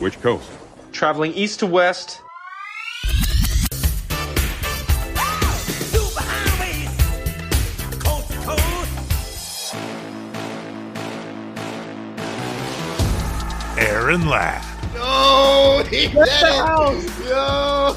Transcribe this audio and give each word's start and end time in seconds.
Which 0.00 0.18
coast? 0.22 0.50
Traveling 0.92 1.34
east 1.34 1.58
to 1.58 1.66
west. 1.66 2.22
Aaron 13.78 14.26
Ladd. 14.26 14.64
Yo, 14.94 15.84
he 15.90 16.08
did 16.08 16.16
it. 16.16 17.10
Yo. 17.28 17.94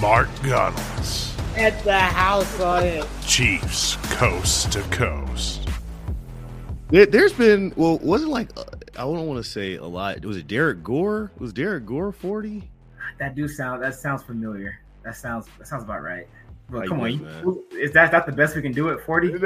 Mark 0.00 0.28
Gunnels. 0.42 1.36
At 1.54 1.84
the 1.84 2.00
house 2.00 2.58
on 2.60 2.84
it. 2.84 3.06
Chiefs 3.26 3.96
coast 4.16 4.72
to 4.72 4.80
coast. 4.84 5.68
There, 6.90 7.06
has 7.22 7.32
been 7.32 7.72
well, 7.76 7.98
wasn't 7.98 8.32
like 8.32 8.48
uh, 8.56 8.64
I 9.00 9.04
don't 9.04 9.26
want 9.26 9.42
to 9.42 9.50
say 9.50 9.76
a 9.76 9.86
lot. 9.86 10.22
Was 10.26 10.36
it 10.36 10.46
Derrick 10.46 10.82
Gore? 10.82 11.32
Was 11.38 11.54
Derrick 11.54 11.86
Gore 11.86 12.12
forty? 12.12 12.70
That 13.18 13.34
do 13.34 13.48
sound 13.48 13.82
that 13.82 13.94
sounds 13.94 14.22
familiar. 14.22 14.78
That 15.04 15.16
sounds 15.16 15.46
that 15.56 15.66
sounds 15.66 15.84
about 15.84 16.02
right. 16.02 16.28
But 16.68 16.86
come 16.86 17.00
on, 17.00 17.12
you, 17.12 17.64
is 17.72 17.92
that 17.92 18.10
that 18.12 18.26
the 18.26 18.32
best 18.32 18.54
we 18.54 18.60
can 18.60 18.72
do 18.72 18.90
at 18.90 19.00
forty? 19.00 19.32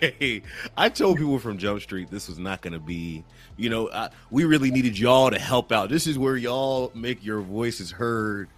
hey, 0.00 0.42
I 0.76 0.88
told 0.90 1.16
people 1.18 1.40
from 1.40 1.58
Jump 1.58 1.82
Street 1.82 2.08
this 2.08 2.28
was 2.28 2.38
not 2.38 2.60
going 2.60 2.74
to 2.74 2.78
be, 2.78 3.24
you 3.56 3.68
know, 3.68 3.90
I, 3.90 4.10
we 4.30 4.44
really 4.44 4.70
needed 4.70 4.96
y'all 4.96 5.28
to 5.28 5.40
help 5.40 5.72
out. 5.72 5.88
This 5.88 6.06
is 6.06 6.20
where 6.20 6.36
y'all 6.36 6.92
make 6.94 7.24
your 7.24 7.40
voices 7.40 7.90
heard. 7.90 8.48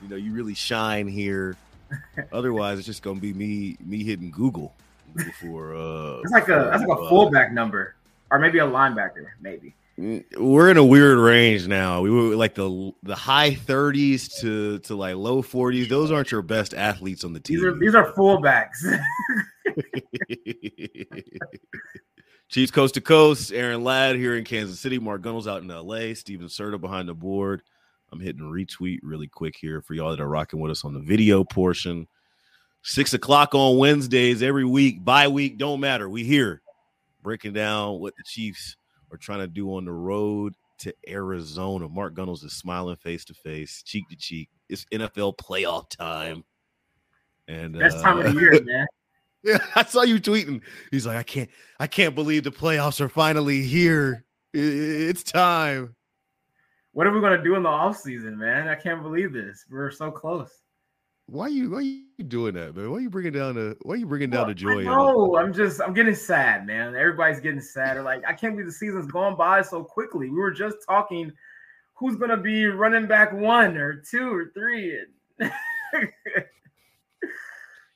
You 0.00 0.10
know, 0.10 0.16
you 0.16 0.32
really 0.32 0.54
shine 0.54 1.08
here. 1.08 1.56
Otherwise, 2.32 2.78
it's 2.78 2.86
just 2.86 3.02
going 3.02 3.16
to 3.16 3.20
be 3.20 3.32
me 3.32 3.76
me 3.84 4.04
hitting 4.04 4.30
Google 4.30 4.76
for. 5.40 5.74
Uh, 5.74 6.20
It's 6.22 6.32
like 6.32 6.48
a 6.48 6.68
that's 6.70 6.84
like 6.84 6.98
a 6.98 7.02
uh, 7.02 7.08
fullback 7.08 7.52
number, 7.52 7.96
or 8.30 8.38
maybe 8.38 8.58
a 8.58 8.66
linebacker, 8.66 9.26
maybe. 9.40 9.74
We're 10.38 10.70
in 10.70 10.78
a 10.78 10.84
weird 10.84 11.18
range 11.18 11.66
now. 11.66 12.00
We 12.00 12.10
were 12.10 12.34
like 12.34 12.54
the 12.54 12.92
the 13.02 13.14
high 13.14 13.50
30s 13.50 14.40
to 14.40 14.78
to 14.80 14.94
like 14.94 15.16
low 15.16 15.42
40s. 15.42 15.88
Those 15.88 16.10
aren't 16.10 16.30
your 16.32 16.42
best 16.42 16.72
athletes 16.72 17.22
on 17.22 17.34
the 17.34 17.40
team. 17.40 17.56
These 17.56 17.64
are 17.64 17.78
these 17.78 17.94
are 17.94 18.12
fullbacks. 18.12 18.78
Chiefs 22.48 22.72
coast 22.72 22.94
to 22.94 23.00
coast. 23.00 23.52
Aaron 23.52 23.84
Ladd 23.84 24.16
here 24.16 24.36
in 24.36 24.44
Kansas 24.44 24.80
City. 24.80 24.98
Mark 24.98 25.22
Gunnels 25.22 25.46
out 25.46 25.62
in 25.62 25.68
LA. 25.68 26.14
Steven 26.14 26.48
Serta 26.48 26.80
behind 26.80 27.08
the 27.08 27.14
board. 27.14 27.62
I'm 28.10 28.18
hitting 28.18 28.42
retweet 28.42 28.98
really 29.02 29.28
quick 29.28 29.54
here 29.56 29.80
for 29.80 29.94
y'all 29.94 30.10
that 30.10 30.20
are 30.20 30.28
rocking 30.28 30.58
with 30.58 30.72
us 30.72 30.84
on 30.84 30.92
the 30.92 31.00
video 31.00 31.44
portion. 31.44 32.08
Six 32.82 33.12
o'clock 33.12 33.54
on 33.54 33.76
Wednesdays 33.76 34.42
every 34.42 34.64
week, 34.64 35.04
bye 35.04 35.28
week, 35.28 35.58
don't 35.58 35.80
matter. 35.80 36.08
We 36.08 36.24
here 36.24 36.62
breaking 37.22 37.52
down 37.52 38.00
what 38.00 38.14
the 38.16 38.22
Chiefs 38.24 38.76
are 39.12 39.18
trying 39.18 39.40
to 39.40 39.46
do 39.46 39.74
on 39.74 39.84
the 39.84 39.92
road 39.92 40.54
to 40.78 40.94
Arizona. 41.08 41.88
Mark 41.88 42.14
Gunnels 42.14 42.42
is 42.42 42.52
smiling 42.52 42.96
face 42.96 43.24
to 43.26 43.34
face, 43.34 43.82
cheek 43.82 44.08
to 44.08 44.16
cheek. 44.16 44.48
It's 44.68 44.86
NFL 44.92 45.36
playoff 45.36 45.90
time. 45.90 46.44
And 47.48 47.78
Best 47.78 47.98
uh, 47.98 48.02
time 48.02 48.18
of 48.18 48.32
the 48.32 48.40
year, 48.40 48.60
man. 48.64 48.86
yeah, 49.42 49.58
I 49.74 49.84
saw 49.84 50.02
you 50.02 50.20
tweeting. 50.20 50.62
He's 50.90 51.06
like, 51.06 51.16
I 51.16 51.22
can't, 51.22 51.50
I 51.78 51.86
can't 51.86 52.14
believe 52.14 52.44
the 52.44 52.50
playoffs 52.50 53.00
are 53.00 53.08
finally 53.08 53.62
here. 53.62 54.24
It's 54.54 55.22
time. 55.22 55.94
What 56.92 57.06
are 57.06 57.12
we 57.12 57.20
gonna 57.20 57.42
do 57.42 57.54
in 57.54 57.62
the 57.62 57.68
off 57.68 57.98
season, 57.98 58.36
man? 58.36 58.66
I 58.66 58.74
can't 58.74 59.02
believe 59.02 59.32
this. 59.32 59.64
We're 59.70 59.90
so 59.90 60.10
close. 60.10 60.50
Why 61.30 61.46
you, 61.46 61.70
why 61.70 61.80
you 61.80 62.24
doing 62.26 62.54
that, 62.54 62.74
man? 62.74 62.90
Why 62.90 62.98
you 62.98 63.08
bringing 63.08 63.32
down 63.32 63.54
the, 63.54 63.76
why 63.82 63.94
you 63.94 64.06
bringing 64.06 64.30
down 64.30 64.48
the 64.48 64.54
joy? 64.54 64.70
in 64.72 64.78
it? 64.80 64.84
No, 64.84 65.36
I'm 65.36 65.52
just 65.52 65.80
I'm 65.80 65.94
getting 65.94 66.14
sad, 66.14 66.66
man. 66.66 66.96
Everybody's 66.96 67.38
getting 67.38 67.60
sad. 67.60 67.96
They're 67.96 68.02
Like 68.02 68.22
I 68.26 68.32
can't 68.32 68.54
believe 68.54 68.66
the 68.66 68.72
season's 68.72 69.06
gone 69.06 69.36
by 69.36 69.62
so 69.62 69.84
quickly. 69.84 70.28
We 70.28 70.36
were 70.38 70.50
just 70.50 70.78
talking 70.88 71.30
who's 71.94 72.16
gonna 72.16 72.36
be 72.36 72.66
running 72.66 73.06
back 73.06 73.32
one 73.32 73.76
or 73.76 74.02
two 74.10 74.32
or 74.34 74.50
three. 74.54 74.98
and- 75.38 75.52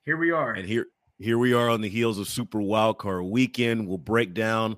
Here 0.05 0.17
we 0.19 0.31
are. 0.31 0.53
And 0.53 0.67
here, 0.69 0.87
here 1.19 1.39
we 1.39 1.55
are 1.55 1.71
on 1.71 1.81
the 1.81 1.89
heels 1.89 2.19
of 2.19 2.29
Super 2.29 2.59
Wildcard 2.59 3.31
Weekend. 3.31 3.89
We'll 3.89 3.97
break 3.99 4.35
down 4.35 4.77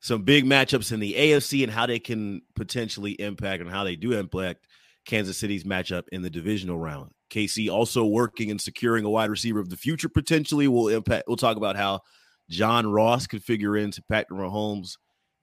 some 0.00 0.22
big 0.22 0.44
matchups 0.44 0.92
in 0.92 1.00
the 1.00 1.14
AFC 1.14 1.64
and 1.64 1.72
how 1.72 1.86
they 1.86 1.98
can 1.98 2.42
potentially 2.54 3.12
impact 3.12 3.60
and 3.60 3.68
how 3.70 3.82
they 3.82 3.96
do 3.96 4.12
impact 4.12 4.66
Kansas 5.04 5.36
City's 5.36 5.64
matchup 5.64 6.04
in 6.12 6.22
the 6.22 6.30
divisional 6.30 6.78
round. 6.78 7.10
KC 7.30 7.70
also 7.70 8.04
working 8.04 8.50
and 8.50 8.60
securing 8.60 9.04
a 9.04 9.10
wide 9.10 9.30
receiver 9.30 9.60
of 9.60 9.70
the 9.70 9.76
future 9.76 10.08
potentially 10.08 10.68
will 10.68 10.88
impact. 10.88 11.24
We'll 11.26 11.36
talk 11.36 11.56
about 11.56 11.76
how 11.76 12.00
John 12.48 12.90
Ross 12.90 13.26
could 13.26 13.42
figure 13.42 13.76
into 13.76 14.02
Patrick 14.02 14.38
Mahomes 14.38 14.96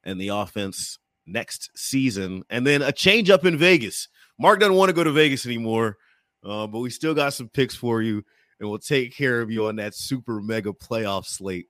and 0.04 0.20
the 0.20 0.30
offense 0.30 0.98
next 1.26 1.72
season, 1.76 2.44
and 2.50 2.66
then 2.66 2.82
a 2.82 2.92
change 2.92 3.30
up 3.30 3.46
in 3.46 3.58
Vegas. 3.58 4.08
Mark 4.40 4.60
doesn't 4.60 4.76
want 4.76 4.90
to 4.90 4.96
go 4.96 5.04
to 5.04 5.12
Vegas 5.12 5.46
anymore, 5.46 5.98
uh, 6.44 6.68
but 6.68 6.80
we 6.80 6.90
still 6.90 7.14
got 7.14 7.34
some 7.34 7.50
picks 7.50 7.76
for 7.76 8.02
you, 8.02 8.24
and 8.60 8.70
we'll 8.70 8.80
take 8.80 9.16
care 9.16 9.42
of 9.42 9.50
you 9.50 9.68
on 9.68 9.76
that 9.78 9.96
super 9.96 10.42
mega 10.42 10.72
playoff 10.72 11.26
slate 11.26 11.68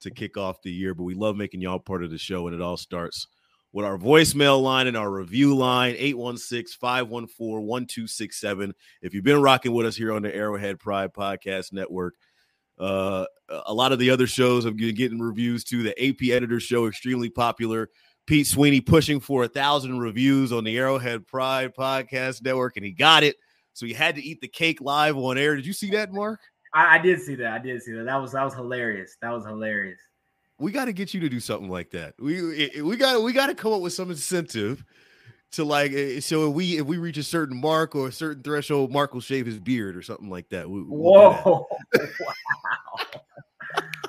to 0.00 0.10
kick 0.10 0.36
off 0.36 0.62
the 0.62 0.70
year. 0.72 0.94
But 0.94 1.04
we 1.04 1.14
love 1.14 1.36
making 1.36 1.60
y'all 1.60 1.78
part 1.78 2.04
of 2.04 2.10
the 2.10 2.18
show, 2.18 2.46
and 2.46 2.54
it 2.54 2.62
all 2.62 2.76
starts 2.76 3.26
with 3.74 3.84
our 3.84 3.98
voicemail 3.98 4.62
line 4.62 4.86
and 4.86 4.96
our 4.96 5.10
review 5.10 5.54
line 5.54 5.96
816 5.98 6.78
514 6.80 7.66
1267. 7.66 8.72
If 9.02 9.12
you've 9.12 9.24
been 9.24 9.42
rocking 9.42 9.74
with 9.74 9.84
us 9.84 9.96
here 9.96 10.12
on 10.12 10.22
the 10.22 10.32
Arrowhead 10.32 10.78
Pride 10.78 11.12
Podcast 11.12 11.72
Network, 11.72 12.14
uh, 12.78 13.24
a 13.66 13.74
lot 13.74 13.90
of 13.90 13.98
the 13.98 14.10
other 14.10 14.28
shows 14.28 14.64
have 14.64 14.76
been 14.76 14.94
getting 14.94 15.18
reviews 15.18 15.64
too. 15.64 15.82
The 15.82 16.08
AP 16.08 16.30
Editor 16.30 16.60
Show, 16.60 16.86
extremely 16.86 17.28
popular. 17.28 17.90
Pete 18.28 18.46
Sweeney 18.46 18.80
pushing 18.80 19.18
for 19.18 19.42
a 19.42 19.48
thousand 19.48 19.98
reviews 19.98 20.52
on 20.52 20.62
the 20.62 20.78
Arrowhead 20.78 21.26
Pride 21.26 21.74
Podcast 21.74 22.44
Network, 22.44 22.76
and 22.76 22.86
he 22.86 22.92
got 22.92 23.24
it. 23.24 23.34
So 23.72 23.86
he 23.86 23.92
had 23.92 24.14
to 24.14 24.22
eat 24.22 24.40
the 24.40 24.48
cake 24.48 24.80
live 24.80 25.16
on 25.16 25.36
air. 25.36 25.56
Did 25.56 25.66
you 25.66 25.72
see 25.72 25.90
that, 25.90 26.12
Mark? 26.12 26.38
I, 26.72 26.94
I 26.94 26.98
did 26.98 27.20
see 27.20 27.34
that. 27.34 27.52
I 27.52 27.58
did 27.58 27.82
see 27.82 27.92
that. 27.92 28.04
That 28.04 28.22
was 28.22 28.32
that 28.32 28.44
was 28.44 28.54
hilarious. 28.54 29.16
That 29.20 29.30
was 29.30 29.44
hilarious. 29.44 29.98
We 30.58 30.72
got 30.72 30.86
to 30.86 30.92
get 30.92 31.14
you 31.14 31.20
to 31.20 31.28
do 31.28 31.40
something 31.40 31.68
like 31.68 31.90
that. 31.90 32.14
We 32.18 32.80
we 32.80 32.96
got 32.96 33.22
we 33.22 33.32
got 33.32 33.46
to 33.46 33.54
come 33.54 33.72
up 33.72 33.80
with 33.80 33.92
some 33.92 34.10
incentive 34.10 34.84
to 35.52 35.64
like 35.64 35.92
eh, 35.92 36.20
so 36.20 36.48
if 36.48 36.54
we 36.54 36.78
if 36.78 36.86
we 36.86 36.98
reach 36.98 37.16
a 37.16 37.22
certain 37.22 37.60
mark 37.60 37.94
or 37.94 38.08
a 38.08 38.12
certain 38.12 38.42
threshold, 38.42 38.92
Mark 38.92 39.14
will 39.14 39.20
shave 39.20 39.46
his 39.46 39.58
beard 39.58 39.96
or 39.96 40.02
something 40.02 40.30
like 40.30 40.48
that. 40.50 40.68
We, 40.68 40.82
we'll 40.82 41.12
do 41.12 41.28
that. 41.28 41.44
Whoa! 41.44 41.66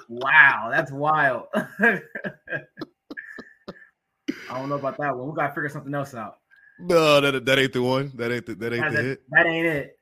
wow! 0.09 0.23
wow, 0.23 0.69
that's 0.71 0.91
wild. 0.91 1.47
I 4.49 4.59
don't 4.59 4.69
know 4.69 4.75
about 4.75 4.97
that 4.97 5.15
one. 5.15 5.29
We 5.29 5.35
gotta 5.35 5.53
figure 5.53 5.69
something 5.69 5.93
else 5.93 6.13
out. 6.13 6.37
No, 6.79 7.21
that 7.21 7.45
that 7.45 7.59
ain't 7.59 7.73
the 7.73 7.81
one. 7.81 8.11
That 8.15 8.31
ain't 8.31 8.45
the, 8.45 8.55
that 8.55 8.73
ain't 8.73 8.83
that, 8.83 8.93
the 8.93 9.01
hit. 9.03 9.21
that 9.29 9.45
ain't 9.45 9.67
it. 9.67 9.99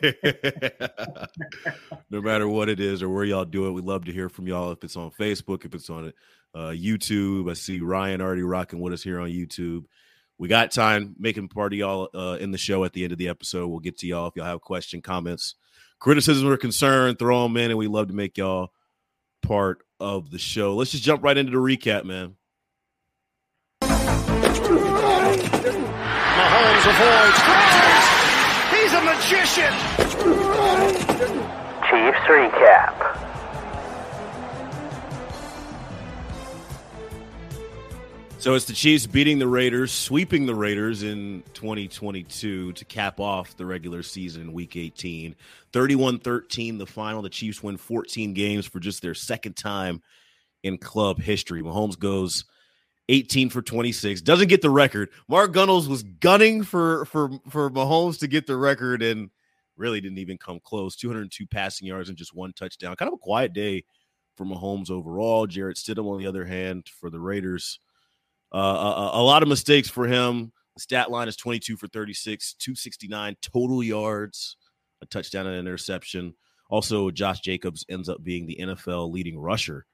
no 2.10 2.20
matter 2.20 2.48
what 2.48 2.68
it 2.68 2.80
is 2.80 3.02
or 3.02 3.08
where 3.08 3.24
y'all 3.24 3.44
do 3.44 3.66
it, 3.66 3.72
we 3.72 3.82
love 3.82 4.04
to 4.04 4.12
hear 4.12 4.28
from 4.28 4.46
y'all. 4.46 4.72
If 4.72 4.84
it's 4.84 4.96
on 4.96 5.10
Facebook, 5.10 5.64
if 5.64 5.74
it's 5.74 5.90
on 5.90 6.12
uh, 6.54 6.70
YouTube, 6.70 7.50
I 7.50 7.54
see 7.54 7.80
Ryan 7.80 8.20
already 8.20 8.42
rocking 8.42 8.80
with 8.80 8.92
us 8.92 9.02
here 9.02 9.20
on 9.20 9.30
YouTube. 9.30 9.84
We 10.38 10.48
got 10.48 10.70
time 10.70 11.16
making 11.18 11.48
part 11.48 11.72
of 11.72 11.78
y'all 11.78 12.08
uh, 12.14 12.36
in 12.40 12.52
the 12.52 12.58
show 12.58 12.84
at 12.84 12.92
the 12.92 13.02
end 13.02 13.12
of 13.12 13.18
the 13.18 13.28
episode. 13.28 13.68
We'll 13.68 13.80
get 13.80 13.98
to 13.98 14.06
y'all 14.06 14.28
if 14.28 14.36
y'all 14.36 14.44
have 14.44 14.60
question, 14.60 15.02
comments, 15.02 15.56
criticism, 15.98 16.48
or 16.48 16.56
concern. 16.56 17.16
Throw 17.16 17.42
them 17.42 17.56
in, 17.56 17.70
and 17.70 17.78
we 17.78 17.88
love 17.88 18.08
to 18.08 18.14
make 18.14 18.38
y'all 18.38 18.70
part 19.42 19.82
of 19.98 20.30
the 20.30 20.38
show. 20.38 20.76
Let's 20.76 20.92
just 20.92 21.02
jump 21.02 21.24
right 21.24 21.36
into 21.36 21.50
the 21.50 21.58
recap, 21.58 22.04
man. 22.04 22.36
Mahomes 26.38 26.86
avoids, 26.86 28.17
magician. 29.18 29.72
Chiefs 31.88 32.24
recap. 32.28 32.94
So 38.38 38.54
it's 38.54 38.66
the 38.66 38.72
Chiefs 38.72 39.06
beating 39.06 39.40
the 39.40 39.48
Raiders, 39.48 39.90
sweeping 39.90 40.46
the 40.46 40.54
Raiders 40.54 41.02
in 41.02 41.42
2022 41.54 42.72
to 42.74 42.84
cap 42.84 43.18
off 43.18 43.56
the 43.56 43.66
regular 43.66 44.04
season 44.04 44.42
in 44.42 44.52
week 44.52 44.76
18. 44.76 45.34
31 45.72 46.20
13, 46.20 46.78
the 46.78 46.86
final. 46.86 47.20
The 47.22 47.28
Chiefs 47.28 47.60
win 47.60 47.76
14 47.76 48.34
games 48.34 48.66
for 48.66 48.78
just 48.78 49.02
their 49.02 49.14
second 49.14 49.56
time 49.56 50.00
in 50.62 50.78
club 50.78 51.20
history. 51.20 51.62
Mahomes 51.62 51.98
goes 51.98 52.44
18 53.08 53.50
for 53.50 53.62
26, 53.62 54.20
doesn't 54.20 54.48
get 54.48 54.62
the 54.62 54.70
record. 54.70 55.10
Mark 55.28 55.52
Gunnels 55.52 55.88
was 55.88 56.02
gunning 56.02 56.62
for, 56.62 57.04
for, 57.06 57.30
for 57.48 57.70
Mahomes 57.70 58.18
to 58.20 58.28
get 58.28 58.46
the 58.46 58.56
record 58.56 59.02
and 59.02 59.30
really 59.76 60.00
didn't 60.00 60.18
even 60.18 60.36
come 60.36 60.60
close. 60.62 60.96
202 60.96 61.46
passing 61.46 61.86
yards 61.86 62.08
and 62.08 62.18
just 62.18 62.34
one 62.34 62.52
touchdown. 62.52 62.96
Kind 62.96 63.08
of 63.08 63.14
a 63.14 63.18
quiet 63.18 63.52
day 63.52 63.84
for 64.36 64.44
Mahomes 64.44 64.90
overall. 64.90 65.46
Jarrett 65.46 65.76
Stidham, 65.76 66.10
on 66.10 66.18
the 66.18 66.26
other 66.26 66.44
hand, 66.44 66.88
for 66.88 67.10
the 67.10 67.20
Raiders. 67.20 67.80
Uh, 68.54 69.10
a, 69.14 69.20
a, 69.20 69.22
lot 69.22 69.42
of 69.42 69.48
mistakes 69.48 69.88
for 69.88 70.06
him. 70.06 70.52
The 70.74 70.80
stat 70.80 71.10
line 71.10 71.28
is 71.28 71.36
22 71.36 71.76
for 71.76 71.88
36, 71.88 72.54
269 72.54 73.36
total 73.42 73.82
yards, 73.82 74.56
a 75.02 75.06
touchdown 75.06 75.46
and 75.46 75.56
an 75.56 75.60
interception. 75.60 76.34
Also, 76.70 77.10
Josh 77.10 77.40
Jacobs 77.40 77.84
ends 77.88 78.08
up 78.08 78.22
being 78.22 78.46
the 78.46 78.58
NFL 78.60 79.12
leading 79.12 79.38
rusher 79.38 79.86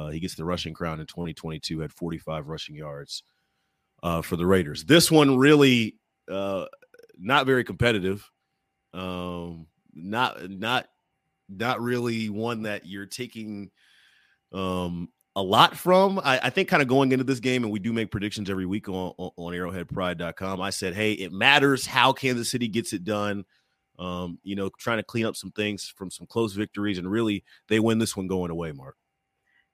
uh, 0.00 0.08
he 0.08 0.20
gets 0.20 0.34
the 0.34 0.44
rushing 0.44 0.72
crown 0.72 1.00
in 1.00 1.06
2022, 1.06 1.80
had 1.80 1.92
45 1.92 2.48
rushing 2.48 2.74
yards 2.74 3.22
uh, 4.02 4.22
for 4.22 4.36
the 4.36 4.46
Raiders. 4.46 4.84
This 4.84 5.10
one 5.10 5.36
really 5.36 5.96
uh, 6.30 6.66
not 7.18 7.46
very 7.46 7.64
competitive. 7.64 8.28
Um, 8.94 9.66
not 9.92 10.48
not 10.50 10.86
not 11.48 11.80
really 11.80 12.30
one 12.30 12.62
that 12.62 12.86
you're 12.86 13.06
taking 13.06 13.70
um, 14.52 15.08
a 15.36 15.42
lot 15.42 15.76
from. 15.76 16.18
I, 16.20 16.40
I 16.44 16.50
think 16.50 16.68
kind 16.68 16.82
of 16.82 16.88
going 16.88 17.12
into 17.12 17.24
this 17.24 17.40
game, 17.40 17.64
and 17.64 17.72
we 17.72 17.78
do 17.78 17.92
make 17.92 18.10
predictions 18.10 18.48
every 18.48 18.66
week 18.66 18.88
on, 18.88 19.12
on, 19.18 19.30
on 19.36 19.52
arrowheadpride.com. 19.52 20.60
I 20.60 20.70
said, 20.70 20.94
hey, 20.94 21.12
it 21.12 21.32
matters 21.32 21.86
how 21.86 22.12
Kansas 22.12 22.50
City 22.50 22.68
gets 22.68 22.92
it 22.92 23.04
done. 23.04 23.44
Um, 23.98 24.38
you 24.42 24.56
know, 24.56 24.70
trying 24.78 24.96
to 24.96 25.02
clean 25.02 25.26
up 25.26 25.36
some 25.36 25.50
things 25.50 25.92
from 25.94 26.10
some 26.10 26.26
close 26.26 26.54
victories, 26.54 26.96
and 26.96 27.10
really 27.10 27.44
they 27.68 27.80
win 27.80 27.98
this 27.98 28.16
one 28.16 28.28
going 28.28 28.50
away, 28.50 28.72
Mark. 28.72 28.96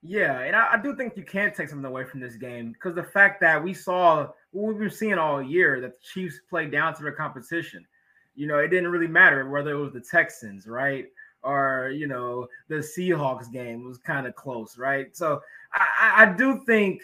Yeah, 0.03 0.41
and 0.41 0.55
I, 0.55 0.75
I 0.75 0.83
do 0.83 0.95
think 0.95 1.17
you 1.17 1.25
can 1.25 1.53
take 1.53 1.69
something 1.69 1.85
away 1.85 2.05
from 2.05 2.21
this 2.21 2.37
game 2.37 2.73
because 2.73 2.95
the 2.95 3.03
fact 3.03 3.41
that 3.41 3.63
we 3.63 3.75
saw 3.75 4.29
what 4.57 4.69
we've 4.69 4.79
been 4.79 4.91
seeing 4.91 5.15
all 5.15 5.43
year 5.43 5.81
that 5.81 5.93
the 5.93 6.07
Chiefs 6.15 6.41
played 6.49 6.71
down 6.71 6.95
to 6.95 7.03
their 7.03 7.13
competition. 7.13 7.87
You 8.35 8.47
know, 8.47 8.59
it 8.59 8.69
didn't 8.69 8.91
really 8.91 9.09
matter 9.09 9.49
whether 9.49 9.73
it 9.73 9.79
was 9.79 9.93
the 9.93 10.01
Texans, 10.01 10.67
right? 10.67 11.07
Or, 11.43 11.91
you 11.95 12.07
know, 12.07 12.49
the 12.69 12.77
Seahawks 12.77 13.51
game 13.51 13.85
was 13.85 13.99
kind 13.99 14.27
of 14.27 14.35
close, 14.35 14.79
right? 14.79 15.17
So 15.17 15.41
I, 15.75 16.25
I 16.25 16.35
do 16.37 16.63
think 16.67 17.01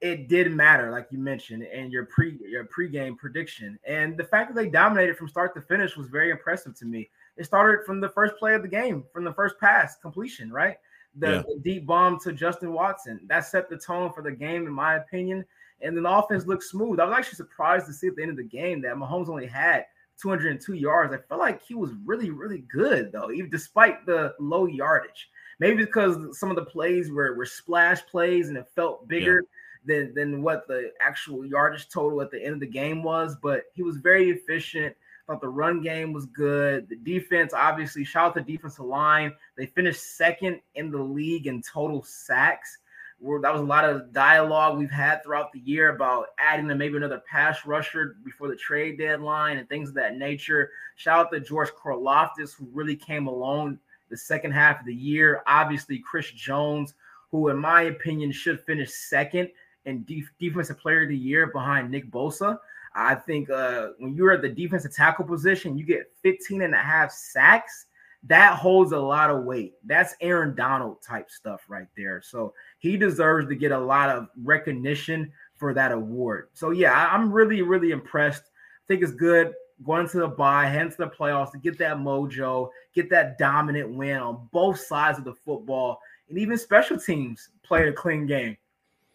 it 0.00 0.28
did 0.28 0.50
matter, 0.52 0.90
like 0.90 1.06
you 1.10 1.18
mentioned, 1.18 1.62
in 1.62 1.90
your 1.90 2.06
pre 2.06 2.38
your 2.44 2.66
pregame 2.66 3.16
prediction. 3.16 3.78
And 3.86 4.16
the 4.16 4.24
fact 4.24 4.52
that 4.52 4.60
they 4.60 4.68
dominated 4.68 5.16
from 5.16 5.28
start 5.28 5.54
to 5.54 5.60
finish 5.60 5.96
was 5.96 6.08
very 6.08 6.30
impressive 6.30 6.74
to 6.78 6.84
me. 6.84 7.08
It 7.36 7.44
started 7.44 7.86
from 7.86 8.00
the 8.00 8.08
first 8.08 8.36
play 8.36 8.54
of 8.54 8.62
the 8.62 8.68
game, 8.68 9.04
from 9.12 9.24
the 9.24 9.32
first 9.32 9.58
pass 9.60 9.96
completion, 9.96 10.50
right? 10.50 10.76
The, 11.16 11.30
yeah. 11.30 11.42
the 11.42 11.60
deep 11.62 11.86
bomb 11.86 12.18
to 12.20 12.32
Justin 12.32 12.72
Watson. 12.72 13.20
That 13.26 13.44
set 13.44 13.68
the 13.68 13.76
tone 13.76 14.12
for 14.12 14.22
the 14.22 14.32
game, 14.32 14.66
in 14.66 14.72
my 14.72 14.94
opinion. 14.94 15.44
And 15.82 15.96
then 15.96 16.04
the 16.04 16.10
offense 16.10 16.46
looked 16.46 16.64
smooth. 16.64 17.00
I 17.00 17.04
was 17.04 17.14
actually 17.16 17.36
surprised 17.36 17.86
to 17.86 17.92
see 17.92 18.06
at 18.06 18.16
the 18.16 18.22
end 18.22 18.30
of 18.30 18.36
the 18.36 18.44
game 18.44 18.80
that 18.82 18.94
Mahomes 18.94 19.28
only 19.28 19.46
had 19.46 19.84
202 20.20 20.74
yards. 20.74 21.12
I 21.12 21.18
felt 21.28 21.40
like 21.40 21.62
he 21.62 21.74
was 21.74 21.90
really, 22.04 22.30
really 22.30 22.64
good 22.72 23.12
though, 23.12 23.30
even 23.30 23.50
despite 23.50 24.06
the 24.06 24.34
low 24.38 24.66
yardage. 24.66 25.30
Maybe 25.58 25.84
because 25.84 26.38
some 26.38 26.50
of 26.50 26.56
the 26.56 26.64
plays 26.64 27.10
were, 27.10 27.34
were 27.36 27.46
splash 27.46 28.04
plays 28.06 28.48
and 28.48 28.56
it 28.56 28.68
felt 28.74 29.06
bigger 29.08 29.42
yeah. 29.84 30.04
than, 30.04 30.14
than 30.14 30.42
what 30.42 30.66
the 30.66 30.92
actual 31.00 31.44
yardage 31.44 31.88
total 31.88 32.22
at 32.22 32.30
the 32.30 32.42
end 32.42 32.54
of 32.54 32.60
the 32.60 32.66
game 32.66 33.02
was. 33.02 33.36
But 33.42 33.64
he 33.74 33.82
was 33.82 33.96
very 33.96 34.30
efficient. 34.30 34.96
Thought 35.26 35.40
the 35.40 35.48
run 35.48 35.82
game 35.82 36.12
was 36.12 36.26
good. 36.26 36.88
The 36.88 36.96
defense, 36.96 37.52
obviously, 37.54 38.04
shout 38.04 38.26
out 38.26 38.34
the 38.34 38.40
defensive 38.40 38.84
line. 38.84 39.32
They 39.56 39.66
finished 39.66 40.16
second 40.16 40.60
in 40.74 40.90
the 40.90 41.02
league 41.02 41.46
in 41.46 41.62
total 41.62 42.02
sacks 42.02 42.78
that 43.22 43.52
was 43.52 43.60
a 43.60 43.64
lot 43.64 43.84
of 43.84 44.12
dialogue 44.12 44.78
we've 44.78 44.90
had 44.90 45.22
throughout 45.22 45.52
the 45.52 45.60
year 45.60 45.90
about 45.94 46.28
adding 46.38 46.66
to 46.68 46.74
maybe 46.74 46.96
another 46.96 47.22
pass 47.30 47.64
rusher 47.64 48.16
before 48.24 48.48
the 48.48 48.56
trade 48.56 48.98
deadline 48.98 49.58
and 49.58 49.68
things 49.68 49.90
of 49.90 49.94
that 49.94 50.16
nature. 50.16 50.70
Shout 50.96 51.26
out 51.26 51.32
to 51.32 51.40
George 51.40 51.70
Karlaftis, 51.70 52.52
who 52.54 52.68
really 52.72 52.96
came 52.96 53.28
along 53.28 53.78
the 54.10 54.16
second 54.16 54.52
half 54.52 54.80
of 54.80 54.86
the 54.86 54.94
year. 54.94 55.42
Obviously, 55.46 55.98
Chris 55.98 56.32
Jones, 56.32 56.94
who, 57.30 57.48
in 57.48 57.58
my 57.58 57.82
opinion, 57.82 58.32
should 58.32 58.60
finish 58.60 58.92
second 58.92 59.48
in 59.84 60.02
def- 60.04 60.32
defensive 60.40 60.78
player 60.78 61.02
of 61.02 61.08
the 61.08 61.16
year 61.16 61.46
behind 61.46 61.90
Nick 61.90 62.10
Bosa. 62.10 62.58
I 62.94 63.14
think 63.14 63.50
uh, 63.50 63.88
when 63.98 64.14
you're 64.14 64.32
at 64.32 64.42
the 64.42 64.48
defensive 64.48 64.94
tackle 64.94 65.24
position, 65.24 65.76
you 65.76 65.84
get 65.84 66.10
15 66.22 66.62
and 66.62 66.74
a 66.74 66.78
half 66.78 67.12
sacks 67.12 67.86
that 68.24 68.56
holds 68.56 68.92
a 68.92 68.98
lot 68.98 69.30
of 69.30 69.44
weight. 69.44 69.74
That's 69.84 70.14
Aaron 70.20 70.54
Donald 70.54 71.02
type 71.02 71.30
stuff 71.30 71.62
right 71.68 71.88
there. 71.96 72.22
So 72.22 72.54
he 72.78 72.96
deserves 72.96 73.48
to 73.48 73.56
get 73.56 73.72
a 73.72 73.78
lot 73.78 74.10
of 74.10 74.28
recognition 74.42 75.32
for 75.56 75.74
that 75.74 75.92
award. 75.92 76.48
So 76.52 76.70
yeah, 76.70 77.08
I'm 77.10 77.32
really, 77.32 77.62
really 77.62 77.90
impressed. 77.90 78.44
I 78.44 78.82
think 78.86 79.02
it's 79.02 79.12
good 79.12 79.52
going 79.84 80.08
to 80.08 80.18
the 80.18 80.28
bye, 80.28 80.70
to 80.70 80.96
the 80.96 81.08
playoffs 81.08 81.50
to 81.52 81.58
get 81.58 81.78
that 81.78 81.96
mojo, 81.96 82.68
get 82.94 83.10
that 83.10 83.36
dominant 83.38 83.90
win 83.90 84.18
on 84.18 84.48
both 84.52 84.78
sides 84.78 85.18
of 85.18 85.24
the 85.24 85.34
football, 85.34 85.98
and 86.28 86.38
even 86.38 86.56
special 86.56 86.98
teams 86.98 87.48
play 87.64 87.88
a 87.88 87.92
clean 87.92 88.26
game, 88.26 88.56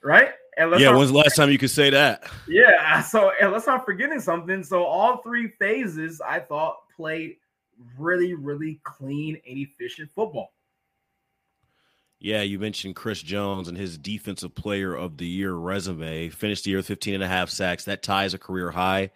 right? 0.04 0.32
Yeah, 0.58 0.96
when's 0.96 1.12
the 1.12 1.18
last 1.18 1.36
time 1.36 1.52
you 1.52 1.58
could 1.58 1.70
say 1.70 1.90
that? 1.90 2.24
Yeah, 2.48 3.02
so 3.02 3.32
let's 3.42 3.68
not 3.68 3.86
forgetting 3.86 4.20
something. 4.20 4.64
So 4.64 4.84
all 4.84 5.18
three 5.18 5.50
phases 5.60 6.22
I 6.22 6.40
thought 6.40 6.78
played 6.96 7.38
really, 7.98 8.34
really 8.34 8.80
clean 8.84 9.40
and 9.48 9.58
efficient 9.58 10.10
football. 10.16 10.54
Yeah, 12.20 12.42
you 12.42 12.58
mentioned 12.58 12.96
Chris 12.96 13.22
Jones 13.22 13.68
and 13.68 13.78
his 13.78 13.98
defensive 13.98 14.56
player 14.56 14.96
of 14.96 15.18
the 15.18 15.28
year 15.28 15.54
resume. 15.54 16.30
Finished 16.30 16.64
the 16.64 16.72
year 16.72 16.80
with 16.80 16.88
15 16.88 17.16
and 17.16 17.24
a 17.24 17.28
half 17.28 17.50
sacks. 17.50 17.86
That 17.86 18.02
ties 18.02 18.34
a 18.34 18.40
career 18.40 18.72
high. 18.72 19.12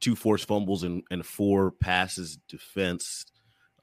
Two 0.00 0.16
forced 0.16 0.48
fumbles 0.48 0.82
and, 0.82 1.02
and 1.10 1.26
four 1.26 1.72
passes 1.72 2.38
defense. 2.48 3.26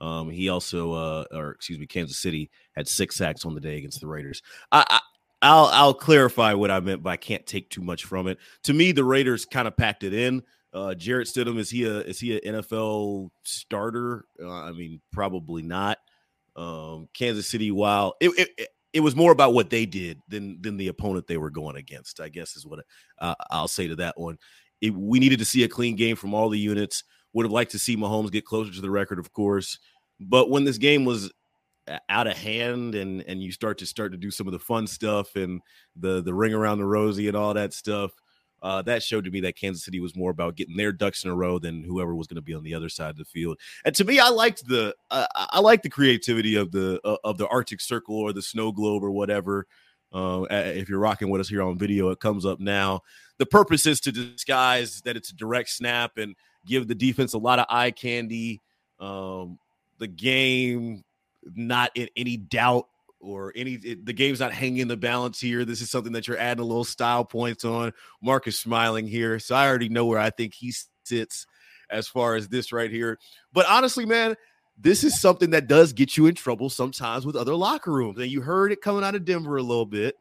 Um, 0.02 0.30
he 0.30 0.50
also, 0.50 0.94
uh, 0.94 1.26
or 1.32 1.52
excuse 1.52 1.78
me, 1.78 1.86
Kansas 1.86 2.18
City 2.18 2.50
had 2.76 2.88
six 2.88 3.16
sacks 3.16 3.46
on 3.46 3.54
the 3.54 3.62
day 3.62 3.78
against 3.78 4.02
the 4.02 4.08
Raiders. 4.08 4.42
I, 4.72 4.84
I 4.90 5.00
I'll 5.46 5.70
I'll 5.72 5.94
clarify 5.94 6.54
what 6.54 6.72
I 6.72 6.80
meant 6.80 7.04
by 7.04 7.18
can't 7.18 7.46
take 7.46 7.70
too 7.70 7.82
much 7.82 8.06
from 8.06 8.28
it. 8.28 8.40
To 8.64 8.74
me, 8.74 8.92
the 8.92 9.04
Raiders 9.04 9.46
kind 9.46 9.68
of 9.68 9.78
packed 9.78 10.04
it 10.04 10.12
in. 10.12 10.42
Uh, 10.74 10.96
Jarrett 10.96 11.28
Stidham 11.28 11.60
is 11.60 11.70
he 11.70 11.84
a 11.84 12.00
is 12.00 12.20
he 12.20 12.36
an 12.36 12.56
NFL 12.56 13.30
starter? 13.44 14.26
Uh, 14.42 14.50
I 14.52 14.72
mean, 14.72 15.02
probably 15.14 15.62
not. 15.62 16.00
Um, 16.56 17.10
Kansas 17.14 17.48
City, 17.48 17.70
while 17.70 18.16
it, 18.20 18.32
it, 18.58 18.70
it 18.92 19.00
was 19.02 19.16
more 19.16 19.32
about 19.32 19.54
what 19.54 19.70
they 19.70 19.86
did 19.86 20.20
than 20.30 20.60
than 20.62 20.78
the 20.78 20.88
opponent 20.88 21.28
they 21.28 21.38
were 21.38 21.52
going 21.52 21.76
against. 21.76 22.20
I 22.20 22.30
guess 22.30 22.56
is 22.56 22.66
what 22.66 22.80
uh, 23.20 23.36
I'll 23.52 23.68
say 23.68 23.88
to 23.88 23.96
that 23.98 24.20
one. 24.20 24.40
It, 24.82 24.96
we 24.96 25.20
needed 25.20 25.40
to 25.40 25.46
see 25.46 25.64
a 25.64 25.70
clean 25.70 25.96
game 25.96 26.16
from 26.16 26.34
all 26.34 26.50
the 26.50 26.60
units. 26.60 27.04
Would 27.34 27.46
have 27.46 27.52
liked 27.52 27.72
to 27.72 27.80
see 27.80 27.96
Mahomes 27.96 28.32
get 28.32 28.46
closer 28.46 28.74
to 28.74 28.82
the 28.82 28.90
record, 28.90 29.20
of 29.20 29.32
course. 29.32 29.78
But 30.20 30.50
when 30.50 30.64
this 30.64 30.80
game 30.80 31.06
was 31.06 31.32
out 32.10 32.28
of 32.28 32.38
hand 32.38 32.96
and 32.96 33.22
and 33.28 33.44
you 33.44 33.52
start 33.52 33.78
to 33.78 33.86
start 33.86 34.12
to 34.12 34.18
do 34.18 34.32
some 34.32 34.48
of 34.48 34.54
the 34.54 34.60
fun 34.60 34.88
stuff 34.88 35.36
and 35.36 35.62
the 35.96 36.22
the 36.22 36.34
ring 36.34 36.54
around 36.54 36.80
the 36.80 36.86
rosy 36.86 37.28
and 37.28 37.38
all 37.38 37.54
that 37.54 37.74
stuff 37.74 38.12
uh, 38.66 38.82
that 38.82 39.04
showed 39.04 39.26
to 39.26 39.30
me 39.30 39.42
that 39.42 39.56
Kansas 39.56 39.86
City 39.86 40.00
was 40.00 40.16
more 40.16 40.32
about 40.32 40.56
getting 40.56 40.76
their 40.76 40.92
ducks 40.92 41.24
in 41.24 41.30
a 41.30 41.36
row 41.36 41.60
than 41.60 41.84
whoever 41.84 42.16
was 42.16 42.26
going 42.26 42.38
to 42.38 42.42
be 42.42 42.56
on 42.56 42.64
the 42.64 42.74
other 42.74 42.90
side 42.90 43.12
of 43.12 43.18
the 43.18 43.24
field. 43.24 43.60
And 43.84 43.94
to 43.94 44.04
me, 44.04 44.20
I 44.20 44.30
liked 44.30 44.68
the 44.68 44.96
uh, 45.12 45.28
I 45.36 45.60
liked 45.60 45.84
the 45.84 45.90
creativity 45.90 46.56
of 46.56 46.72
the 46.72 47.00
uh, 47.06 47.18
of 47.24 47.38
the 47.38 47.48
Arctic 47.48 47.80
Circle 47.80 48.16
or 48.16 48.34
the 48.34 48.42
snow 48.42 48.72
globe 48.72 49.04
or 49.04 49.12
whatever. 49.12 49.68
Uh, 50.12 50.46
if 50.50 50.90
you're 50.90 50.98
rocking 50.98 51.30
with 51.30 51.42
us 51.42 51.50
here 51.50 51.62
on 51.62 51.78
video, 51.78 52.10
it 52.10 52.20
comes 52.20 52.44
up 52.44 52.60
now. 52.60 53.02
The 53.38 53.46
purpose 53.46 53.86
is 53.86 54.00
to 54.02 54.12
disguise 54.12 55.02
that 55.02 55.16
it's 55.16 55.30
a 55.30 55.36
direct 55.36 55.70
snap 55.70 56.18
and 56.18 56.36
give 56.66 56.88
the 56.88 56.96
defense 56.96 57.34
a 57.34 57.38
lot 57.38 57.60
of 57.60 57.66
eye 57.70 57.92
candy. 57.92 58.62
Um, 59.00 59.60
the 60.00 60.08
game 60.08 61.04
not 61.54 61.92
in 61.96 62.10
any 62.16 62.38
doubt 62.38 62.88
or 63.20 63.54
any 63.56 63.74
it, 63.74 64.06
the 64.06 64.14
game's 64.14 64.40
not 64.40 64.54
hanging 64.54 64.80
in 64.80 64.88
the 64.88 64.98
balance 64.98 65.40
here. 65.40 65.66
This 65.66 65.82
is 65.82 65.90
something 65.90 66.14
that 66.14 66.28
you're 66.28 66.38
adding 66.38 66.64
a 66.64 66.68
little 66.68 66.84
style 66.84 67.26
points 67.26 67.66
on. 67.66 67.92
Mark 68.22 68.48
is 68.48 68.58
smiling 68.58 69.08
here, 69.08 69.40
so 69.40 69.56
I 69.56 69.68
already 69.68 69.90
know 69.90 70.06
where 70.06 70.20
I 70.20 70.30
think 70.30 70.54
he 70.54 70.74
sits 71.04 71.46
as 71.90 72.08
far 72.08 72.36
as 72.36 72.48
this 72.48 72.72
right 72.72 72.92
here. 72.92 73.20
But 73.54 73.66
honestly, 73.68 74.06
man, 74.06 74.36
this 74.78 75.04
is 75.04 75.20
something 75.20 75.52
that 75.52 75.68
does 75.68 75.94
get 75.94 76.18
you 76.18 76.26
in 76.26 76.36
trouble 76.36 76.70
sometimes 76.70 77.26
with 77.26 77.36
other 77.36 77.56
locker 77.56 77.92
rooms. 77.92 78.20
And 78.20 78.30
you 78.30 78.42
heard 78.42 78.72
it 78.72 78.82
coming 78.82 79.04
out 79.04 79.16
of 79.16 79.26
Denver 79.26 79.58
a 79.58 79.64
little 79.64 79.86
bit. 79.86 80.16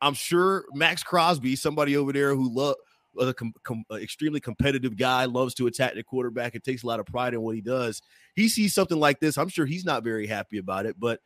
I'm 0.00 0.14
sure 0.14 0.64
Maxx 0.72 1.02
Crosby, 1.02 1.56
somebody 1.56 1.96
over 1.96 2.12
there 2.12 2.34
who 2.34 2.52
love 2.52 2.76
a 3.18 3.34
com- 3.34 3.54
com- 3.62 3.84
extremely 3.92 4.40
competitive 4.40 4.96
guy, 4.96 5.24
loves 5.24 5.54
to 5.54 5.66
attack 5.66 5.94
the 5.94 6.02
quarterback 6.02 6.54
and 6.54 6.64
takes 6.64 6.82
a 6.82 6.86
lot 6.86 7.00
of 7.00 7.06
pride 7.06 7.34
in 7.34 7.40
what 7.42 7.54
he 7.54 7.60
does. 7.60 8.00
He 8.34 8.48
sees 8.48 8.74
something 8.74 8.98
like 8.98 9.20
this. 9.20 9.38
I'm 9.38 9.48
sure 9.48 9.66
he's 9.66 9.84
not 9.84 10.04
very 10.04 10.26
happy 10.26 10.58
about 10.58 10.86
it, 10.86 10.98
but 10.98 11.20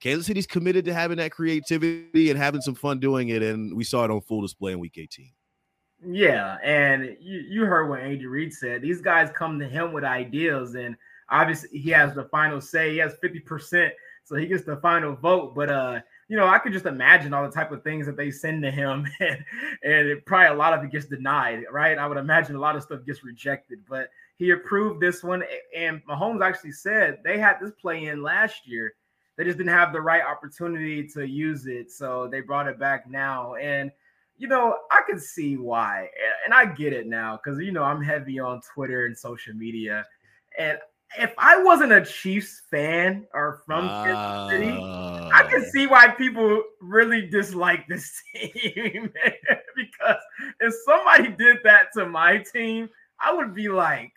Kansas 0.00 0.26
City's 0.26 0.46
committed 0.46 0.86
to 0.86 0.94
having 0.94 1.18
that 1.18 1.30
creativity 1.30 2.30
and 2.30 2.38
having 2.38 2.62
some 2.62 2.74
fun 2.74 3.00
doing 3.00 3.28
it, 3.28 3.42
and 3.42 3.76
we 3.76 3.84
saw 3.84 4.04
it 4.04 4.10
on 4.10 4.20
full 4.22 4.40
display 4.40 4.72
in 4.72 4.78
Week 4.78 4.96
18. 4.96 5.30
Yeah, 6.06 6.56
and 6.64 7.16
you, 7.20 7.40
you 7.40 7.64
heard 7.66 7.88
what 7.88 8.00
Andy 8.00 8.26
Reid 8.26 8.54
said. 8.54 8.80
These 8.80 9.02
guys 9.02 9.30
come 9.34 9.58
to 9.58 9.68
him 9.68 9.92
with 9.92 10.04
ideas, 10.04 10.74
and 10.74 10.96
obviously 11.28 11.78
he 11.78 11.90
has 11.90 12.14
the 12.14 12.24
final 12.24 12.60
say. 12.60 12.92
He 12.92 12.98
has 12.98 13.16
50%, 13.22 13.90
so 14.24 14.36
he 14.36 14.46
gets 14.46 14.64
the 14.64 14.76
final 14.76 15.14
vote. 15.14 15.54
But 15.54 15.70
uh, 15.70 16.00
you 16.30 16.36
know, 16.36 16.46
I 16.46 16.58
could 16.58 16.72
just 16.72 16.86
imagine 16.86 17.34
all 17.34 17.42
the 17.42 17.52
type 17.52 17.72
of 17.72 17.82
things 17.82 18.06
that 18.06 18.16
they 18.16 18.30
send 18.30 18.62
to 18.62 18.70
him, 18.70 19.06
and, 19.20 19.44
and 19.82 20.08
it, 20.08 20.24
probably 20.24 20.46
a 20.46 20.54
lot 20.54 20.72
of 20.72 20.82
it 20.82 20.90
gets 20.90 21.06
denied, 21.06 21.64
right? 21.70 21.98
I 21.98 22.06
would 22.06 22.16
imagine 22.16 22.56
a 22.56 22.60
lot 22.60 22.76
of 22.76 22.82
stuff 22.82 23.04
gets 23.04 23.22
rejected, 23.22 23.80
but 23.88 24.08
he 24.36 24.50
approved 24.50 25.00
this 25.00 25.22
one. 25.22 25.44
And 25.76 26.00
Mahomes 26.06 26.42
actually 26.42 26.72
said 26.72 27.18
they 27.24 27.38
had 27.38 27.56
this 27.60 27.72
play 27.80 28.06
in 28.06 28.22
last 28.22 28.66
year 28.66 28.94
they 29.40 29.46
just 29.46 29.56
didn't 29.56 29.72
have 29.72 29.94
the 29.94 30.00
right 30.02 30.20
opportunity 30.22 31.08
to 31.14 31.26
use 31.26 31.66
it. 31.66 31.90
So 31.90 32.28
they 32.30 32.42
brought 32.42 32.66
it 32.66 32.78
back 32.78 33.08
now. 33.08 33.54
And, 33.54 33.90
you 34.36 34.48
know, 34.48 34.76
I 34.90 35.00
can 35.08 35.18
see 35.18 35.56
why. 35.56 36.08
And 36.44 36.52
I 36.52 36.66
get 36.66 36.92
it 36.92 37.06
now 37.06 37.40
because, 37.42 37.58
you 37.58 37.72
know, 37.72 37.82
I'm 37.82 38.02
heavy 38.02 38.38
on 38.38 38.60
Twitter 38.74 39.06
and 39.06 39.16
social 39.16 39.54
media. 39.54 40.04
And 40.58 40.76
if 41.18 41.32
I 41.38 41.62
wasn't 41.62 41.90
a 41.90 42.04
Chiefs 42.04 42.64
fan 42.70 43.26
or 43.32 43.62
from 43.64 43.88
Kansas 43.88 44.52
City, 44.52 44.78
can 45.50 45.70
see 45.70 45.86
why 45.86 46.08
people 46.08 46.62
really 46.80 47.28
dislike 47.28 47.86
this 47.88 48.22
team 48.34 49.12
because 49.76 50.22
if 50.60 50.74
somebody 50.84 51.28
did 51.30 51.58
that 51.64 51.88
to 51.94 52.06
my 52.06 52.38
team, 52.38 52.88
I 53.20 53.34
would 53.34 53.54
be 53.54 53.68
like, 53.68 54.12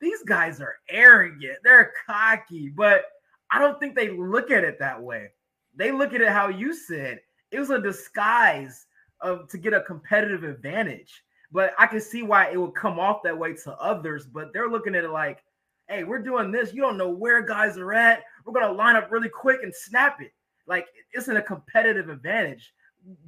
these 0.00 0.22
guys 0.24 0.60
are 0.60 0.76
arrogant, 0.88 1.58
they're 1.62 1.92
cocky, 2.06 2.68
but 2.68 3.04
I 3.50 3.58
don't 3.58 3.78
think 3.78 3.94
they 3.94 4.10
look 4.10 4.50
at 4.50 4.64
it 4.64 4.78
that 4.80 5.00
way. 5.00 5.28
They 5.74 5.92
look 5.92 6.12
at 6.12 6.20
it 6.20 6.28
how 6.28 6.48
you 6.48 6.74
said 6.74 7.20
it 7.50 7.60
was 7.60 7.70
a 7.70 7.80
disguise 7.80 8.86
of 9.20 9.48
to 9.50 9.58
get 9.58 9.74
a 9.74 9.82
competitive 9.82 10.42
advantage. 10.42 11.22
But 11.52 11.74
I 11.78 11.86
can 11.86 12.00
see 12.00 12.22
why 12.22 12.50
it 12.50 12.60
would 12.60 12.74
come 12.74 12.98
off 12.98 13.22
that 13.24 13.38
way 13.38 13.54
to 13.64 13.72
others. 13.74 14.26
But 14.26 14.52
they're 14.52 14.70
looking 14.70 14.94
at 14.94 15.04
it 15.04 15.10
like, 15.10 15.44
hey, 15.88 16.02
we're 16.02 16.22
doing 16.22 16.50
this. 16.50 16.72
You 16.72 16.80
don't 16.80 16.96
know 16.96 17.10
where 17.10 17.42
guys 17.42 17.76
are 17.76 17.92
at. 17.92 18.22
We're 18.44 18.58
gonna 18.58 18.72
line 18.72 18.96
up 18.96 19.12
really 19.12 19.28
quick 19.28 19.62
and 19.62 19.74
snap 19.74 20.20
it. 20.20 20.32
Like 20.66 20.86
it's 21.12 21.28
a 21.28 21.40
competitive 21.42 22.08
advantage 22.08 22.72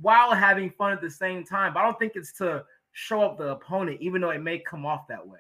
while 0.00 0.35
having 0.35 0.71
fun 0.71 0.93
at 0.93 1.00
the 1.00 1.11
same 1.11 1.45
time. 1.45 1.75
But 1.75 1.81
I 1.81 1.83
don't 1.85 1.99
think 1.99 2.12
it's 2.14 2.33
to 2.35 2.64
show 2.93 3.23
up 3.23 3.38
the 3.38 3.49
opponent, 3.49 4.00
even 4.00 4.21
though 4.21 4.31
it 4.31 4.43
may 4.43 4.59
come 4.59 4.87
off 4.87 5.09
that 5.09 5.26
way. 5.26 5.38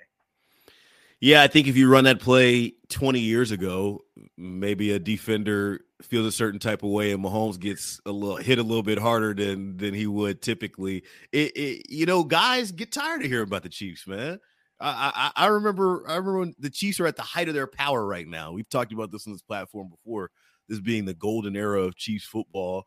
Yeah, 1.20 1.42
I 1.42 1.46
think 1.46 1.68
if 1.68 1.76
you 1.76 1.88
run 1.88 2.04
that 2.04 2.20
play 2.20 2.74
20 2.90 3.18
years 3.18 3.50
ago, 3.50 4.04
maybe 4.36 4.90
a 4.90 4.98
defender 4.98 5.80
feels 6.02 6.26
a 6.26 6.32
certain 6.32 6.60
type 6.60 6.82
of 6.82 6.90
way, 6.90 7.12
and 7.12 7.24
Mahomes 7.24 7.58
gets 7.58 7.98
a 8.04 8.12
little 8.12 8.36
hit 8.36 8.58
a 8.58 8.62
little 8.62 8.82
bit 8.82 8.98
harder 8.98 9.32
than 9.32 9.76
than 9.78 9.94
he 9.94 10.06
would 10.06 10.42
typically. 10.42 11.04
It, 11.32 11.56
it 11.56 11.90
you 11.90 12.04
know, 12.04 12.24
guys 12.24 12.72
get 12.72 12.92
tired 12.92 13.22
of 13.22 13.28
hearing 13.28 13.46
about 13.46 13.62
the 13.62 13.70
Chiefs, 13.70 14.06
man. 14.06 14.38
I, 14.84 15.30
I, 15.36 15.44
I 15.44 15.46
remember 15.46 16.04
I 16.08 16.16
remember 16.16 16.38
when 16.40 16.54
the 16.58 16.70
Chiefs 16.70 17.00
are 17.00 17.06
at 17.06 17.16
the 17.16 17.22
height 17.22 17.48
of 17.48 17.54
their 17.54 17.66
power 17.66 18.06
right 18.06 18.26
now. 18.26 18.52
We've 18.52 18.68
talked 18.68 18.92
about 18.92 19.10
this 19.10 19.26
on 19.26 19.32
this 19.32 19.42
platform 19.42 19.88
before. 19.88 20.30
This 20.68 20.80
being 20.80 21.04
the 21.04 21.14
golden 21.14 21.56
era 21.56 21.82
of 21.82 21.96
Chiefs 21.96 22.24
football, 22.24 22.84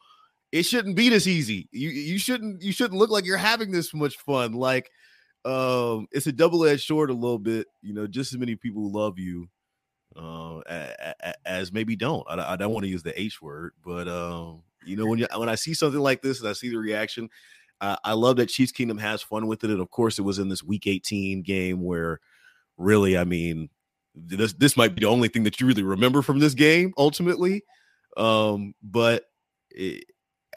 it 0.51 0.63
shouldn't 0.63 0.96
be 0.96 1.10
this 1.10 1.27
easy. 1.27 1.68
You 1.72 1.89
you 1.89 2.18
shouldn't 2.18 2.62
you 2.62 2.72
shouldn't 2.72 3.00
look 3.00 3.10
like 3.10 3.25
you're 3.25 3.38
having 3.38 3.72
this 3.72 3.94
much 3.94 4.18
fun. 4.18 4.54
Like 4.54 4.89
um, 5.46 6.08
it's 6.12 6.27
a 6.27 6.32
double 6.32 6.66
edged 6.66 6.84
sword 6.86 7.10
a 7.10 7.13
little 7.13 7.39
bit. 7.39 7.68
You 7.82 7.94
know, 7.94 8.08
just 8.08 8.34
as 8.34 8.39
many 8.39 8.56
people 8.56 8.92
love 8.92 9.20
you 9.20 9.50
uh, 10.16 10.62
as 11.46 11.72
maybe 11.72 11.96
don't. 11.96 12.25
I, 12.30 12.54
I 12.54 12.56
don't 12.56 12.74
want 12.74 12.86
to 12.86 12.89
use 12.89 13.04
the 13.04 13.20
H 13.20 13.42
word, 13.42 13.74
but 13.84 14.08
um, 14.08 14.63
you 14.86 14.96
know, 14.96 15.06
when 15.06 15.20
you 15.20 15.27
when 15.36 15.50
I 15.50 15.56
see 15.56 15.74
something 15.74 16.00
like 16.00 16.22
this 16.22 16.39
and 16.39 16.50
I 16.50 16.54
see 16.54 16.70
the 16.70 16.77
reaction, 16.77 17.30
uh, 17.82 17.98
I 18.04 18.14
love 18.14 18.38
that 18.38 18.50
Chiefs 18.50 18.72
Kingdom 18.72 18.98
has 18.98 19.22
fun 19.22 19.48
with 19.48 19.64
it. 19.64 19.70
And 19.70 19.82
of 19.82 19.90
course, 19.92 20.18
it 20.18 20.24
was 20.24 20.40
in 20.40 20.50
this 20.50 20.64
Week 20.64 20.88
18 20.88 21.44
game 21.44 21.84
where, 21.84 22.20
really, 22.78 23.18
I 23.18 23.24
mean, 23.24 23.70
this 24.16 24.54
this 24.54 24.76
might 24.76 24.96
be 24.96 25.02
the 25.02 25.10
only 25.10 25.28
thing 25.28 25.44
that 25.44 25.62
you 25.62 25.68
really 25.68 25.84
remember 25.84 26.22
from 26.22 26.40
this 26.40 26.54
game 26.54 26.94
ultimately. 26.98 27.64
Um, 28.16 28.74
but 28.82 29.26
it, 29.70 30.06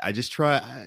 I 0.02 0.12
just 0.12 0.32
try. 0.32 0.54
I, 0.54 0.86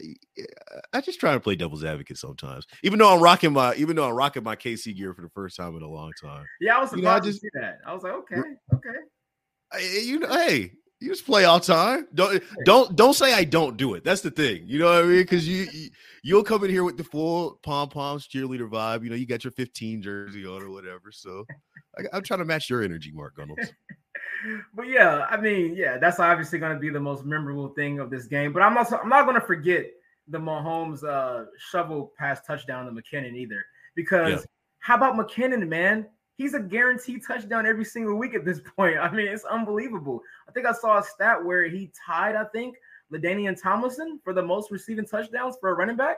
I, 0.91 1.01
just 1.01 1.19
try 1.19 1.33
to 1.33 1.39
play 1.39 1.55
devil's 1.55 1.83
advocate 1.83 2.17
sometimes, 2.17 2.65
even 2.81 2.97
though 2.97 3.13
I'm 3.13 3.21
rocking 3.21 3.53
my, 3.53 3.75
even 3.75 3.95
though 3.95 4.07
I'm 4.07 4.15
rocking 4.15 4.43
my 4.43 4.55
KC 4.55 4.95
gear 4.95 5.13
for 5.13 5.21
the 5.21 5.29
first 5.29 5.55
time 5.55 5.75
in 5.75 5.83
a 5.83 5.87
long 5.87 6.11
time. 6.19 6.45
Yeah, 6.59 6.77
I 6.77 6.81
was 6.81 6.93
you 6.93 7.03
know, 7.03 7.09
I 7.11 7.19
just, 7.19 7.41
to 7.41 7.45
see 7.45 7.49
that. 7.53 7.79
I 7.85 7.93
was 7.93 8.01
like, 8.01 8.13
okay, 8.13 8.41
okay. 8.73 8.89
I, 9.71 10.01
you 10.03 10.19
know, 10.19 10.29
hey, 10.29 10.71
you 11.03 11.09
just 11.09 11.25
play 11.25 11.43
all 11.43 11.59
time. 11.59 12.07
Don't 12.13 12.41
don't 12.63 12.95
don't 12.95 13.13
say 13.13 13.33
I 13.33 13.43
don't 13.43 13.75
do 13.75 13.93
it. 13.93 14.05
That's 14.05 14.21
the 14.21 14.31
thing. 14.31 14.63
You 14.65 14.79
know 14.79 14.85
what 14.85 15.03
I 15.03 15.07
mean? 15.07 15.17
Because 15.17 15.45
you, 15.45 15.67
you 16.23 16.35
will 16.35 16.43
come 16.43 16.63
in 16.63 16.69
here 16.69 16.85
with 16.85 16.95
the 16.95 17.03
full 17.03 17.59
pom 17.61 17.89
poms 17.89 18.25
cheerleader 18.25 18.69
vibe. 18.69 19.03
You 19.03 19.09
know, 19.09 19.15
you 19.17 19.25
got 19.25 19.43
your 19.43 19.51
15 19.51 20.01
jersey 20.01 20.45
on 20.45 20.63
or 20.63 20.69
whatever. 20.69 21.11
So 21.11 21.45
I, 21.97 22.15
am 22.15 22.23
trying 22.23 22.39
to 22.39 22.45
match 22.45 22.69
your 22.69 22.83
energy, 22.83 23.11
Mark 23.11 23.35
Gunnels. 23.35 23.59
but 24.73 24.87
yeah, 24.87 25.25
I 25.29 25.35
mean, 25.35 25.75
yeah, 25.75 25.97
that's 25.97 26.19
obviously 26.19 26.57
going 26.57 26.73
to 26.73 26.79
be 26.79 26.89
the 26.89 27.01
most 27.01 27.25
memorable 27.25 27.69
thing 27.69 27.99
of 27.99 28.09
this 28.09 28.25
game. 28.25 28.53
But 28.53 28.63
I'm 28.63 28.77
also 28.77 28.97
I'm 28.97 29.09
not 29.09 29.25
going 29.25 29.39
to 29.39 29.45
forget 29.45 29.87
the 30.29 30.37
Mahomes 30.37 31.03
uh, 31.03 31.47
shovel 31.69 32.13
pass 32.17 32.39
touchdown 32.47 32.85
to 32.85 32.91
McKinnon 32.91 33.35
either. 33.35 33.65
Because 33.93 34.31
yeah. 34.31 34.45
how 34.79 34.95
about 34.95 35.15
McKinnon, 35.15 35.67
man? 35.67 36.07
He's 36.37 36.53
a 36.53 36.59
guaranteed 36.59 37.21
touchdown 37.25 37.65
every 37.65 37.85
single 37.85 38.15
week 38.15 38.33
at 38.33 38.45
this 38.45 38.59
point. 38.75 38.97
I 38.97 39.11
mean, 39.11 39.27
it's 39.27 39.45
unbelievable. 39.45 40.21
I 40.47 40.51
think 40.51 40.65
I 40.65 40.73
saw 40.73 40.99
a 40.99 41.03
stat 41.03 41.43
where 41.43 41.65
he 41.65 41.91
tied, 42.05 42.35
I 42.35 42.45
think, 42.45 42.77
LaDainian 43.11 43.61
Tomlinson 43.61 44.19
for 44.23 44.33
the 44.33 44.41
most 44.41 44.71
receiving 44.71 45.05
touchdowns 45.05 45.57
for 45.59 45.69
a 45.69 45.73
running 45.73 45.97
back. 45.97 46.17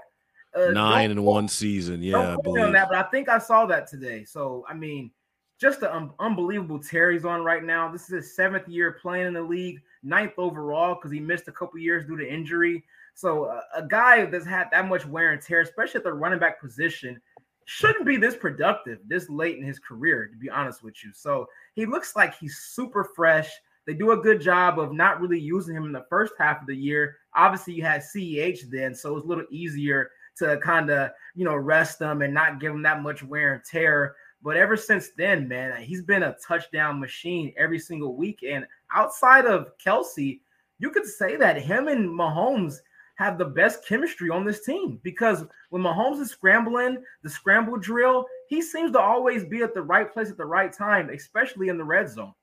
Uh, 0.55 0.71
Nine 0.71 1.11
in 1.11 1.23
one 1.23 1.49
season. 1.49 2.01
Yeah, 2.01 2.33
I 2.33 2.41
believe. 2.41 2.63
on 2.63 2.71
that, 2.71 2.87
but 2.87 2.97
I 2.97 3.03
think 3.09 3.27
I 3.27 3.39
saw 3.39 3.65
that 3.65 3.87
today. 3.87 4.23
So 4.23 4.65
I 4.69 4.73
mean, 4.73 5.11
just 5.59 5.81
an 5.81 5.89
un- 5.89 6.11
unbelievable 6.19 6.79
Terry's 6.79 7.25
on 7.25 7.43
right 7.43 7.63
now. 7.63 7.91
This 7.91 8.03
is 8.03 8.09
his 8.09 8.35
seventh 8.35 8.67
year 8.67 8.93
playing 9.01 9.27
in 9.27 9.33
the 9.33 9.41
league, 9.41 9.81
ninth 10.03 10.33
overall 10.37 10.95
because 10.95 11.11
he 11.11 11.19
missed 11.19 11.49
a 11.49 11.51
couple 11.51 11.79
years 11.79 12.05
due 12.05 12.17
to 12.17 12.33
injury. 12.33 12.85
So 13.15 13.45
uh, 13.45 13.61
a 13.75 13.85
guy 13.85 14.25
that's 14.25 14.45
had 14.45 14.67
that 14.71 14.87
much 14.87 15.05
wear 15.05 15.31
and 15.31 15.41
tear, 15.41 15.61
especially 15.61 15.99
at 15.99 16.03
the 16.03 16.13
running 16.13 16.39
back 16.39 16.61
position, 16.61 17.21
shouldn't 17.65 18.05
be 18.05 18.17
this 18.17 18.35
productive 18.35 18.99
this 19.07 19.29
late 19.29 19.57
in 19.57 19.63
his 19.63 19.79
career, 19.79 20.27
to 20.27 20.37
be 20.37 20.49
honest 20.49 20.83
with 20.83 21.03
you. 21.03 21.11
So 21.13 21.47
he 21.73 21.85
looks 21.85 22.15
like 22.15 22.37
he's 22.37 22.57
super 22.57 23.03
fresh. 23.03 23.49
They 23.85 23.93
do 23.93 24.11
a 24.11 24.17
good 24.17 24.41
job 24.41 24.79
of 24.79 24.93
not 24.93 25.19
really 25.19 25.39
using 25.39 25.75
him 25.75 25.85
in 25.85 25.91
the 25.91 26.05
first 26.09 26.33
half 26.39 26.61
of 26.61 26.67
the 26.67 26.75
year. 26.75 27.17
Obviously, 27.35 27.73
you 27.73 27.83
had 27.83 28.01
CEH 28.01 28.69
then, 28.71 28.95
so 28.95 29.15
it's 29.15 29.25
a 29.25 29.27
little 29.27 29.45
easier 29.51 30.09
to 30.37 30.57
kind 30.57 30.89
of 30.89 31.11
you 31.33 31.45
know 31.45 31.55
rest 31.55 31.99
them 31.99 32.21
and 32.21 32.33
not 32.33 32.59
give 32.59 32.71
him 32.71 32.83
that 32.83 33.01
much 33.01 33.23
wear 33.23 33.53
and 33.53 33.63
tear. 33.63 34.15
But 34.43 34.57
ever 34.57 34.77
since 34.77 35.09
then, 35.17 35.47
man, 35.47 35.81
he's 35.81 36.03
been 36.03 36.23
a 36.23 36.35
touchdown 36.45 36.99
machine 36.99 37.51
every 37.57 37.79
single 37.79 38.15
week. 38.15 38.43
And 38.47 38.67
outside 38.93 39.45
of 39.45 39.75
Kelce, 39.83 40.39
you 40.77 40.91
could 40.91 41.05
say 41.05 41.35
that 41.37 41.59
him 41.59 41.87
and 41.87 42.07
Mahomes 42.07 42.75
have 43.15 43.37
the 43.37 43.45
best 43.45 43.85
chemistry 43.87 44.29
on 44.29 44.45
this 44.45 44.65
team 44.65 44.99
because 45.03 45.45
when 45.69 45.81
Mahomes 45.81 46.21
is 46.21 46.31
scrambling, 46.31 47.03
the 47.23 47.29
scramble 47.29 47.77
drill, 47.77 48.25
he 48.47 48.61
seems 48.61 48.91
to 48.91 48.99
always 48.99 49.45
be 49.45 49.61
at 49.61 49.73
the 49.73 49.81
right 49.81 50.11
place 50.11 50.29
at 50.29 50.37
the 50.37 50.45
right 50.45 50.71
time, 50.71 51.09
especially 51.09 51.69
in 51.69 51.77
the 51.77 51.83
red 51.83 52.09
zone. 52.09 52.33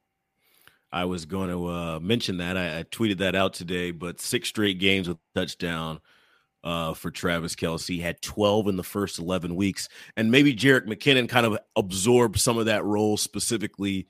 I 0.91 1.07
was 1.07 1.25
going 1.25 1.49
to 1.49 1.69
uh, 1.69 2.01
mention 2.01 2.39
that. 2.39 2.57
I, 2.57 2.81
I, 2.81 2.83
tweeted 2.85 3.19
that 3.19 3.35
out 3.35 3.55
today, 3.55 3.93
but 3.93 4.21
six 4.21 4.49
straight 4.49 4.79
games 4.79 5.09
with 5.09 5.17
touchdown 5.35 6.01
uh, 6.65 6.93
for 6.93 7.11
Travis 7.11 7.55
Kelce. 7.55 8.01
Had 8.01 8.21
12 8.21 8.69
in 8.69 8.77
the 8.77 8.85
first 8.85 9.19
11 9.19 9.57
weeks. 9.57 9.89
And 10.19 10.31
maybe 10.31 10.55
Jerick 10.55 10.87
McKinnon 10.87 11.31
kind 11.31 11.47
of 11.47 11.59
absorbed 11.77 12.39
some 12.39 12.59
of 12.59 12.67
that 12.67 12.85
role 12.85 13.17
specifically 13.17 14.07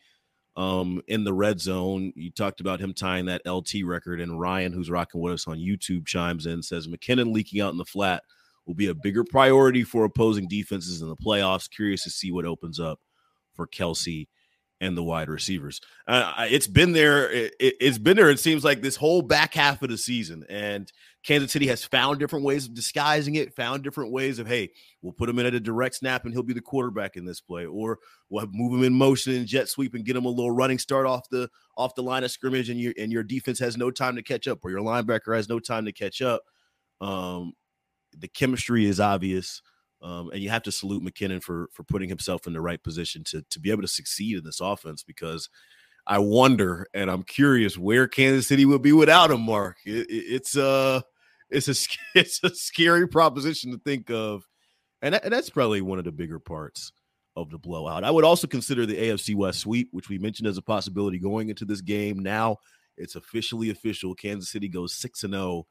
um, 0.56 1.02
in 1.08 1.24
the 1.24 1.32
red 1.32 1.60
zone. 1.60 2.12
You 2.14 2.30
talked 2.30 2.60
about 2.60 2.80
him 2.80 2.94
tying 2.94 3.26
that 3.26 3.46
LT 3.46 3.84
record, 3.84 4.20
and 4.20 4.38
Ryan, 4.38 4.72
who's 4.72 4.90
rocking 4.90 5.20
with 5.20 5.34
us 5.34 5.48
on 5.48 5.58
YouTube, 5.58 6.06
chimes 6.06 6.46
in 6.46 6.62
says 6.62 6.88
McKinnon 6.88 7.32
leaking 7.32 7.60
out 7.60 7.72
in 7.72 7.78
the 7.78 7.84
flat 7.84 8.22
will 8.66 8.74
be 8.74 8.88
a 8.88 8.94
bigger 8.94 9.24
priority 9.24 9.82
for 9.82 10.04
opposing 10.04 10.48
defenses 10.48 11.02
in 11.02 11.08
the 11.08 11.16
playoffs. 11.16 11.70
Curious 11.70 12.04
to 12.04 12.10
see 12.10 12.30
what 12.30 12.44
opens 12.44 12.78
up 12.78 13.00
for 13.54 13.66
Kelce 13.66 14.28
and 14.82 14.96
the 14.96 15.02
wide 15.02 15.28
receivers. 15.28 15.80
Uh, 16.08 16.32
it's 16.50 16.66
been 16.66 16.92
there. 16.92 17.30
It, 17.30 17.80
has 17.80 17.98
been 17.98 18.16
there. 18.16 18.30
It 18.30 18.40
seems 18.40 18.64
like 18.64 18.82
this 18.82 18.96
whole 18.96 19.22
back 19.22 19.54
half 19.54 19.80
of 19.80 19.88
the 19.88 19.96
season, 19.96 20.44
and 20.50 20.92
Kansas 21.22 21.52
City 21.52 21.68
has 21.68 21.84
found 21.84 22.18
different 22.18 22.44
ways 22.44 22.66
of 22.66 22.74
disguising 22.74 23.36
it. 23.36 23.54
Found 23.54 23.84
different 23.84 24.10
ways 24.10 24.40
of 24.40 24.48
hey, 24.48 24.70
we'll 25.00 25.12
put 25.12 25.28
him 25.28 25.38
in 25.38 25.46
at 25.46 25.54
a 25.54 25.60
direct 25.60 25.94
snap 25.94 26.24
and 26.24 26.34
he'll 26.34 26.42
be 26.42 26.52
the 26.52 26.60
quarterback 26.60 27.16
in 27.16 27.24
this 27.24 27.40
play, 27.40 27.64
or 27.64 28.00
we'll 28.28 28.48
move 28.52 28.74
him 28.74 28.84
in 28.84 28.92
motion 28.92 29.34
and 29.34 29.46
jet 29.46 29.68
sweep 29.68 29.94
and 29.94 30.04
get 30.04 30.16
him 30.16 30.24
a 30.24 30.28
little 30.28 30.50
running 30.50 30.80
start 30.80 31.06
off 31.06 31.28
the 31.30 31.48
off 31.76 31.94
the 31.94 32.02
line 32.02 32.24
of 32.24 32.32
scrimmage, 32.32 32.68
and 32.68 32.80
your 32.80 32.92
and 32.98 33.12
your 33.12 33.22
defense 33.22 33.60
has 33.60 33.76
no 33.76 33.92
time 33.92 34.16
to 34.16 34.22
catch 34.22 34.48
up, 34.48 34.64
or 34.64 34.70
your 34.70 34.80
linebacker 34.80 35.34
has 35.36 35.48
no 35.48 35.60
time 35.60 35.84
to 35.84 35.92
catch 35.92 36.20
up. 36.20 36.42
Um, 37.00 37.52
the 38.18 38.28
chemistry 38.28 38.86
is 38.86 38.98
obvious. 38.98 39.62
Um, 40.02 40.30
and 40.32 40.42
you 40.42 40.50
have 40.50 40.64
to 40.64 40.72
salute 40.72 41.04
McKinnon 41.04 41.42
for 41.42 41.68
for 41.72 41.84
putting 41.84 42.08
himself 42.08 42.46
in 42.46 42.52
the 42.52 42.60
right 42.60 42.82
position 42.82 43.22
to 43.24 43.42
to 43.50 43.60
be 43.60 43.70
able 43.70 43.82
to 43.82 43.88
succeed 43.88 44.36
in 44.36 44.44
this 44.44 44.60
offense 44.60 45.02
because 45.02 45.48
I 46.06 46.18
wonder 46.18 46.88
and 46.92 47.10
I'm 47.10 47.22
curious 47.22 47.78
where 47.78 48.08
Kansas 48.08 48.48
City 48.48 48.64
would 48.64 48.82
be 48.82 48.92
without 48.92 49.30
him. 49.30 49.42
Mark, 49.42 49.76
it, 49.84 50.10
it, 50.10 50.24
it's 50.28 50.56
uh 50.56 51.02
it's 51.50 51.68
a 51.68 51.74
it's 52.18 52.42
a 52.42 52.54
scary 52.54 53.06
proposition 53.06 53.70
to 53.72 53.78
think 53.78 54.10
of, 54.10 54.48
and, 55.00 55.14
that, 55.14 55.24
and 55.24 55.32
that's 55.32 55.50
probably 55.50 55.80
one 55.80 55.98
of 55.98 56.04
the 56.04 56.12
bigger 56.12 56.38
parts 56.38 56.92
of 57.36 57.50
the 57.50 57.58
blowout. 57.58 58.04
I 58.04 58.10
would 58.10 58.24
also 58.24 58.46
consider 58.46 58.84
the 58.84 58.96
AFC 58.96 59.34
West 59.34 59.60
sweep, 59.60 59.88
which 59.92 60.08
we 60.08 60.18
mentioned 60.18 60.48
as 60.48 60.58
a 60.58 60.62
possibility 60.62 61.18
going 61.18 61.48
into 61.48 61.64
this 61.64 61.80
game. 61.80 62.18
Now 62.18 62.56
it's 62.96 63.14
officially 63.14 63.70
official. 63.70 64.14
Kansas 64.14 64.50
City 64.50 64.68
goes 64.68 64.94
six 64.94 65.22
and 65.22 65.32
zero 65.32 65.44
oh 65.44 65.66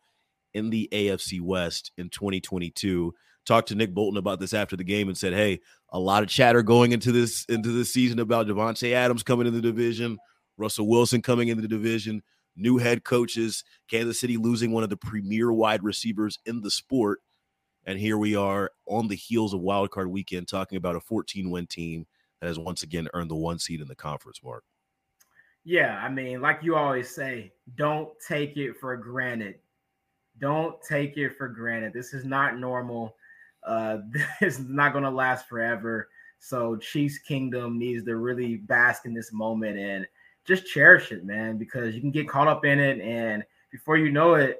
in 0.53 0.69
the 0.69 0.89
AFC 0.91 1.41
West 1.41 1.91
in 1.97 2.09
2022 2.09 3.13
talked 3.45 3.67
to 3.69 3.75
Nick 3.75 3.93
Bolton 3.93 4.17
about 4.17 4.39
this 4.39 4.53
after 4.53 4.75
the 4.75 4.83
game 4.83 5.07
and 5.07 5.17
said, 5.17 5.33
"Hey, 5.33 5.61
a 5.89 5.99
lot 5.99 6.23
of 6.23 6.29
chatter 6.29 6.61
going 6.61 6.91
into 6.91 7.11
this 7.11 7.45
into 7.45 7.69
this 7.69 7.91
season 7.91 8.19
about 8.19 8.47
Davante 8.47 8.93
Adams 8.93 9.23
coming 9.23 9.47
in 9.47 9.53
the 9.53 9.61
division, 9.61 10.17
Russell 10.57 10.87
Wilson 10.87 11.21
coming 11.21 11.47
in 11.47 11.61
the 11.61 11.67
division, 11.67 12.21
new 12.55 12.77
head 12.77 13.03
coaches, 13.03 13.63
Kansas 13.89 14.19
City 14.19 14.37
losing 14.37 14.71
one 14.71 14.83
of 14.83 14.89
the 14.89 14.97
premier 14.97 15.51
wide 15.51 15.83
receivers 15.83 16.37
in 16.45 16.61
the 16.61 16.71
sport, 16.71 17.19
and 17.85 17.99
here 17.99 18.17
we 18.17 18.35
are 18.35 18.71
on 18.85 19.07
the 19.07 19.15
heels 19.15 19.53
of 19.53 19.61
Wild 19.61 19.91
Card 19.91 20.07
Weekend 20.07 20.47
talking 20.47 20.77
about 20.77 20.95
a 20.95 21.01
14 21.01 21.49
win 21.49 21.67
team 21.67 22.05
that 22.39 22.47
has 22.47 22.59
once 22.59 22.83
again 22.83 23.07
earned 23.13 23.31
the 23.31 23.35
one 23.35 23.59
seed 23.59 23.81
in 23.81 23.87
the 23.87 23.95
conference. 23.95 24.41
Mark." 24.43 24.63
Yeah, 25.63 25.99
I 26.03 26.09
mean, 26.09 26.41
like 26.41 26.63
you 26.63 26.75
always 26.75 27.13
say, 27.13 27.51
don't 27.75 28.09
take 28.27 28.57
it 28.57 28.77
for 28.77 28.97
granted. 28.97 29.55
Don't 30.39 30.81
take 30.81 31.17
it 31.17 31.37
for 31.37 31.47
granted. 31.47 31.93
This 31.93 32.13
is 32.13 32.25
not 32.25 32.57
normal. 32.57 33.15
Uh, 33.63 33.99
this 34.39 34.59
is 34.59 34.59
not 34.59 34.91
going 34.91 35.03
to 35.03 35.09
last 35.09 35.47
forever. 35.47 36.09
So 36.39 36.75
Chiefs 36.77 37.19
Kingdom 37.19 37.77
needs 37.77 38.03
to 38.05 38.15
really 38.15 38.57
bask 38.57 39.05
in 39.05 39.13
this 39.13 39.31
moment 39.31 39.77
and 39.77 40.07
just 40.45 40.65
cherish 40.65 41.11
it, 41.11 41.23
man, 41.23 41.57
because 41.57 41.93
you 41.93 42.01
can 42.01 42.11
get 42.11 42.27
caught 42.27 42.47
up 42.47 42.65
in 42.65 42.79
it, 42.79 42.99
and 42.99 43.43
before 43.71 43.97
you 43.97 44.11
know 44.11 44.33
it, 44.33 44.57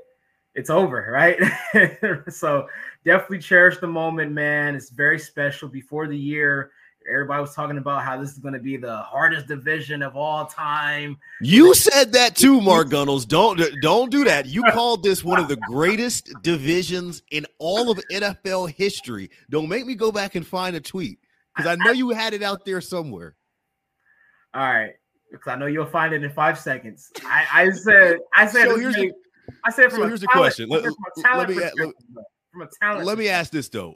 it's 0.54 0.70
over, 0.70 1.10
right? 1.12 1.40
so 2.30 2.68
definitely 3.06 3.40
cherish 3.40 3.78
the 3.78 3.88
moment, 3.88 4.32
man. 4.32 4.76
It's 4.76 4.90
very 4.90 5.18
special. 5.18 5.70
Before 5.70 6.08
the 6.08 6.18
year, 6.18 6.72
everybody 7.10 7.42
was 7.42 7.54
talking 7.54 7.78
about 7.78 8.04
how 8.04 8.20
this 8.20 8.32
is 8.32 8.38
going 8.38 8.54
to 8.54 8.60
be 8.60 8.78
the 8.78 8.98
hardest 8.98 9.48
division 9.48 10.02
of 10.02 10.16
all 10.16 10.46
time. 10.46 11.18
You 11.42 11.74
said 11.74 12.12
that 12.14 12.36
too, 12.36 12.62
Mark 12.62 12.90
Gunnels. 12.90 13.26
Don't 13.26 13.62
don't 13.82 14.12
do 14.12 14.24
that. 14.26 14.46
You 14.46 14.64
called 14.72 15.04
this 15.04 15.24
one 15.24 15.40
of 15.40 15.48
the 15.48 15.58
greatest 15.58 16.32
divisions 16.42 17.24
in 17.32 17.46
all 17.60 17.90
of 17.90 18.00
NFL 18.12 18.72
history. 18.72 19.30
Don't 19.50 19.70
make 19.70 19.86
me 19.86 19.96
go 19.96 20.12
back 20.12 20.36
and 20.36 20.46
find 20.46 20.76
a 20.76 20.82
tweet 20.82 21.20
because 21.56 21.70
I 21.70 21.84
know 21.84 21.92
you 21.92 22.10
had 22.10 22.34
it 22.34 22.44
out 22.44 22.66
there 22.66 22.82
somewhere. 22.82 23.36
All 24.54 24.62
right, 24.62 24.94
because 25.32 25.48
I 25.48 25.56
know 25.56 25.68
you'll 25.68 25.86
find 25.86 26.14
it 26.14 26.24
in 26.24 26.30
five 26.32 26.60
seconds. 26.60 27.12
I, 27.26 27.46
I 27.54 27.70
said 27.72 28.18
I 28.36 28.46
said 28.46 28.66
so 28.66 28.78
here's 28.78 28.96
the, 28.96 29.12
I 29.64 29.72
said 29.72 29.92
so 29.92 30.06
here's 30.06 30.22
the 30.22 30.28
question. 30.28 30.70
Let, 30.70 30.84
let 30.84 31.50
me 31.50 31.56
let, 31.56 31.74
from 32.52 32.62
a 32.62 32.68
talent. 32.82 33.06
Let 33.06 33.18
me 33.18 33.30
ask 33.30 33.52
this 33.52 33.70
though, 33.70 33.96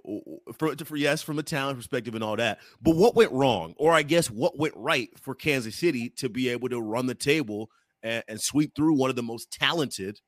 for, 0.57 0.75
for 0.75 0.95
yes, 0.95 1.21
from 1.21 1.39
a 1.39 1.43
talent 1.43 1.77
perspective 1.77 2.15
and 2.15 2.23
all 2.23 2.35
that. 2.35 2.59
But 2.81 2.95
what 2.95 3.15
went 3.15 3.31
wrong, 3.31 3.73
or 3.77 3.91
I 3.91 4.03
guess 4.03 4.31
what 4.31 4.57
went 4.57 4.73
right 4.77 5.09
for 5.19 5.35
Kansas 5.35 5.75
City 5.75 6.09
to 6.17 6.29
be 6.29 6.49
able 6.49 6.69
to 6.69 6.81
run 6.81 7.05
the 7.05 7.15
table 7.15 7.69
and, 8.03 8.23
and 8.27 8.41
sweep 8.41 8.75
through 8.75 8.95
one 8.95 9.09
of 9.09 9.15
the 9.15 9.23
most 9.23 9.51
talented 9.51 10.19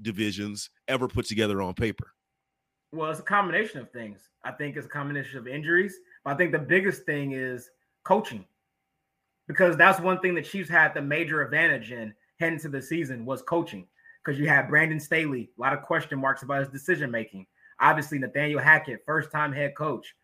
divisions 0.00 0.70
ever 0.88 1.08
put 1.08 1.26
together 1.26 1.60
on 1.60 1.74
paper? 1.74 2.12
Well, 2.92 3.10
it's 3.10 3.20
a 3.20 3.24
combination 3.24 3.80
of 3.80 3.90
things. 3.90 4.28
I 4.44 4.52
think 4.52 4.76
it's 4.76 4.86
a 4.86 4.90
combination 4.90 5.38
of 5.38 5.48
injuries, 5.48 5.96
but 6.24 6.34
I 6.34 6.36
think 6.36 6.52
the 6.52 6.58
biggest 6.58 7.04
thing 7.04 7.32
is 7.32 7.70
coaching, 8.04 8.44
because 9.48 9.76
that's 9.76 10.00
one 10.00 10.20
thing 10.20 10.34
the 10.34 10.42
Chiefs 10.42 10.68
had 10.68 10.94
the 10.94 11.02
major 11.02 11.42
advantage 11.42 11.92
in 11.92 12.12
heading 12.38 12.58
to 12.60 12.68
the 12.68 12.82
season 12.82 13.24
was 13.24 13.42
coaching. 13.42 13.86
Because 14.24 14.38
you 14.38 14.46
had 14.46 14.68
Brandon 14.68 15.00
Staley, 15.00 15.50
a 15.58 15.60
lot 15.60 15.72
of 15.72 15.82
question 15.82 16.20
marks 16.20 16.44
about 16.44 16.60
his 16.60 16.68
decision 16.68 17.10
making. 17.10 17.44
Obviously, 17.82 18.18
Nathaniel 18.18 18.60
Hackett, 18.60 19.04
first 19.04 19.30
time 19.30 19.52
head 19.52 19.74
coach. 19.74 20.14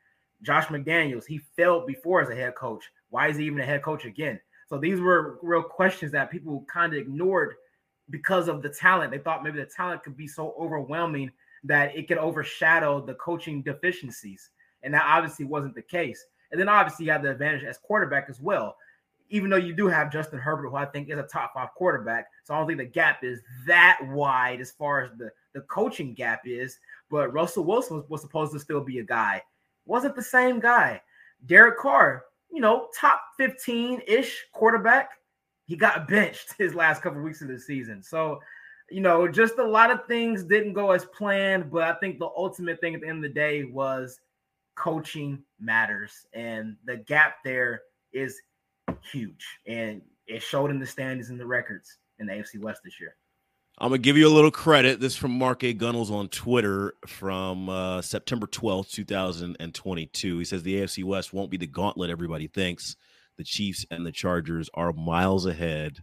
Josh 0.42 0.66
McDaniels, 0.66 1.26
he 1.26 1.38
failed 1.38 1.86
before 1.86 2.22
as 2.22 2.28
a 2.28 2.34
head 2.34 2.54
coach. 2.54 2.84
Why 3.10 3.28
is 3.28 3.36
he 3.36 3.44
even 3.44 3.60
a 3.60 3.64
head 3.64 3.82
coach 3.82 4.04
again? 4.04 4.40
So 4.68 4.78
these 4.78 5.00
were 5.00 5.38
real 5.42 5.62
questions 5.62 6.12
that 6.12 6.30
people 6.30 6.64
kind 6.72 6.92
of 6.92 7.00
ignored 7.00 7.54
because 8.10 8.48
of 8.48 8.62
the 8.62 8.68
talent. 8.68 9.10
They 9.10 9.18
thought 9.18 9.42
maybe 9.42 9.58
the 9.58 9.66
talent 9.66 10.04
could 10.04 10.16
be 10.16 10.28
so 10.28 10.54
overwhelming 10.58 11.32
that 11.64 11.96
it 11.96 12.06
could 12.06 12.18
overshadow 12.18 13.04
the 13.04 13.14
coaching 13.14 13.62
deficiencies. 13.62 14.50
And 14.82 14.94
that 14.94 15.04
obviously 15.04 15.44
wasn't 15.44 15.74
the 15.74 15.82
case. 15.82 16.24
And 16.52 16.60
then 16.60 16.68
obviously 16.68 17.06
you 17.06 17.12
have 17.12 17.22
the 17.22 17.30
advantage 17.30 17.64
as 17.64 17.78
quarterback 17.78 18.26
as 18.28 18.40
well. 18.40 18.76
Even 19.30 19.50
though 19.50 19.56
you 19.56 19.74
do 19.74 19.88
have 19.88 20.12
Justin 20.12 20.38
Herbert, 20.38 20.70
who 20.70 20.76
I 20.76 20.86
think 20.86 21.10
is 21.10 21.18
a 21.18 21.22
top 21.24 21.52
five 21.52 21.68
quarterback. 21.74 22.28
So 22.44 22.54
I 22.54 22.58
don't 22.58 22.66
think 22.66 22.78
the 22.78 22.86
gap 22.86 23.24
is 23.24 23.40
that 23.66 23.98
wide 24.08 24.60
as 24.60 24.70
far 24.70 25.02
as 25.02 25.10
the, 25.18 25.30
the 25.52 25.60
coaching 25.62 26.14
gap 26.14 26.42
is 26.46 26.78
but 27.10 27.32
Russell 27.32 27.64
Wilson 27.64 27.96
was, 27.96 28.08
was 28.08 28.20
supposed 28.20 28.52
to 28.52 28.58
still 28.58 28.80
be 28.80 28.98
a 28.98 29.04
guy. 29.04 29.42
Wasn't 29.86 30.16
the 30.16 30.22
same 30.22 30.60
guy. 30.60 31.00
Derek 31.46 31.78
Carr, 31.78 32.24
you 32.50 32.60
know, 32.60 32.88
top 32.98 33.20
15 33.38 34.02
ish 34.06 34.46
quarterback. 34.52 35.10
He 35.66 35.76
got 35.76 36.08
benched 36.08 36.54
his 36.58 36.74
last 36.74 37.02
couple 37.02 37.22
weeks 37.22 37.42
of 37.42 37.48
the 37.48 37.58
season. 37.58 38.02
So, 38.02 38.40
you 38.90 39.00
know, 39.00 39.28
just 39.28 39.58
a 39.58 39.64
lot 39.64 39.90
of 39.90 40.06
things 40.06 40.44
didn't 40.44 40.72
go 40.72 40.90
as 40.92 41.04
planned. 41.06 41.70
But 41.70 41.82
I 41.84 41.94
think 41.94 42.18
the 42.18 42.30
ultimate 42.36 42.80
thing 42.80 42.94
at 42.94 43.00
the 43.00 43.08
end 43.08 43.24
of 43.24 43.30
the 43.30 43.34
day 43.34 43.64
was 43.64 44.20
coaching 44.74 45.42
matters. 45.60 46.26
And 46.32 46.76
the 46.84 46.96
gap 46.96 47.36
there 47.44 47.82
is 48.12 48.40
huge. 49.02 49.46
And 49.66 50.02
it 50.26 50.42
showed 50.42 50.70
in 50.70 50.78
the 50.78 50.86
standings 50.86 51.30
and 51.30 51.40
the 51.40 51.46
records 51.46 51.98
in 52.18 52.26
the 52.26 52.32
AFC 52.32 52.60
West 52.60 52.82
this 52.84 53.00
year. 53.00 53.16
I'm 53.80 53.90
gonna 53.90 53.98
give 53.98 54.16
you 54.16 54.26
a 54.26 54.34
little 54.34 54.50
credit. 54.50 54.98
This 54.98 55.14
from 55.14 55.30
Mark 55.30 55.62
A. 55.62 55.72
Gunnels 55.72 56.10
on 56.10 56.28
Twitter 56.28 56.94
from 57.06 57.68
uh, 57.68 58.02
September 58.02 58.48
12th, 58.48 58.90
2022. 58.90 60.38
He 60.38 60.44
says 60.44 60.64
the 60.64 60.80
AFC 60.80 61.04
West 61.04 61.32
won't 61.32 61.50
be 61.50 61.58
the 61.58 61.68
gauntlet 61.68 62.10
everybody 62.10 62.48
thinks. 62.48 62.96
The 63.36 63.44
Chiefs 63.44 63.86
and 63.92 64.04
the 64.04 64.10
Chargers 64.10 64.68
are 64.74 64.92
miles 64.92 65.46
ahead 65.46 65.98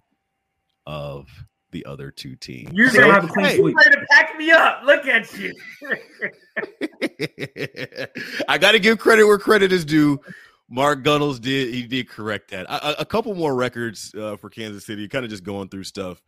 of 0.85 1.27
the 1.71 1.85
other 1.85 2.11
two 2.11 2.38
teams. 2.38 2.71
You're 2.71 2.91
gonna 2.91 3.11
have 3.11 3.25
a 3.25 3.27
clean 3.27 3.45
hey, 3.45 3.57
sweep. 3.57 3.77
to 3.77 4.05
pack 4.09 4.38
me 4.38 4.51
up. 4.51 4.83
Look 4.85 5.05
at 5.05 5.38
you. 5.38 5.53
I 8.47 8.57
got 8.57 8.71
to 8.71 8.79
give 8.79 8.99
credit 8.99 9.25
where 9.25 9.38
credit 9.38 9.73
is 9.73 9.83
due. 9.83 10.21
Mark 10.69 11.03
Gunnels 11.03 11.41
did 11.41 11.73
he 11.73 11.83
did 11.83 12.07
correct 12.07 12.51
that. 12.51 12.67
A, 12.69 13.01
a 13.01 13.05
couple 13.05 13.35
more 13.35 13.53
records 13.53 14.15
uh, 14.15 14.38
for 14.38 14.49
Kansas 14.49 14.85
City. 14.85 15.09
Kind 15.09 15.25
of 15.25 15.31
just 15.31 15.43
going 15.43 15.67
through 15.67 15.83
stuff 15.83 16.21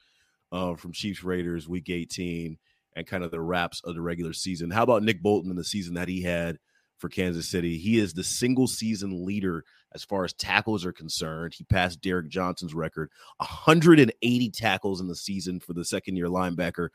uh, 0.51 0.75
from 0.75 0.93
Chiefs 0.93 1.23
Raiders 1.23 1.67
Week 1.67 1.89
18 1.89 2.57
and 2.95 3.07
kind 3.07 3.23
of 3.23 3.31
the 3.31 3.41
wraps 3.41 3.81
of 3.83 3.95
the 3.95 4.01
regular 4.01 4.33
season. 4.33 4.71
How 4.71 4.83
about 4.83 5.03
Nick 5.03 5.21
Bolton 5.21 5.51
in 5.51 5.57
the 5.57 5.63
season 5.63 5.93
that 5.95 6.07
he 6.07 6.21
had 6.21 6.57
for 6.97 7.09
Kansas 7.09 7.49
City? 7.49 7.77
He 7.77 7.99
is 7.99 8.13
the 8.13 8.23
single 8.23 8.67
season 8.67 9.25
leader 9.25 9.63
as 9.93 10.03
far 10.03 10.23
as 10.23 10.33
tackles 10.33 10.85
are 10.85 10.91
concerned. 10.91 11.53
He 11.55 11.63
passed 11.63 12.01
Derrick 12.01 12.29
Johnson's 12.29 12.73
record 12.73 13.09
180 13.37 14.49
tackles 14.51 15.01
in 15.01 15.07
the 15.07 15.15
season 15.15 15.59
for 15.59 15.73
the 15.73 15.85
second 15.85 16.15
year 16.15 16.27
linebacker 16.27 16.89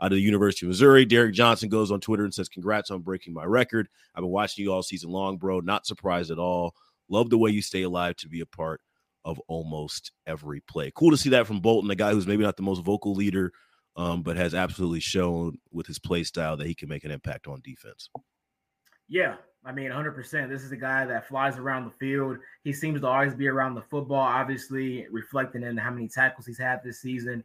out 0.00 0.12
of 0.12 0.16
the 0.16 0.20
University 0.20 0.66
of 0.66 0.68
Missouri. 0.68 1.04
Derrick 1.04 1.34
Johnson 1.34 1.68
goes 1.68 1.90
on 1.90 2.00
Twitter 2.00 2.24
and 2.24 2.34
says, 2.34 2.48
Congrats 2.48 2.90
on 2.90 3.00
breaking 3.00 3.32
my 3.32 3.44
record. 3.44 3.88
I've 4.14 4.22
been 4.22 4.30
watching 4.30 4.64
you 4.64 4.72
all 4.72 4.82
season 4.82 5.10
long, 5.10 5.38
bro. 5.38 5.60
Not 5.60 5.86
surprised 5.86 6.30
at 6.30 6.38
all. 6.38 6.74
Love 7.08 7.30
the 7.30 7.38
way 7.38 7.50
you 7.50 7.62
stay 7.62 7.82
alive 7.82 8.16
to 8.16 8.28
be 8.28 8.40
a 8.40 8.46
part 8.46 8.80
of 9.26 9.40
almost 9.48 10.12
every 10.26 10.60
play. 10.60 10.90
Cool 10.94 11.10
to 11.10 11.16
see 11.16 11.30
that 11.30 11.46
from 11.46 11.60
Bolton, 11.60 11.90
a 11.90 11.96
guy 11.96 12.12
who's 12.12 12.28
maybe 12.28 12.44
not 12.44 12.56
the 12.56 12.62
most 12.62 12.82
vocal 12.82 13.12
leader, 13.12 13.52
um, 13.96 14.22
but 14.22 14.36
has 14.36 14.54
absolutely 14.54 15.00
shown 15.00 15.58
with 15.72 15.86
his 15.86 15.98
play 15.98 16.22
style 16.22 16.56
that 16.56 16.66
he 16.66 16.74
can 16.74 16.88
make 16.88 17.04
an 17.04 17.10
impact 17.10 17.48
on 17.48 17.60
defense. 17.64 18.08
Yeah, 19.08 19.34
I 19.64 19.72
mean, 19.72 19.90
100%. 19.90 20.48
This 20.48 20.62
is 20.62 20.70
a 20.70 20.76
guy 20.76 21.04
that 21.06 21.26
flies 21.28 21.58
around 21.58 21.86
the 21.86 21.90
field. 21.90 22.38
He 22.62 22.72
seems 22.72 23.00
to 23.00 23.08
always 23.08 23.34
be 23.34 23.48
around 23.48 23.74
the 23.74 23.82
football, 23.82 24.20
obviously, 24.20 25.06
reflecting 25.10 25.64
in 25.64 25.76
how 25.76 25.90
many 25.90 26.08
tackles 26.08 26.46
he's 26.46 26.58
had 26.58 26.82
this 26.84 27.00
season. 27.00 27.42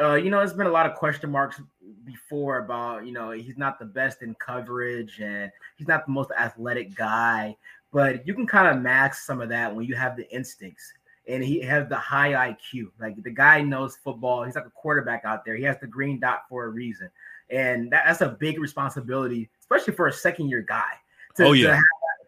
Uh, 0.00 0.14
you 0.14 0.30
know, 0.30 0.38
there's 0.38 0.52
been 0.52 0.66
a 0.66 0.70
lot 0.70 0.86
of 0.86 0.94
question 0.94 1.30
marks 1.30 1.60
before 2.04 2.58
about, 2.58 3.04
you 3.04 3.12
know, 3.12 3.32
he's 3.32 3.56
not 3.56 3.78
the 3.78 3.84
best 3.84 4.22
in 4.22 4.34
coverage 4.34 5.20
and 5.20 5.50
he's 5.76 5.88
not 5.88 6.06
the 6.06 6.12
most 6.12 6.30
athletic 6.38 6.94
guy, 6.94 7.56
but 7.92 8.26
you 8.26 8.34
can 8.34 8.46
kind 8.46 8.68
of 8.68 8.82
max 8.82 9.26
some 9.26 9.40
of 9.40 9.48
that 9.48 9.74
when 9.74 9.86
you 9.86 9.94
have 9.94 10.16
the 10.16 10.30
instincts 10.30 10.92
and 11.28 11.42
he 11.42 11.60
has 11.60 11.88
the 11.88 11.96
high 11.96 12.32
IQ. 12.32 12.90
Like 13.00 13.22
the 13.22 13.30
guy 13.30 13.62
knows 13.62 13.96
football. 13.96 14.44
He's 14.44 14.54
like 14.54 14.66
a 14.66 14.70
quarterback 14.70 15.24
out 15.24 15.44
there. 15.44 15.56
He 15.56 15.64
has 15.64 15.78
the 15.80 15.86
green 15.86 16.20
dot 16.20 16.44
for 16.48 16.64
a 16.64 16.68
reason, 16.68 17.10
and 17.50 17.90
that, 17.92 18.04
that's 18.06 18.20
a 18.20 18.36
big 18.40 18.58
responsibility, 18.58 19.48
especially 19.60 19.94
for 19.94 20.08
a 20.08 20.12
second 20.12 20.48
year 20.48 20.62
guy. 20.62 20.92
To, 21.36 21.44
oh 21.44 21.52
yeah. 21.52 21.68
To 21.68 21.74
have, 21.74 21.84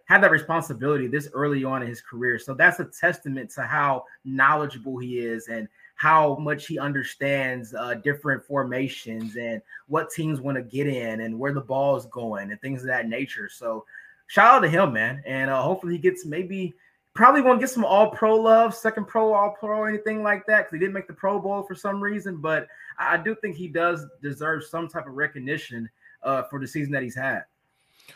have 0.06 0.22
that 0.22 0.30
responsibility 0.30 1.06
this 1.06 1.28
early 1.34 1.64
on 1.64 1.82
in 1.82 1.88
his 1.88 2.00
career. 2.00 2.38
So 2.38 2.54
that's 2.54 2.80
a 2.80 2.86
testament 2.86 3.50
to 3.50 3.62
how 3.62 4.04
knowledgeable 4.24 4.98
he 4.98 5.18
is 5.18 5.48
and 5.48 5.68
how 5.96 6.36
much 6.36 6.66
he 6.66 6.78
understands 6.78 7.74
uh, 7.74 7.94
different 7.94 8.42
formations 8.44 9.36
and 9.36 9.60
what 9.88 10.10
teams 10.10 10.40
want 10.40 10.56
to 10.56 10.62
get 10.62 10.86
in 10.86 11.20
and 11.20 11.38
where 11.38 11.52
the 11.52 11.60
ball 11.60 11.96
is 11.96 12.06
going 12.06 12.50
and 12.50 12.60
things 12.60 12.82
of 12.82 12.86
that 12.86 13.08
nature. 13.08 13.50
So 13.50 13.84
shout 14.28 14.54
out 14.54 14.60
to 14.60 14.68
him, 14.68 14.92
man. 14.92 15.22
And 15.26 15.50
uh, 15.50 15.60
hopefully 15.60 15.94
he 15.94 15.98
gets 15.98 16.24
maybe 16.24 16.74
probably 17.18 17.40
won't 17.40 17.58
get 17.58 17.68
some 17.68 17.84
all 17.84 18.12
pro 18.12 18.36
love, 18.36 18.72
second 18.72 19.08
pro, 19.08 19.32
all 19.32 19.50
pro, 19.58 19.86
anything 19.86 20.22
like 20.22 20.46
that, 20.46 20.58
because 20.58 20.72
he 20.72 20.78
didn't 20.78 20.94
make 20.94 21.08
the 21.08 21.12
Pro 21.12 21.40
Bowl 21.40 21.64
for 21.64 21.74
some 21.74 22.00
reason. 22.00 22.36
But 22.36 22.68
I 22.96 23.16
do 23.16 23.34
think 23.34 23.56
he 23.56 23.66
does 23.66 24.06
deserve 24.22 24.62
some 24.62 24.86
type 24.86 25.04
of 25.08 25.14
recognition 25.14 25.90
uh, 26.22 26.44
for 26.44 26.60
the 26.60 26.66
season 26.68 26.92
that 26.92 27.02
he's 27.02 27.16
had. 27.16 27.42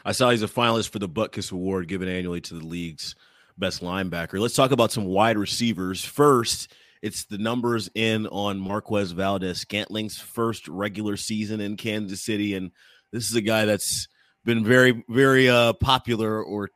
I 0.05 0.12
saw 0.12 0.31
he's 0.31 0.45
a 0.45 0.47
finalist 0.47 0.91
for 0.91 1.01
the 1.01 1.09
Butkus 1.09 1.51
Award 1.51 1.88
given 1.88 2.09
annually 2.09 2.41
to 2.43 2.55
the 2.55 2.65
league's 2.65 3.17
best 3.59 3.83
linebacker. 3.83 4.38
Let's 4.38 4.55
talk 4.55 4.71
about 4.71 4.93
some 4.93 5.07
wide 5.07 5.37
receivers. 5.37 6.05
First, 6.05 6.73
it's 7.03 7.25
the 7.25 7.38
numbers 7.38 7.91
in 7.97 8.29
on 8.29 8.61
Marquez 8.61 9.11
Valdes-Scantling's 9.11 10.19
first 10.19 10.69
regular 10.69 11.17
season 11.17 11.61
in 11.61 11.77
Kansas 11.77 12.23
City. 12.23 12.55
And 12.55 12.71
this 13.11 13.29
is 13.29 13.35
a 13.35 13.41
guy 13.41 13.65
that's 13.65 14.07
been 14.45 14.65
very, 14.65 15.05
very 15.09 15.51
uh, 15.51 15.73
popular 15.73 16.41
or 16.41 16.71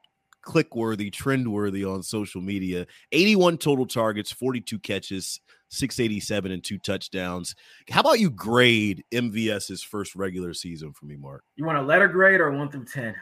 click 0.47 0.75
worthy, 0.75 1.11
trend 1.11 1.53
worthy 1.53 1.85
on 1.85 2.03
social 2.03 2.41
media. 2.41 2.87
81 3.13 3.59
total 3.59 3.85
targets, 3.85 4.33
42 4.33 4.79
catches, 4.79 5.41
687 5.69 6.53
and 6.53 6.65
two 6.65 6.79
touchdowns. 6.79 7.55
How 7.91 8.01
about 8.01 8.21
you 8.21 8.31
grade 8.31 9.05
MVS's 9.13 9.83
first 9.83 10.15
regular 10.15 10.55
season 10.55 10.93
for 10.93 11.05
me, 11.05 11.17
Mark? 11.17 11.45
You 11.57 11.67
want 11.67 11.77
a 11.77 11.83
letter 11.83 12.09
grade 12.09 12.41
or 12.41 12.51
one 12.53 12.71
through 12.71 12.87
10? 12.87 13.15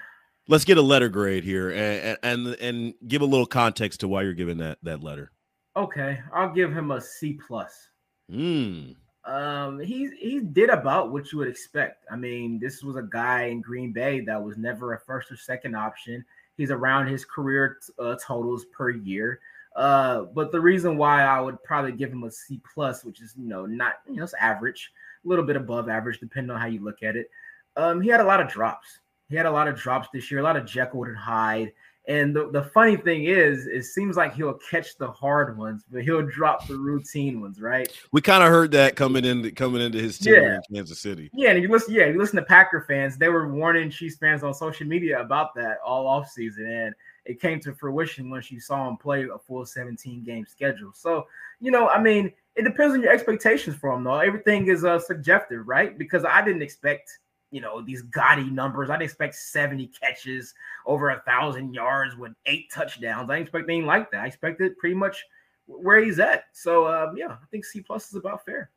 Let's 0.47 0.65
get 0.65 0.77
a 0.77 0.83
letter 0.83 1.09
grade 1.09 1.43
here 1.43 1.71
and, 1.71 2.19
and 2.23 2.47
and 2.61 2.95
give 3.09 3.23
a 3.23 3.25
little 3.25 3.47
context 3.47 4.01
to 4.01 4.09
why 4.09 4.23
you're 4.23 4.35
giving 4.35 4.59
that 4.59 4.77
that 4.83 5.03
letter. 5.03 5.33
Okay, 5.75 6.21
I'll 6.35 6.53
give 6.53 6.71
him 6.71 6.91
a 6.91 7.01
C 7.01 7.39
plus. 7.47 7.89
Mm. 8.31 8.95
Um, 9.25 9.81
he 9.81 10.11
he 10.21 10.41
did 10.41 10.69
about 10.69 11.11
what 11.11 11.33
you 11.33 11.39
would 11.39 11.49
expect. 11.49 12.05
I 12.11 12.17
mean, 12.17 12.61
this 12.61 12.83
was 12.83 12.97
a 12.97 13.09
guy 13.11 13.45
in 13.45 13.63
Green 13.63 13.91
Bay 13.91 14.21
that 14.21 14.43
was 14.43 14.59
never 14.59 14.93
a 14.93 15.01
first 15.01 15.33
or 15.33 15.37
second 15.39 15.75
option. 15.75 16.23
He's 16.57 16.71
around 16.71 17.09
his 17.09 17.25
career 17.25 17.79
uh, 17.99 18.17
totals 18.25 18.67
per 18.67 18.91
year. 18.91 19.41
Uh, 19.77 20.23
but 20.35 20.53
the 20.53 20.61
reason 20.61 20.97
why 20.97 21.23
I 21.23 21.41
would 21.41 21.61
probably 21.65 21.93
give 21.93 22.13
him 22.13 22.23
a 22.23 22.31
C 22.31 22.61
plus, 22.73 23.05
which 23.05 23.21
is 23.21 23.35
you 23.37 23.49
know 23.49 23.67
not 23.67 23.95
you 24.09 24.17
know 24.17 24.23
it's 24.23 24.35
average, 24.35 24.93
a 25.25 25.29
little 25.29 25.45
bit 25.45 25.57
above 25.57 25.89
average, 25.89 26.21
depending 26.21 26.51
on 26.51 26.61
how 26.61 26.67
you 26.67 26.83
look 26.83 27.03
at 27.03 27.17
it. 27.17 27.29
Um, 27.77 28.01
he 28.01 28.09
had 28.09 28.21
a 28.21 28.25
lot 28.25 28.41
of 28.41 28.49
drops. 28.49 29.01
He 29.29 29.37
had 29.37 29.47
a 29.47 29.51
lot 29.51 29.67
of 29.67 29.77
drops 29.77 30.09
this 30.13 30.31
year, 30.31 30.41
a 30.41 30.45
lot 30.45 30.57
of 30.57 30.67
Jekyll 30.67 31.05
and 31.05 31.17
Hyde. 31.17 31.73
And 32.07 32.37
the, 32.37 32.51
the 32.51 32.63
funny 32.63 32.97
thing 32.97 33.25
is, 33.25 33.67
it 33.67 33.85
seems 33.85 34.17
like 34.17 34.35
he'll 34.35 34.59
catch 34.71 34.99
the 34.99 35.11
hard 35.11 35.57
ones, 35.57 35.85
but 35.91 36.03
he'll 36.03 36.27
drop 36.27 36.67
the 36.67 36.77
routine 36.77 37.41
ones, 37.41 37.61
right? 37.61 37.91
We 38.13 38.21
kind 38.21 38.43
of 38.43 38.51
heard 38.51 38.73
that 38.73 38.95
coming 38.95 39.25
in 39.25 39.51
coming 39.55 39.81
into 39.81 39.99
his 39.99 40.19
team 40.19 40.35
yeah. 40.35 40.57
in 40.57 40.77
Kansas 40.77 41.01
City. 41.01 41.31
Yeah, 41.33 41.53
and 41.53 41.63
you 41.63 41.69
listen, 41.69 41.95
yeah, 41.95 42.07
you 42.07 42.19
listen 42.19 42.37
to 42.37 42.45
Packer 42.45 42.85
fans, 42.87 43.17
they 43.17 43.31
were 43.31 43.49
warning 43.49 43.89
Chiefs 43.89 44.17
fans 44.17 44.43
on 44.43 44.53
social 44.53 44.87
media 44.87 45.21
about 45.21 45.55
that 45.55 45.79
all 45.85 46.07
off 46.07 46.29
season, 46.29 46.67
and 46.67 46.95
it 47.25 47.41
came 47.41 47.59
to 47.61 47.75
fruition 47.75 48.29
once 48.29 48.51
you 48.51 48.61
saw 48.61 48.87
him 48.87 48.99
play 48.99 49.25
a 49.25 49.39
full 49.39 49.65
17 49.65 50.25
game 50.25 50.45
schedule. 50.45 50.93
So, 50.93 51.27
you 51.61 51.71
know, 51.71 51.89
I 51.89 52.03
mean, 52.03 52.31
it 52.55 52.65
depends 52.65 52.95
on 52.95 53.03
your 53.03 53.13
expectations 53.13 53.77
for 53.77 53.95
him, 53.95 54.05
though. 54.05 54.19
Everything 54.19 54.69
is 54.69 54.85
uh, 54.85 54.99
subjective, 54.99 55.67
right? 55.67 55.97
Because 55.97 56.25
I 56.25 56.45
didn't 56.45 56.63
expect 56.63 57.19
you 57.55 57.61
know 57.61 57.81
these 57.81 58.03
gaudy 58.03 58.51
numbers. 58.51 58.91
I'd 58.91 59.01
expect 59.01 59.37
70 59.37 59.87
catches, 59.87 60.53
over 60.87 61.11
a 61.11 61.21
thousand 61.21 61.73
yards 61.73 62.17
with 62.17 62.33
eight 62.47 62.71
touchdowns. 62.73 63.31
I 63.31 63.37
expect 63.37 63.71
anything 63.71 63.87
like 63.87 64.11
that. 64.11 64.25
I 64.25 64.27
expected 64.27 64.77
pretty 64.77 64.97
much 64.97 65.25
where 65.67 66.05
he's 66.05 66.19
at. 66.19 66.47
So 66.53 66.89
um, 66.89 67.17
yeah, 67.17 67.29
I 67.29 67.47
think 67.53 67.65
C 67.65 67.81
plus 67.81 68.09
is 68.09 68.17
about 68.17 68.45
fair. 68.45 68.71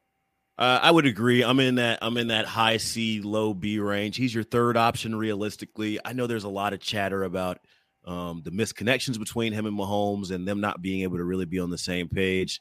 Uh, 0.59 0.79
I 0.81 0.91
would 0.91 1.07
agree. 1.07 1.43
I'm 1.43 1.59
in 1.59 1.75
that. 1.75 1.97
I'm 2.03 2.17
in 2.17 2.27
that 2.27 2.45
high 2.45 2.77
C, 2.77 3.19
low 3.19 3.55
B 3.55 3.79
range. 3.79 4.15
He's 4.15 4.33
your 4.33 4.43
third 4.43 4.77
option 4.77 5.15
realistically. 5.15 5.99
I 6.05 6.13
know 6.13 6.27
there's 6.27 6.43
a 6.43 6.49
lot 6.49 6.73
of 6.73 6.79
chatter 6.79 7.23
about 7.23 7.57
um, 8.05 8.43
the 8.45 8.51
misconnections 8.51 9.17
between 9.17 9.53
him 9.53 9.65
and 9.65 9.77
Mahomes 9.77 10.29
and 10.29 10.47
them 10.47 10.61
not 10.61 10.83
being 10.83 11.01
able 11.01 11.17
to 11.17 11.23
really 11.23 11.45
be 11.45 11.59
on 11.59 11.71
the 11.71 11.77
same 11.79 12.09
page. 12.09 12.59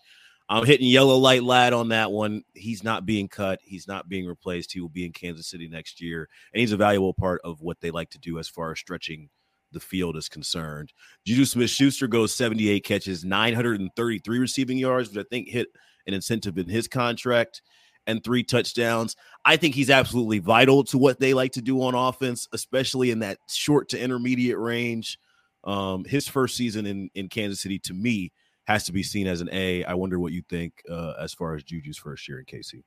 I'm 0.49 0.65
hitting 0.65 0.87
yellow 0.87 1.17
light 1.17 1.43
lad 1.43 1.73
on 1.73 1.89
that 1.89 2.13
one. 2.13 2.43
He's 2.55 2.85
not 2.85 3.05
being 3.05 3.29
cut. 3.29 3.59
He's 3.63 3.89
not 3.89 4.09
being 4.09 4.27
replaced. 4.27 4.73
He 4.73 4.81
will 4.81 4.89
be 4.89 5.05
in 5.05 5.13
Kansas 5.13 5.49
City 5.49 5.69
next 5.69 6.01
year, 6.01 6.29
and 6.53 6.61
he's 6.61 6.73
a 6.73 6.77
valuable 6.77 7.15
part 7.15 7.41
of 7.43 7.61
what 7.63 7.81
they 7.81 7.91
like 7.91 8.11
to 8.11 8.19
do 8.19 8.39
as 8.39 8.49
far 8.49 8.71
as 8.71 8.79
stretching 8.79 9.29
the 9.73 9.81
field 9.81 10.17
is 10.17 10.29
concerned. 10.29 10.93
Juju 11.25 11.45
Smith 11.45 11.71
Schuster 11.71 12.07
goes 12.07 12.35
78 12.35 12.85
catches, 12.85 13.25
933 13.25 14.39
receiving 14.39 14.79
yards, 14.79 15.09
which 15.09 15.19
I 15.19 15.29
think 15.29 15.49
hit 15.49 15.69
an 16.07 16.15
incentive 16.15 16.59
in 16.59 16.69
his 16.69 16.87
contract, 16.87 17.63
and 18.07 18.23
three 18.23 18.45
touchdowns. 18.45 19.17
I 19.45 19.57
think 19.57 19.75
he's 19.75 19.91
absolutely 19.91 20.39
vital 20.39 20.85
to 20.85 20.99
what 20.99 21.19
they 21.19 21.35
like 21.35 21.53
to 21.53 21.63
do 21.63 21.83
on 21.83 21.95
offense, 21.95 22.47
especially 22.53 23.11
in 23.11 23.19
that 23.21 23.39
short 23.49 23.89
to 23.91 24.01
intermediate 24.01 24.59
range. 24.59 25.19
Um, 25.65 26.05
his 26.05 26.29
first 26.29 26.57
season 26.57 26.87
in, 26.87 27.11
in 27.17 27.29
Kansas 27.29 27.61
City, 27.61 27.81
to 27.81 27.95
me, 27.95 28.31
has 28.67 28.85
to 28.85 28.93
be 28.93 29.03
seen 29.03 29.27
as 29.27 29.41
an 29.41 29.49
A. 29.53 29.85
I 29.85 29.95
wonder 29.95 30.19
what 30.19 30.33
you 30.33 30.43
think 30.49 30.83
uh, 30.91 31.15
as 31.21 31.33
far 31.33 31.55
as 31.55 31.63
Juju's 31.63 31.97
first 31.97 32.29
year 32.29 32.41
in 32.41 32.45
KC. 32.45 32.83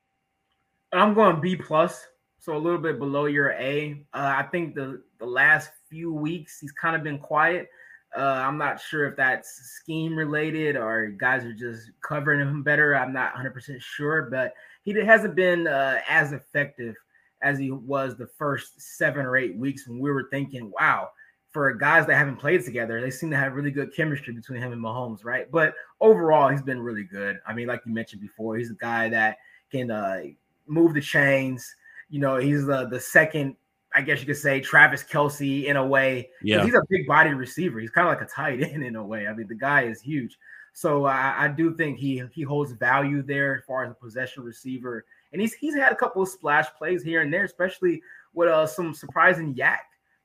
I'm 0.92 1.14
going 1.14 1.40
B 1.40 1.56
plus, 1.56 2.06
so 2.38 2.56
a 2.56 2.58
little 2.58 2.78
bit 2.78 2.98
below 2.98 3.26
your 3.26 3.50
A. 3.52 4.04
Uh, 4.12 4.34
I 4.36 4.42
think 4.44 4.74
the 4.74 5.02
the 5.18 5.26
last 5.26 5.70
few 5.88 6.12
weeks 6.12 6.58
he's 6.60 6.72
kind 6.72 6.96
of 6.96 7.02
been 7.02 7.18
quiet. 7.18 7.68
Uh, 8.16 8.22
I'm 8.22 8.58
not 8.58 8.80
sure 8.80 9.06
if 9.06 9.16
that's 9.16 9.48
scheme 9.48 10.16
related 10.16 10.76
or 10.76 11.06
guys 11.08 11.44
are 11.44 11.52
just 11.52 11.90
covering 12.02 12.40
him 12.40 12.64
better. 12.64 12.96
I'm 12.96 13.12
not 13.12 13.34
100% 13.34 13.80
sure, 13.80 14.22
but 14.22 14.52
he 14.82 14.92
hasn't 14.94 15.36
been 15.36 15.68
uh, 15.68 16.00
as 16.08 16.32
effective 16.32 16.96
as 17.40 17.56
he 17.56 17.70
was 17.70 18.16
the 18.16 18.26
first 18.26 18.80
seven 18.80 19.24
or 19.24 19.36
eight 19.36 19.56
weeks 19.56 19.86
when 19.86 20.00
we 20.00 20.10
were 20.10 20.26
thinking, 20.28 20.72
wow, 20.78 21.10
for 21.52 21.72
guys 21.74 22.06
that 22.06 22.14
haven't 22.14 22.36
played 22.36 22.64
together, 22.64 23.00
they 23.00 23.10
seem 23.10 23.30
to 23.30 23.36
have 23.36 23.54
really 23.54 23.70
good 23.70 23.94
chemistry 23.94 24.32
between 24.32 24.62
him 24.62 24.72
and 24.72 24.82
Mahomes, 24.82 25.24
right? 25.24 25.50
But 25.50 25.74
overall, 26.00 26.48
he's 26.48 26.62
been 26.62 26.80
really 26.80 27.02
good. 27.02 27.40
I 27.46 27.52
mean, 27.52 27.66
like 27.66 27.82
you 27.84 27.92
mentioned 27.92 28.22
before, 28.22 28.56
he's 28.56 28.70
a 28.70 28.74
guy 28.74 29.08
that 29.08 29.38
can 29.70 29.90
uh, 29.90 30.22
move 30.66 30.94
the 30.94 31.00
chains. 31.00 31.74
You 32.08 32.20
know, 32.20 32.36
he's 32.36 32.66
the 32.66 32.86
the 32.86 33.00
second, 33.00 33.56
I 33.94 34.02
guess 34.02 34.20
you 34.20 34.26
could 34.26 34.36
say, 34.36 34.60
Travis 34.60 35.02
Kelce 35.02 35.64
in 35.64 35.76
a 35.76 35.84
way. 35.84 36.30
Yeah, 36.42 36.64
he's 36.64 36.74
a 36.74 36.82
big 36.88 37.06
body 37.06 37.30
receiver. 37.30 37.80
He's 37.80 37.90
kind 37.90 38.06
of 38.06 38.14
like 38.14 38.22
a 38.22 38.30
tight 38.30 38.62
end 38.72 38.84
in 38.84 38.96
a 38.96 39.04
way. 39.04 39.26
I 39.26 39.34
mean, 39.34 39.48
the 39.48 39.56
guy 39.56 39.82
is 39.82 40.00
huge. 40.00 40.38
So 40.72 41.06
I, 41.06 41.34
I 41.36 41.48
do 41.48 41.74
think 41.74 41.98
he 41.98 42.22
he 42.32 42.42
holds 42.42 42.72
value 42.72 43.22
there 43.22 43.56
as 43.56 43.64
far 43.64 43.84
as 43.84 43.90
a 43.90 43.94
possession 43.94 44.44
receiver, 44.44 45.04
and 45.32 45.40
he's 45.42 45.54
he's 45.54 45.74
had 45.74 45.92
a 45.92 45.96
couple 45.96 46.22
of 46.22 46.28
splash 46.28 46.66
plays 46.78 47.02
here 47.02 47.22
and 47.22 47.32
there, 47.32 47.44
especially 47.44 48.02
with 48.34 48.48
uh, 48.48 48.68
some 48.68 48.94
surprising 48.94 49.52
YAC 49.52 49.78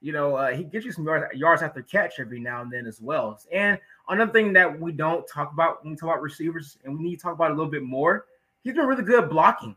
you 0.06 0.12
know, 0.12 0.36
uh, 0.36 0.52
he 0.52 0.64
gets 0.64 0.86
you 0.86 0.92
some 0.92 1.04
yards, 1.04 1.36
yards 1.36 1.64
after 1.64 1.82
catch 1.82 2.20
every 2.20 2.40
now 2.40 2.62
and 2.62 2.72
then 2.72 2.86
as 2.86 3.02
well. 3.02 3.40
And 3.52 3.80
another 4.08 4.32
thing 4.32 4.54
that 4.54 4.80
we 4.80 4.92
don't 4.92 5.28
talk 5.28 5.52
about 5.52 5.84
when 5.84 5.94
we 5.94 5.98
talk 5.98 6.10
about 6.10 6.22
receivers, 6.22 6.78
and 6.84 6.96
we 6.96 7.04
need 7.04 7.16
to 7.16 7.24
talk 7.24 7.34
about 7.34 7.50
a 7.50 7.56
little 7.56 7.72
bit 7.72 7.82
more, 7.82 8.28
he's 8.64 8.76
been 8.76 8.86
really 8.86 9.02
good 9.02 9.32
blocking. 9.32 9.76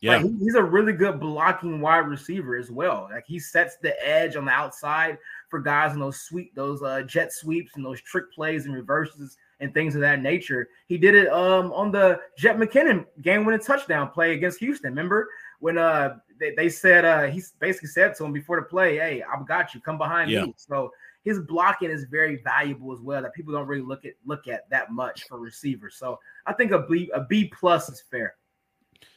Yeah, 0.00 0.18
like, 0.18 0.26
he's 0.38 0.54
a 0.54 0.62
really 0.62 0.92
good 0.92 1.18
blocking 1.18 1.80
wide 1.80 2.06
receiver 2.06 2.56
as 2.56 2.70
well. 2.70 3.08
Like 3.12 3.26
he 3.26 3.40
sets 3.40 3.78
the 3.82 3.94
edge 4.06 4.36
on 4.36 4.44
the 4.44 4.52
outside 4.52 5.18
for 5.48 5.58
guys 5.58 5.92
in 5.92 5.98
those 5.98 6.20
sweep, 6.20 6.54
those 6.54 6.80
uh, 6.80 7.02
jet 7.02 7.32
sweeps 7.32 7.72
and 7.74 7.84
those 7.84 8.00
trick 8.00 8.32
plays 8.32 8.66
and 8.66 8.74
reverses 8.74 9.38
and 9.58 9.74
things 9.74 9.96
of 9.96 10.00
that 10.02 10.22
nature. 10.22 10.68
He 10.86 10.98
did 10.98 11.16
it 11.16 11.28
um, 11.32 11.72
on 11.72 11.90
the 11.90 12.20
Jet 12.38 12.58
McKinnon 12.58 13.06
game-winning 13.22 13.60
touchdown 13.60 14.10
play 14.10 14.34
against 14.34 14.60
Houston. 14.60 14.90
Remember 14.90 15.28
when 15.58 15.78
uh 15.78 16.18
they, 16.42 16.54
they 16.54 16.68
said 16.68 17.04
uh 17.04 17.22
he 17.22 17.40
basically 17.60 17.88
said 17.88 18.14
to 18.16 18.24
him 18.24 18.32
before 18.32 18.56
the 18.56 18.66
play, 18.66 18.96
Hey, 18.96 19.22
I've 19.22 19.46
got 19.46 19.74
you, 19.74 19.80
come 19.80 19.96
behind 19.96 20.30
yeah. 20.30 20.44
me. 20.44 20.54
So 20.56 20.90
his 21.24 21.38
blocking 21.38 21.90
is 21.90 22.04
very 22.04 22.42
valuable 22.42 22.92
as 22.92 23.00
well 23.00 23.22
that 23.22 23.32
people 23.32 23.52
don't 23.52 23.66
really 23.66 23.82
look 23.82 24.04
at 24.04 24.14
look 24.26 24.48
at 24.48 24.68
that 24.70 24.90
much 24.90 25.24
for 25.28 25.38
receivers. 25.38 25.96
So 25.96 26.18
I 26.46 26.52
think 26.52 26.72
a 26.72 26.80
B 26.80 27.10
a 27.14 27.22
B 27.22 27.50
plus 27.58 27.88
is 27.88 28.02
fair. 28.10 28.34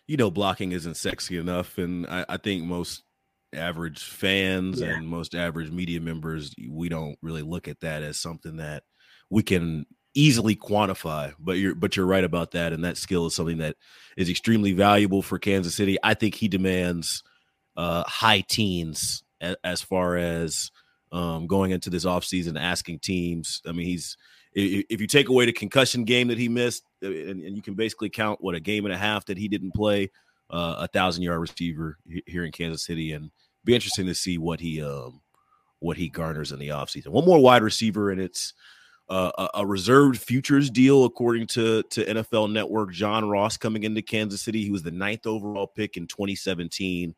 You 0.08 0.18
know, 0.18 0.30
blocking 0.30 0.72
isn't 0.72 0.98
sexy 0.98 1.38
enough, 1.38 1.80
and 1.80 2.06
I, 2.08 2.26
I 2.30 2.38
think 2.38 2.64
most 2.64 3.04
average 3.54 4.04
fans 4.04 4.82
yeah. 4.82 4.90
and 4.90 5.08
most 5.08 5.34
average 5.34 5.72
media 5.72 6.00
members, 6.00 6.54
we 6.70 6.90
don't 6.90 7.18
really 7.22 7.42
look 7.42 7.68
at 7.68 7.80
that 7.80 8.04
as 8.04 8.20
something 8.20 8.58
that 8.58 8.84
we 9.30 9.42
can 9.42 9.86
easily 10.16 10.56
quantify 10.56 11.34
but 11.40 11.58
you're 11.58 11.76
but 11.76 11.96
you're 11.96 12.06
right 12.06 12.24
about 12.24 12.52
that 12.52 12.74
and 12.74 12.84
that 12.84 12.98
skill 12.98 13.26
is 13.26 13.36
something 13.36 13.58
that 13.58 13.76
is 14.18 14.30
extremely 14.30 14.72
valuable 14.72 15.22
for 15.22 15.38
Kansas 15.38 15.76
City 15.76 15.98
I 16.04 16.14
think 16.14 16.36
he 16.36 16.48
demands 16.48 17.24
uh 17.78 18.04
high 18.04 18.42
teens 18.42 19.24
as, 19.42 19.56
as 19.64 19.82
far 19.82 20.18
as 20.18 20.72
um 21.12 21.48
going 21.48 21.72
into 21.72 21.90
this 21.90 22.06
offseason 22.06 22.60
asking 22.60 23.00
teams 23.00 23.62
I 23.68 23.74
mean 23.74 23.86
he's 23.86 24.18
if 24.54 25.02
you 25.02 25.08
take 25.08 25.28
away 25.28 25.46
the 25.46 25.52
concussion 25.52 26.06
game 26.06 26.30
that 26.30 26.38
he 26.38 26.48
missed 26.48 26.84
uh, 27.04 27.08
and, 27.08 27.42
and 27.42 27.56
you 27.58 27.62
can 27.62 27.74
basically 27.74 28.10
count 28.10 28.42
what 28.42 28.56
a 28.56 28.60
game 28.60 28.86
and 28.86 28.94
a 28.94 28.98
half 28.98 29.26
that 29.26 29.38
he 29.38 29.50
didn't 29.50 29.74
play 29.74 30.10
uh, 30.50 30.76
a 30.80 30.88
thousand 30.88 31.24
yard 31.24 31.42
receiver 31.42 31.98
here 32.26 32.46
in 32.46 32.52
Kansas 32.52 32.86
City 32.86 33.12
and 33.12 33.32
be 33.66 33.76
interesting 33.76 34.06
to 34.06 34.16
see 34.16 34.38
what 34.38 34.60
he 34.60 34.82
um 34.82 35.22
what 35.80 35.98
he 35.98 36.10
garners 36.10 36.52
in 36.52 36.60
the 36.60 36.70
offseason. 36.70 37.10
One 37.10 37.26
more 37.26 37.40
wide 37.40 37.62
receiver 37.62 38.12
and 38.12 38.22
it's 38.22 38.54
uh, 39.08 39.48
a, 39.54 39.66
reserved 39.66 40.20
futures 40.20 40.70
deal, 40.70 41.06
according 41.06 41.46
to 41.48 41.84
to 41.84 42.06
NFL 42.06 42.52
Network. 42.52 42.92
John 42.92 43.30
Ross 43.30 43.56
coming 43.56 43.84
into 43.84 44.02
Kansas 44.02 44.42
City, 44.42 44.64
he 44.64 44.72
was 44.72 44.84
the 44.84 44.92
ninth 44.92 45.28
overall 45.28 45.68
pick 45.68 45.96
in 45.96 46.08
2017. 46.08 47.14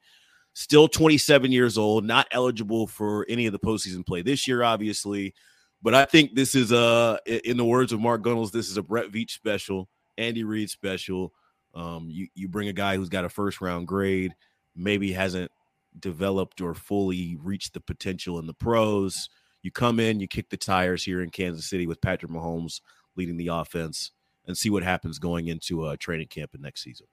Still 0.54 0.88
27 0.88 1.52
years 1.52 1.78
old, 1.78 2.04
not 2.04 2.28
eligible 2.32 2.88
for 2.88 3.26
any 3.30 3.46
of 3.46 3.54
the 3.54 3.60
postseason 3.60 4.06
play 4.06 4.22
this 4.22 4.48
year, 4.48 4.64
obviously. 4.64 5.34
But 5.82 5.94
I 5.94 6.06
think 6.06 6.34
this 6.34 6.56
is 6.56 6.72
a, 6.72 7.20
in 7.26 7.58
the 7.58 7.64
words 7.64 7.94
of 7.94 8.00
Mark 8.00 8.24
Gunnels, 8.24 8.52
this 8.52 8.68
is 8.68 8.78
a 8.78 8.82
Brett 8.82 9.12
Veach 9.12 9.30
special, 9.30 9.88
Andy 10.18 10.44
Reid 10.44 10.70
special. 10.70 11.32
Um, 11.74 12.08
you 12.10 12.28
you 12.34 12.48
bring 12.48 12.68
a 12.68 12.74
guy 12.74 12.98
who's 12.98 13.10
got 13.10 13.24
a 13.24 13.30
first 13.30 13.62
round 13.62 13.88
grade, 13.88 14.34
maybe 14.76 15.14
hasn't 15.14 15.52
developed 16.00 16.60
or 16.60 16.74
fully 16.74 17.38
reached 17.42 17.74
the 17.74 17.80
potential 17.80 18.40
in 18.40 18.46
the 18.46 18.54
pros 18.54 19.30
you 19.62 19.72
come 19.72 20.00
in, 20.00 20.20
you 20.20 20.28
kick 20.28 20.50
the 20.50 20.58
tires 20.58 21.04
here 21.04 21.22
in 21.22 21.30
Kansas 21.30 21.70
City 21.70 21.88
with 21.88 22.02
Patrick 22.02 22.32
Mahomes 22.32 22.82
leading 23.16 23.38
the 23.38 23.48
offense, 23.48 24.12
and 24.46 24.58
see 24.58 24.70
what 24.70 24.84
happens 24.84 25.20
going 25.20 25.48
into 25.48 25.86
a 25.86 25.94
uh, 25.94 25.96
training 26.00 26.28
camp 26.28 26.52
in 26.54 26.62
next 26.62 26.84
season. 26.84 27.08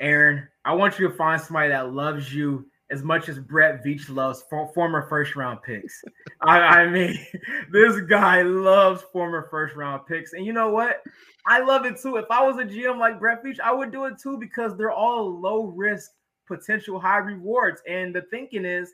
Aaron, 0.00 0.48
I 0.64 0.74
want 0.74 0.98
you 0.98 1.08
to 1.08 1.14
find 1.14 1.40
somebody 1.40 1.68
that 1.68 1.92
loves 1.92 2.34
you 2.34 2.66
as 2.90 3.02
much 3.02 3.28
as 3.28 3.38
Brett 3.38 3.82
Veach 3.84 4.08
loves 4.14 4.44
for, 4.50 4.70
former 4.74 5.06
first 5.08 5.34
round 5.34 5.62
picks. 5.62 6.02
I, 6.42 6.58
I, 6.58 6.88
mean, 6.88 7.18
this 7.72 8.00
guy 8.02 8.42
loves 8.42 9.02
former 9.12 9.48
first 9.50 9.74
round 9.74 10.06
picks. 10.06 10.34
And 10.34 10.44
you 10.44 10.52
know 10.52 10.70
what? 10.70 11.02
I 11.46 11.60
love 11.60 11.86
it 11.86 12.00
too. 12.00 12.16
If 12.16 12.26
I 12.30 12.46
was 12.46 12.58
a 12.58 12.64
GM 12.64 12.98
like 12.98 13.18
Brett 13.18 13.42
Veach, 13.42 13.60
I 13.60 13.72
would 13.72 13.90
do 13.90 14.04
it 14.04 14.18
too 14.22 14.38
because 14.38 14.76
they're 14.76 14.92
all 14.92 15.40
low 15.40 15.66
risk, 15.66 16.10
potential 16.46 17.00
high 17.00 17.18
rewards. 17.18 17.82
And 17.88 18.14
the 18.14 18.22
thinking 18.30 18.64
is 18.64 18.92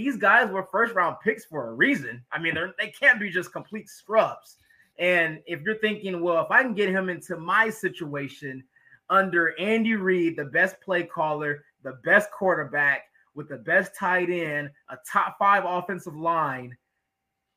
these 0.00 0.16
guys 0.16 0.50
were 0.50 0.66
first 0.72 0.94
round 0.94 1.16
picks 1.22 1.44
for 1.44 1.68
a 1.68 1.74
reason. 1.74 2.24
I 2.32 2.38
mean, 2.38 2.54
they're, 2.54 2.72
they 2.78 2.88
can't 2.88 3.20
be 3.20 3.28
just 3.28 3.52
complete 3.52 3.88
scrubs. 3.88 4.56
And 4.98 5.40
if 5.46 5.60
you're 5.60 5.78
thinking, 5.78 6.22
well, 6.22 6.42
if 6.42 6.50
I 6.50 6.62
can 6.62 6.72
get 6.72 6.88
him 6.88 7.10
into 7.10 7.36
my 7.36 7.68
situation 7.68 8.64
under 9.10 9.58
Andy 9.60 9.94
Reid, 9.94 10.36
the 10.36 10.46
best 10.46 10.80
play 10.80 11.02
caller, 11.02 11.64
the 11.82 11.98
best 12.02 12.30
quarterback, 12.30 13.02
with 13.34 13.48
the 13.50 13.58
best 13.58 13.94
tight 13.94 14.30
end, 14.30 14.70
a 14.88 14.96
top 15.10 15.36
five 15.38 15.64
offensive 15.66 16.16
line, 16.16 16.74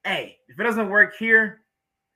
hey, 0.03 0.37
if 0.49 0.59
it 0.59 0.63
doesn't 0.63 0.89
work 0.89 1.15
here, 1.15 1.61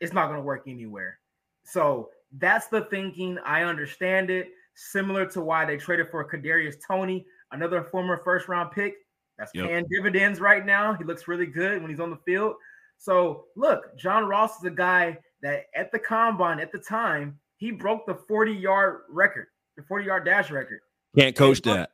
it's 0.02 0.14
not 0.14 0.28
going 0.28 0.38
to 0.38 0.44
work 0.44 0.64
anywhere. 0.68 1.20
So 1.64 2.10
that's 2.38 2.68
the 2.68 2.82
thinking. 2.82 3.40
I 3.46 3.64
understand 3.64 4.30
it. 4.30 4.50
Similar 4.76 5.26
to 5.28 5.42
why 5.42 5.64
they 5.64 5.78
traded 5.78 6.10
for 6.12 6.30
Kadarius 6.30 6.76
Toney, 6.86 7.26
another 7.54 7.84
former 7.84 8.22
first 8.24 8.50
round 8.50 8.72
pick. 8.72 8.96
That's 9.38 9.52
yep. 9.54 9.68
paying 9.68 9.86
dividends 9.90 10.40
right 10.40 10.66
now. 10.66 10.94
He 10.94 11.04
looks 11.04 11.28
really 11.28 11.46
good 11.46 11.82
when 11.82 11.92
he's 11.92 12.00
on 12.00 12.10
the 12.10 12.20
field. 12.26 12.56
So 12.98 13.46
look, 13.56 13.96
John 13.98 14.26
Ross 14.26 14.58
is 14.58 14.64
a 14.64 14.72
guy 14.72 15.18
that 15.42 15.66
at 15.76 15.92
the 15.92 16.00
combine 16.00 16.60
at 16.60 16.72
the 16.72 16.80
time 16.80 17.40
he 17.58 17.72
broke 17.72 18.06
the 18.06 18.16
40 18.16 18.54
yard 18.54 19.02
record, 19.10 19.48
the 19.76 19.84
40 19.84 20.06
yard 20.06 20.26
dash 20.26 20.50
record. 20.52 20.80
Can't 21.16 21.36
coach 21.36 21.62
that. 21.64 21.92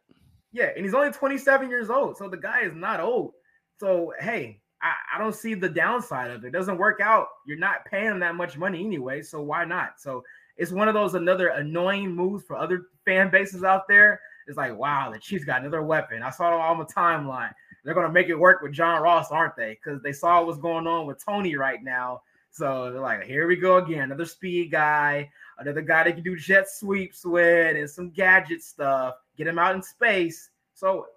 Yeah, 0.52 0.70
and 0.76 0.86
he's 0.86 0.94
only 0.94 1.12
27 1.12 1.70
years 1.70 1.90
old, 1.90 2.18
so 2.18 2.30
the 2.30 2.38
guy 2.38 2.62
is 2.62 2.76
not 2.76 3.00
old. 3.00 3.34
So 3.80 4.14
hey, 4.20 4.62
I, 4.82 4.94
I 5.16 5.20
don't 5.20 5.36
see 5.36 5.54
the 5.54 5.70
downside 5.70 6.32
of 6.32 6.44
it. 6.44 6.48
it. 6.48 6.52
Doesn't 6.52 6.78
work 6.78 7.00
out. 7.02 7.28
You're 7.46 7.58
not 7.58 7.86
paying 7.86 8.12
him 8.12 8.20
that 8.20 8.36
much 8.36 8.58
money 8.58 8.86
anyway, 8.86 9.22
so 9.22 9.42
why 9.42 9.66
not? 9.66 10.00
So 10.00 10.24
it's 10.58 10.72
one 10.72 10.88
of 10.88 10.94
those 10.94 11.16
another 11.16 11.50
annoying 11.50 12.16
moves 12.16 12.44
for 12.46 12.56
other 12.56 12.84
fan 13.06 13.30
bases 13.30 13.64
out 13.64 13.88
there. 13.88 14.20
It's 14.48 14.58
like, 14.58 14.78
wow, 14.78 15.12
the 15.12 15.20
Chiefs 15.20 15.46
got 15.46 15.62
another 15.62 15.82
weapon. 15.82 16.22
I 16.24 16.30
saw 16.30 16.54
it 16.54 16.60
on 16.60 16.80
the 16.80 16.86
timeline. 16.86 17.52
They're 17.84 17.94
gonna 17.94 18.12
make 18.12 18.30
it 18.30 18.36
work 18.36 18.62
with 18.62 18.72
John 18.72 19.02
Ross, 19.02 19.32
aren't 19.32 19.56
they? 19.56 19.78
Because 19.84 20.02
they 20.02 20.14
saw 20.14 20.44
what's 20.44 20.60
going 20.60 20.88
on 20.88 21.06
with 21.06 21.24
Toney 21.24 21.56
right 21.56 21.84
now. 21.84 22.22
So 22.52 22.92
they're 22.92 23.02
like, 23.02 23.24
here 23.24 23.48
we 23.48 23.56
go 23.56 23.78
again, 23.78 24.04
another 24.04 24.26
speed 24.26 24.72
guy, 24.72 25.30
another 25.58 25.82
guy 25.82 26.04
that 26.04 26.14
can 26.14 26.24
do 26.24 26.36
jet 26.36 26.70
sweeps 26.70 27.26
with 27.26 27.76
and 27.76 27.90
some 27.90 28.12
gadget 28.12 28.62
stuff. 28.62 29.16
Get 29.38 29.48
him 29.48 29.58
out 29.58 29.76
in 29.76 29.82
space. 29.82 30.52
So 30.76 31.08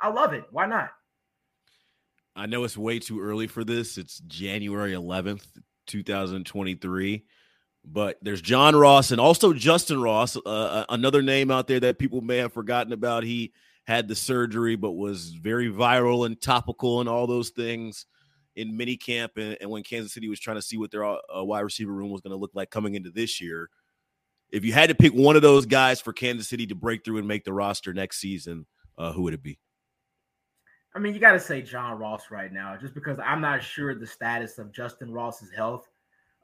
I 0.00 0.08
love 0.08 0.32
it. 0.32 0.44
Why 0.50 0.66
not? 0.66 0.90
I 2.34 2.46
know 2.46 2.64
it's 2.64 2.78
way 2.78 3.00
too 3.00 3.20
early 3.20 3.48
for 3.48 3.64
this. 3.64 3.98
It's 3.98 4.20
January 4.20 4.92
11th, 4.92 5.44
2023. 5.86 7.24
But 7.90 8.18
there's 8.20 8.42
John 8.42 8.76
Ross 8.76 9.10
and 9.12 9.20
also 9.20 9.52
Justin 9.54 10.02
Ross, 10.02 10.36
uh, 10.36 10.40
uh, 10.44 10.84
another 10.90 11.22
name 11.22 11.50
out 11.50 11.66
there 11.68 11.80
that 11.80 11.98
people 11.98 12.20
may 12.20 12.36
have 12.36 12.52
forgotten 12.52 12.92
about. 12.92 13.24
He 13.24 13.52
had 13.86 14.08
the 14.08 14.14
surgery, 14.14 14.76
but 14.76 14.92
was 14.92 15.30
very 15.30 15.70
viral 15.72 16.26
and 16.26 16.38
topical 16.38 17.00
and 17.00 17.08
all 17.08 17.26
those 17.26 17.48
things 17.50 18.04
in 18.56 18.76
minicamp. 18.76 19.30
And, 19.36 19.56
and 19.60 19.70
when 19.70 19.82
Kansas 19.82 20.12
City 20.12 20.28
was 20.28 20.38
trying 20.38 20.56
to 20.56 20.62
see 20.62 20.76
what 20.76 20.90
their 20.90 21.04
uh, 21.04 21.16
wide 21.32 21.60
receiver 21.60 21.92
room 21.92 22.10
was 22.10 22.20
going 22.20 22.32
to 22.32 22.36
look 22.36 22.50
like 22.54 22.70
coming 22.70 22.94
into 22.94 23.10
this 23.10 23.40
year, 23.40 23.70
if 24.50 24.64
you 24.64 24.72
had 24.72 24.90
to 24.90 24.94
pick 24.94 25.14
one 25.14 25.36
of 25.36 25.42
those 25.42 25.64
guys 25.64 26.00
for 26.00 26.12
Kansas 26.12 26.48
City 26.48 26.66
to 26.66 26.74
break 26.74 27.04
through 27.04 27.18
and 27.18 27.28
make 27.28 27.44
the 27.44 27.52
roster 27.52 27.94
next 27.94 28.20
season, 28.20 28.66
uh, 28.98 29.12
who 29.12 29.22
would 29.22 29.34
it 29.34 29.42
be? 29.42 29.58
I 30.94 30.98
mean, 30.98 31.14
you 31.14 31.20
got 31.20 31.32
to 31.32 31.40
say 31.40 31.62
John 31.62 31.98
Ross 31.98 32.30
right 32.30 32.52
now, 32.52 32.76
just 32.76 32.94
because 32.94 33.18
I'm 33.18 33.40
not 33.40 33.62
sure 33.62 33.94
the 33.94 34.06
status 34.06 34.58
of 34.58 34.72
Justin 34.72 35.12
Ross's 35.12 35.50
health. 35.50 35.88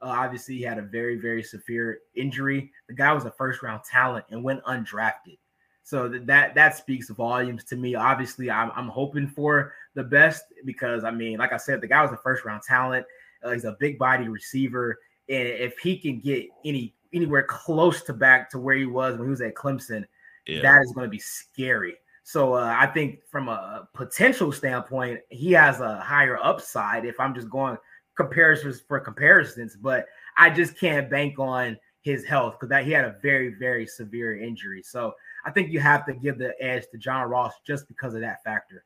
Uh, 0.01 0.07
obviously, 0.07 0.55
he 0.55 0.61
had 0.61 0.77
a 0.77 0.83
very, 0.83 1.17
very 1.17 1.43
severe 1.43 1.99
injury. 2.15 2.71
The 2.87 2.93
guy 2.93 3.13
was 3.13 3.25
a 3.25 3.31
first 3.31 3.63
round 3.63 3.83
talent 3.83 4.25
and 4.29 4.43
went 4.43 4.63
undrafted. 4.63 5.37
So 5.83 6.07
that 6.09 6.55
that 6.55 6.75
speaks 6.75 7.09
volumes 7.09 7.63
to 7.65 7.75
me. 7.75 7.93
Obviously, 7.93 8.49
I'm, 8.49 8.71
I'm 8.75 8.87
hoping 8.87 9.27
for 9.27 9.73
the 9.93 10.03
best 10.03 10.45
because 10.65 11.03
I 11.03 11.11
mean, 11.11 11.37
like 11.37 11.53
I 11.53 11.57
said, 11.57 11.79
the 11.79 11.87
guy 11.87 12.01
was 12.01 12.11
a 12.11 12.17
first 12.17 12.43
round 12.43 12.63
talent. 12.63 13.05
Uh, 13.43 13.51
he's 13.51 13.65
a 13.65 13.77
big 13.79 13.99
body 13.99 14.27
receiver, 14.27 14.97
and 15.29 15.47
if 15.47 15.77
he 15.77 15.97
can 15.97 16.19
get 16.19 16.47
any 16.65 16.95
anywhere 17.13 17.43
close 17.43 18.01
to 18.01 18.13
back 18.13 18.49
to 18.49 18.59
where 18.59 18.75
he 18.75 18.87
was 18.87 19.15
when 19.15 19.27
he 19.27 19.29
was 19.29 19.41
at 19.41 19.53
Clemson, 19.53 20.05
yeah. 20.47 20.61
that 20.61 20.81
is 20.81 20.91
going 20.91 21.05
to 21.05 21.11
be 21.11 21.19
scary. 21.19 21.95
So 22.23 22.55
uh, 22.55 22.75
I 22.75 22.87
think 22.87 23.19
from 23.29 23.47
a 23.47 23.87
potential 23.93 24.51
standpoint, 24.51 25.19
he 25.29 25.51
has 25.51 25.79
a 25.79 25.99
higher 25.99 26.39
upside 26.43 27.05
if 27.05 27.19
I'm 27.19 27.35
just 27.35 27.51
going 27.51 27.77
comparisons 28.15 28.81
for 28.87 28.99
comparisons, 28.99 29.75
but 29.75 30.05
I 30.37 30.49
just 30.49 30.77
can't 30.77 31.09
bank 31.09 31.39
on 31.39 31.77
his 32.01 32.23
health 32.25 32.55
because 32.55 32.69
that 32.69 32.85
he 32.85 32.91
had 32.91 33.05
a 33.05 33.15
very, 33.21 33.55
very 33.59 33.85
severe 33.87 34.39
injury. 34.39 34.83
So 34.83 35.13
I 35.45 35.51
think 35.51 35.71
you 35.71 35.79
have 35.79 36.05
to 36.05 36.13
give 36.13 36.37
the 36.37 36.53
edge 36.61 36.83
to 36.91 36.97
John 36.97 37.29
Ross 37.29 37.53
just 37.65 37.87
because 37.87 38.13
of 38.13 38.21
that 38.21 38.43
factor. 38.43 38.83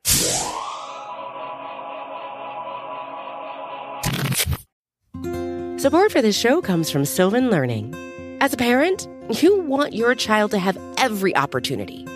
Support 5.78 6.12
for 6.12 6.20
this 6.20 6.38
show 6.38 6.60
comes 6.60 6.90
from 6.90 7.04
Sylvan 7.04 7.50
Learning. 7.50 7.94
As 8.40 8.52
a 8.52 8.56
parent, 8.56 9.08
you 9.42 9.60
want 9.60 9.94
your 9.94 10.14
child 10.14 10.50
to 10.52 10.58
have 10.58 10.78
every 10.98 11.34
opportunity 11.36 12.06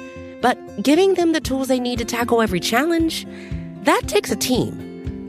but 0.45 0.83
giving 0.83 1.15
them 1.15 1.33
the 1.33 1.41
tools 1.41 1.69
they 1.69 1.81
need 1.81 1.99
to 1.99 2.05
tackle 2.05 2.43
every 2.43 2.61
challenge, 2.61 3.27
that 3.85 4.03
takes 4.07 4.31
a 4.31 4.37
team. 4.37 4.84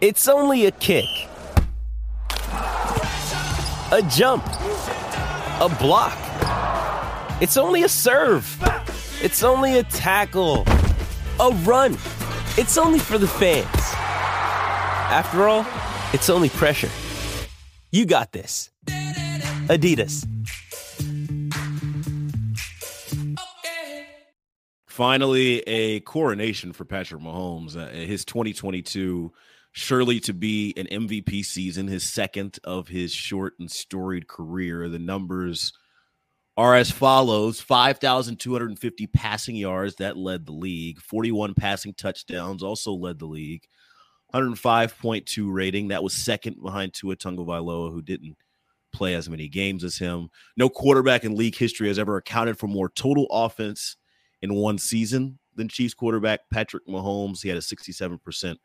It's 0.00 0.28
only 0.28 0.66
a 0.66 0.70
kick, 0.70 1.08
a 2.52 4.00
jump, 4.08 4.46
a 4.46 5.76
block. 5.80 6.16
It's 7.42 7.56
only 7.56 7.82
a 7.82 7.88
serve. 7.88 8.46
It's 9.20 9.42
only 9.42 9.76
a 9.80 9.82
tackle, 9.82 10.64
a 11.40 11.50
run. 11.64 11.94
It's 12.56 12.78
only 12.78 13.00
for 13.00 13.18
the 13.18 13.26
fans. 13.26 13.66
After 15.10 15.48
all, 15.48 15.66
it's 16.12 16.30
only 16.30 16.50
pressure. 16.50 16.90
You 17.90 18.06
got 18.06 18.30
this. 18.30 18.70
Adidas. 19.66 20.24
Finally, 24.86 25.60
a 25.62 25.98
coronation 26.00 26.72
for 26.72 26.84
Patrick 26.84 27.20
Mahomes. 27.20 27.76
Uh, 27.76 27.88
his 27.88 28.24
2022 28.24 29.32
surely 29.72 30.20
to 30.20 30.32
be 30.32 30.74
an 30.76 30.86
MVP 30.86 31.44
season, 31.44 31.86
his 31.86 32.04
second 32.04 32.58
of 32.64 32.88
his 32.88 33.12
short 33.12 33.54
and 33.58 33.70
storied 33.70 34.26
career. 34.26 34.88
The 34.88 34.98
numbers 34.98 35.72
are 36.56 36.74
as 36.74 36.90
follows 36.90 37.60
5,250 37.60 39.06
passing 39.08 39.54
yards, 39.54 39.94
that 39.96 40.16
led 40.16 40.44
the 40.44 40.52
league, 40.52 41.00
41 41.00 41.54
passing 41.54 41.94
touchdowns, 41.94 42.62
also 42.64 42.92
led 42.92 43.20
the 43.20 43.26
league, 43.26 43.62
105.2 44.34 45.52
rating, 45.52 45.88
that 45.88 46.02
was 46.02 46.14
second 46.14 46.60
behind 46.60 46.92
Tua 46.92 47.16
Tagovailoa, 47.16 47.92
who 47.92 48.02
didn't 48.02 48.36
play 48.92 49.14
as 49.14 49.28
many 49.28 49.48
games 49.48 49.84
as 49.84 49.98
him. 49.98 50.28
No 50.56 50.68
quarterback 50.68 51.24
in 51.24 51.36
league 51.36 51.54
history 51.54 51.88
has 51.88 51.98
ever 51.98 52.16
accounted 52.16 52.58
for 52.58 52.66
more 52.66 52.88
total 52.90 53.26
offense 53.30 53.96
in 54.42 54.54
one 54.54 54.78
season 54.78 55.38
than 55.54 55.68
Chiefs 55.68 55.94
quarterback 55.94 56.40
Patrick 56.52 56.86
Mahomes. 56.88 57.42
He 57.42 57.48
had 57.48 57.58
a 57.58 57.60
67% 57.60 58.56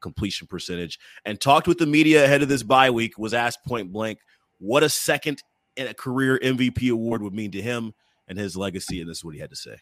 completion 0.00 0.46
percentage 0.46 0.98
and 1.24 1.40
talked 1.40 1.68
with 1.68 1.78
the 1.78 1.86
media 1.86 2.24
ahead 2.24 2.42
of 2.42 2.48
this 2.48 2.62
bye 2.62 2.90
week, 2.90 3.18
was 3.18 3.34
asked 3.34 3.64
point 3.66 3.92
blank 3.92 4.18
what 4.58 4.82
a 4.82 4.88
second 4.88 5.42
and 5.76 5.88
a 5.88 5.94
career 5.94 6.38
MVP 6.42 6.90
award 6.90 7.22
would 7.22 7.32
mean 7.32 7.50
to 7.52 7.62
him 7.62 7.92
and 8.28 8.38
his 8.38 8.56
legacy. 8.56 9.00
And 9.00 9.08
this 9.08 9.18
is 9.18 9.24
what 9.24 9.34
he 9.34 9.40
had 9.40 9.50
to 9.50 9.56
say. 9.56 9.76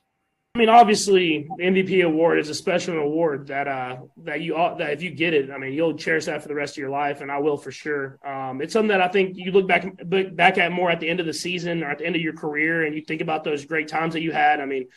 I 0.54 0.58
mean, 0.58 0.70
obviously, 0.70 1.46
MVP 1.60 2.04
award 2.04 2.40
is 2.40 2.48
a 2.48 2.54
special 2.54 2.98
award 2.98 3.46
that 3.48 3.68
uh, 3.68 3.98
that 4.24 4.40
you 4.40 4.54
that 4.54 4.90
if 4.90 5.02
you 5.02 5.10
get 5.10 5.34
it, 5.34 5.52
I 5.52 5.58
mean, 5.58 5.72
you'll 5.72 5.96
cherish 5.96 6.24
that 6.24 6.42
for 6.42 6.48
the 6.48 6.54
rest 6.54 6.74
of 6.74 6.78
your 6.78 6.90
life, 6.90 7.20
and 7.20 7.30
I 7.30 7.38
will 7.38 7.56
for 7.56 7.70
sure. 7.70 8.18
Um, 8.26 8.60
it's 8.60 8.72
something 8.72 8.88
that 8.88 9.00
I 9.00 9.06
think 9.06 9.36
you 9.36 9.52
look 9.52 9.68
back 9.68 9.86
back 10.34 10.58
at 10.58 10.72
more 10.72 10.90
at 10.90 10.98
the 10.98 11.08
end 11.08 11.20
of 11.20 11.26
the 11.26 11.34
season 11.34 11.84
or 11.84 11.90
at 11.90 11.98
the 11.98 12.06
end 12.06 12.16
of 12.16 12.22
your 12.22 12.32
career, 12.32 12.84
and 12.84 12.94
you 12.96 13.02
think 13.02 13.20
about 13.20 13.44
those 13.44 13.66
great 13.66 13.86
times 13.86 14.14
that 14.14 14.22
you 14.22 14.32
had. 14.32 14.60
I 14.60 14.64
mean, 14.64 14.88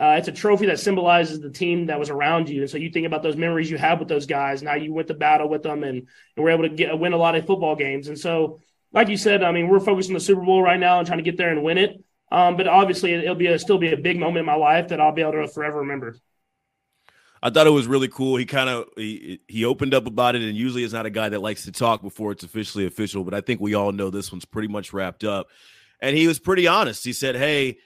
uh, 0.00 0.14
it's 0.16 0.28
a 0.28 0.32
trophy 0.32 0.66
that 0.66 0.80
symbolizes 0.80 1.40
the 1.40 1.50
team 1.50 1.86
that 1.86 1.98
was 1.98 2.08
around 2.08 2.48
you, 2.48 2.62
and 2.62 2.70
so 2.70 2.78
you 2.78 2.90
think 2.90 3.06
about 3.06 3.22
those 3.22 3.36
memories 3.36 3.70
you 3.70 3.76
have 3.76 3.98
with 3.98 4.08
those 4.08 4.24
guys 4.24 4.62
and 4.62 4.68
how 4.68 4.74
you 4.74 4.94
went 4.94 5.08
to 5.08 5.14
battle 5.14 5.48
with 5.48 5.62
them, 5.62 5.84
and, 5.84 6.08
and 6.36 6.44
were 6.44 6.50
able 6.50 6.62
to 6.62 6.70
get 6.70 6.98
win 6.98 7.12
a 7.12 7.18
lot 7.18 7.34
of 7.36 7.46
football 7.46 7.76
games. 7.76 8.08
And 8.08 8.18
so, 8.18 8.60
like 8.92 9.08
you 9.08 9.18
said, 9.18 9.42
I 9.42 9.52
mean, 9.52 9.68
we're 9.68 9.78
focused 9.78 10.08
on 10.08 10.14
the 10.14 10.20
Super 10.20 10.40
Bowl 10.40 10.62
right 10.62 10.80
now 10.80 10.98
and 10.98 11.06
trying 11.06 11.18
to 11.18 11.22
get 11.22 11.36
there 11.36 11.50
and 11.50 11.62
win 11.62 11.76
it. 11.76 12.02
Um, 12.32 12.56
but 12.56 12.66
obviously, 12.66 13.12
it'll 13.12 13.34
be 13.34 13.48
a, 13.48 13.58
still 13.58 13.76
be 13.76 13.92
a 13.92 13.96
big 13.96 14.18
moment 14.18 14.38
in 14.38 14.46
my 14.46 14.54
life 14.54 14.88
that 14.88 15.00
I'll 15.00 15.12
be 15.12 15.20
able 15.20 15.32
to 15.32 15.48
forever 15.48 15.80
remember. 15.80 16.16
I 17.42 17.50
thought 17.50 17.66
it 17.66 17.70
was 17.70 17.86
really 17.86 18.08
cool. 18.08 18.36
He 18.36 18.46
kind 18.46 18.70
of 18.70 18.86
he, 18.96 19.40
he 19.48 19.66
opened 19.66 19.92
up 19.92 20.06
about 20.06 20.34
it, 20.34 20.42
and 20.42 20.56
usually 20.56 20.82
is 20.82 20.94
not 20.94 21.04
a 21.04 21.10
guy 21.10 21.28
that 21.28 21.42
likes 21.42 21.64
to 21.64 21.72
talk 21.72 22.00
before 22.00 22.32
it's 22.32 22.44
officially 22.44 22.86
official. 22.86 23.22
But 23.22 23.34
I 23.34 23.42
think 23.42 23.60
we 23.60 23.74
all 23.74 23.92
know 23.92 24.08
this 24.08 24.32
one's 24.32 24.46
pretty 24.46 24.68
much 24.68 24.94
wrapped 24.94 25.24
up. 25.24 25.48
And 26.00 26.16
he 26.16 26.26
was 26.26 26.38
pretty 26.38 26.66
honest. 26.66 27.04
He 27.04 27.12
said, 27.12 27.36
"Hey, 27.36 27.78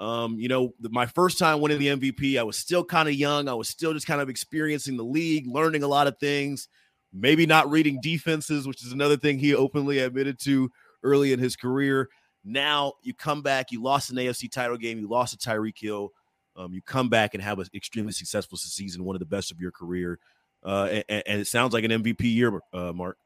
um, 0.00 0.38
you 0.38 0.48
know, 0.48 0.72
my 0.80 1.04
first 1.04 1.38
time 1.38 1.60
winning 1.60 1.78
the 1.78 1.88
MVP, 1.88 2.38
I 2.38 2.42
was 2.42 2.56
still 2.56 2.82
kind 2.82 3.06
of 3.06 3.14
young. 3.14 3.48
I 3.48 3.54
was 3.54 3.68
still 3.68 3.92
just 3.92 4.06
kind 4.06 4.22
of 4.22 4.30
experiencing 4.30 4.96
the 4.96 5.04
league, 5.04 5.46
learning 5.46 5.82
a 5.82 5.88
lot 5.88 6.06
of 6.06 6.18
things, 6.18 6.68
maybe 7.12 7.44
not 7.44 7.70
reading 7.70 8.00
defenses, 8.00 8.66
which 8.66 8.82
is 8.82 8.92
another 8.92 9.18
thing 9.18 9.38
he 9.38 9.54
openly 9.54 9.98
admitted 9.98 10.40
to 10.40 10.70
early 11.04 11.32
in 11.32 11.38
his 11.38 11.54
career." 11.54 12.08
Now 12.42 12.94
you 13.02 13.12
come 13.12 13.42
back, 13.42 13.70
you 13.70 13.82
lost 13.82 14.10
an 14.10 14.16
AFC 14.16 14.50
title 14.50 14.78
game, 14.78 14.98
you 14.98 15.06
lost 15.06 15.38
to 15.38 15.48
Tyreek 15.48 15.78
Hill. 15.78 16.10
Um, 16.56 16.72
you 16.72 16.80
come 16.80 17.10
back 17.10 17.34
and 17.34 17.42
have 17.42 17.58
an 17.58 17.66
extremely 17.74 18.12
successful 18.12 18.56
season, 18.56 19.04
one 19.04 19.14
of 19.14 19.20
the 19.20 19.26
best 19.26 19.50
of 19.50 19.60
your 19.60 19.70
career. 19.70 20.18
Uh, 20.64 21.00
and, 21.08 21.22
and, 21.26 21.40
it 21.40 21.46
sounds 21.46 21.72
like 21.72 21.84
an 21.84 21.90
MVP 21.90 22.22
year, 22.22 22.58
uh, 22.72 22.92
Mark. 22.92 23.16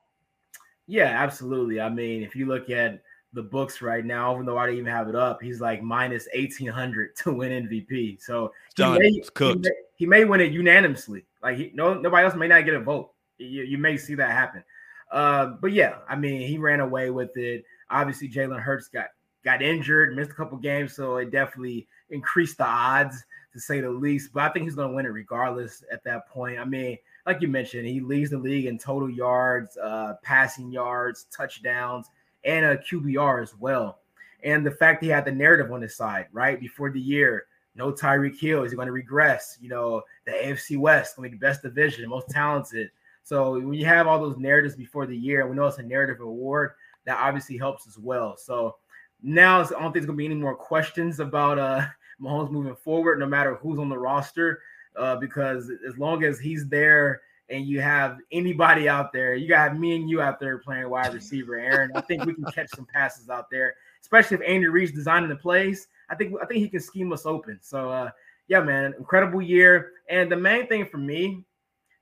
Yeah, 0.87 1.07
absolutely. 1.07 1.81
I 1.81 1.89
mean, 1.89 2.23
if 2.23 2.37
you 2.37 2.47
look 2.47 2.71
at 2.71 3.03
the 3.35 3.43
books 3.43 3.83
right 3.83 4.05
now, 4.05 4.33
even 4.35 4.47
though 4.47 4.57
I 4.57 4.67
didn't 4.67 4.81
even 4.81 4.93
have 4.93 5.09
it 5.09 5.17
up, 5.17 5.43
he's 5.43 5.61
like 5.61 5.83
minus 5.83 6.27
1800 6.35 7.17
to 7.17 7.33
win 7.33 7.69
MVP. 7.69 8.23
So 8.23 8.53
he 8.77 8.85
may, 8.85 9.11
he, 9.11 9.55
may, 9.55 9.71
he 9.97 10.07
may, 10.07 10.25
win 10.25 10.41
it 10.41 10.53
unanimously. 10.53 11.25
Like 11.43 11.59
he, 11.59 11.71
no, 11.75 11.95
nobody 11.95 12.25
else 12.25 12.35
may 12.35 12.49
not 12.49 12.65
get 12.65 12.75
a 12.75 12.81
vote. 12.81 13.11
You, 13.39 13.63
you 13.63 13.79
may 13.79 13.97
see 13.97 14.15
that 14.15 14.31
happen. 14.31 14.63
Uh, 15.11 15.47
but 15.61 15.73
yeah, 15.73 15.97
I 16.09 16.17
mean, 16.17 16.41
he 16.47 16.59
ran 16.59 16.81
away 16.81 17.11
with 17.11 17.37
it. 17.37 17.65
Obviously, 17.91 18.29
Jalen 18.29 18.61
Hurts 18.61 18.89
got 18.89 19.09
got 19.45 19.63
injured, 19.63 20.17
missed 20.17 20.31
a 20.31 20.35
couple 20.35 20.57
games, 20.59 20.95
so 20.95 21.17
it 21.17 21.31
definitely 21.31 21.87
increased 22.11 22.59
the 22.59 22.67
odds 22.67 23.23
to 23.53 23.61
say 23.61 23.81
the 23.81 23.91
least. 23.91 24.33
But 24.33 24.45
I 24.45 24.49
think 24.51 24.65
he's 24.65 24.75
going 24.75 24.89
to 24.89 24.95
win 24.95 25.07
it 25.07 25.11
regardless 25.11 25.85
at 25.93 26.03
that 26.05 26.29
point. 26.29 26.59
I 26.59 26.65
mean, 26.65 26.97
like 27.27 27.41
you 27.43 27.49
mentioned, 27.49 27.87
he 27.87 28.01
leads 28.01 28.31
the 28.31 28.39
league 28.39 28.67
in 28.67 28.79
total 28.79 29.11
yards, 29.11 29.77
uh, 29.77 30.15
passing 30.23 30.71
yards, 30.71 31.27
touchdowns, 31.37 32.09
and 32.45 32.65
a 32.65 32.77
QBR 32.77 33.43
as 33.43 33.55
well. 33.59 34.01
And 34.43 34.65
the 34.65 34.71
fact 34.71 35.03
he 35.03 35.09
had 35.09 35.25
the 35.25 35.33
narrative 35.33 35.73
on 35.73 35.83
his 35.83 35.97
side, 35.97 36.27
right 36.33 36.61
before 36.61 36.91
the 36.91 37.01
year, 37.01 37.47
no 37.75 37.93
Tyreek 37.93 38.39
Hill, 38.39 38.63
is 38.63 38.73
he 38.73 38.77
going 38.77 38.87
to 38.87 38.93
regress? 38.93 39.59
You 39.61 39.69
know, 39.69 40.03
the 40.27 40.33
AFC 40.33 40.79
West 40.79 41.17
going 41.17 41.31
to 41.31 41.37
be 41.37 41.39
the 41.39 41.47
best 41.47 41.63
division, 41.63 42.09
most 42.09 42.29
talented. 42.31 42.91
So 43.23 43.53
when 43.53 43.73
you 43.73 43.87
have 43.87 44.07
all 44.07 44.21
those 44.21 44.37
narratives 44.37 44.77
before 44.77 45.07
the 45.07 45.17
year, 45.17 45.47
we 45.47 45.57
know 45.57 45.67
it's 45.67 45.79
a 45.79 45.83
narrative 45.83 46.21
award, 46.21 46.73
that 47.07 47.19
obviously 47.19 47.57
helps 47.57 47.87
as 47.87 47.99
well. 47.99 48.37
So 48.37 48.77
now 49.23 49.61
I 49.61 49.65
don't 49.65 49.81
think 49.81 49.95
there's 49.95 50.07
gonna 50.07 50.17
be 50.17 50.27
any 50.27 50.35
more 50.35 50.55
questions 50.55 51.21
about 51.21 51.59
uh 51.59 51.87
Mahomes 52.21 52.51
moving 52.51 52.77
forward, 52.77 53.19
no 53.19 53.27
matter 53.27 53.57
who's 53.57 53.79
on 53.79 53.89
the 53.89 53.99
roster, 53.99 54.61
uh, 54.97 55.17
because 55.17 55.71
as 55.87 55.99
long 55.99 56.23
as 56.23 56.39
he's 56.39 56.69
there 56.69 57.23
and 57.51 57.67
you 57.67 57.81
have 57.81 58.19
anybody 58.33 58.89
out 58.89 59.13
there, 59.13 59.35
you 59.35 59.49
got 59.49 59.79
me 59.79 59.97
and 59.97 60.09
you 60.09 60.21
out 60.21 60.41
there 60.41 60.59
playing 60.59 60.89
wide 60.89 61.13
receiver, 61.13 61.59
Aaron. 61.59 61.91
I 61.95 62.01
think 62.01 62.25
we 62.25 62.35
can 62.35 62.45
catch 62.45 62.71
some 62.71 62.87
passes 62.87 63.29
out 63.29 63.51
there, 63.51 63.75
especially 64.01 64.37
if 64.37 64.43
Andy 64.47 64.67
Reid's 64.67 64.93
designing 64.93 65.29
the 65.29 65.37
plays. 65.37 65.89
I 66.09 66.15
think 66.15 66.35
I 66.43 66.47
think 66.47 66.61
he 66.61 66.69
can 66.69 66.81
scheme 66.81 67.13
us 67.13 67.27
open. 67.27 67.59
So 67.63 67.91
uh, 67.91 68.11
yeah, 68.49 68.61
man, 68.61 68.95
incredible 68.99 69.43
year. 69.43 69.93
And 70.09 70.31
the 70.31 70.37
main 70.37 70.67
thing 70.67 70.87
for 70.87 70.99
me, 70.99 71.45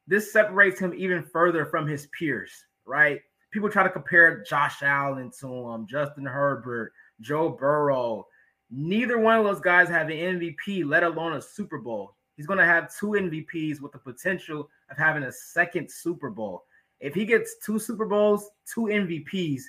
this 0.06 0.32
separates 0.32 0.80
him 0.80 0.92
even 0.96 1.22
further 1.22 1.66
from 1.66 1.86
his 1.86 2.08
peers, 2.18 2.52
right? 2.84 3.20
people 3.52 3.68
try 3.68 3.82
to 3.84 3.90
compare 3.90 4.42
Josh 4.42 4.82
Allen 4.82 5.30
to 5.40 5.46
him, 5.46 5.86
Justin 5.86 6.24
Herbert, 6.24 6.92
Joe 7.20 7.50
Burrow. 7.50 8.26
Neither 8.70 9.18
one 9.18 9.38
of 9.38 9.44
those 9.44 9.60
guys 9.60 9.88
have 9.88 10.08
an 10.08 10.16
MVP, 10.16 10.84
let 10.86 11.04
alone 11.04 11.34
a 11.34 11.42
Super 11.42 11.78
Bowl. 11.78 12.16
He's 12.36 12.46
going 12.46 12.58
to 12.58 12.64
have 12.64 12.94
two 12.96 13.08
MVPs 13.08 13.80
with 13.80 13.92
the 13.92 13.98
potential 13.98 14.68
of 14.92 14.98
having 14.98 15.24
a 15.24 15.32
second 15.32 15.90
Super 15.90 16.30
Bowl. 16.30 16.64
If 17.00 17.14
he 17.14 17.24
gets 17.24 17.56
two 17.64 17.78
Super 17.78 18.06
Bowls, 18.06 18.48
two 18.72 18.82
MVPs, 18.82 19.62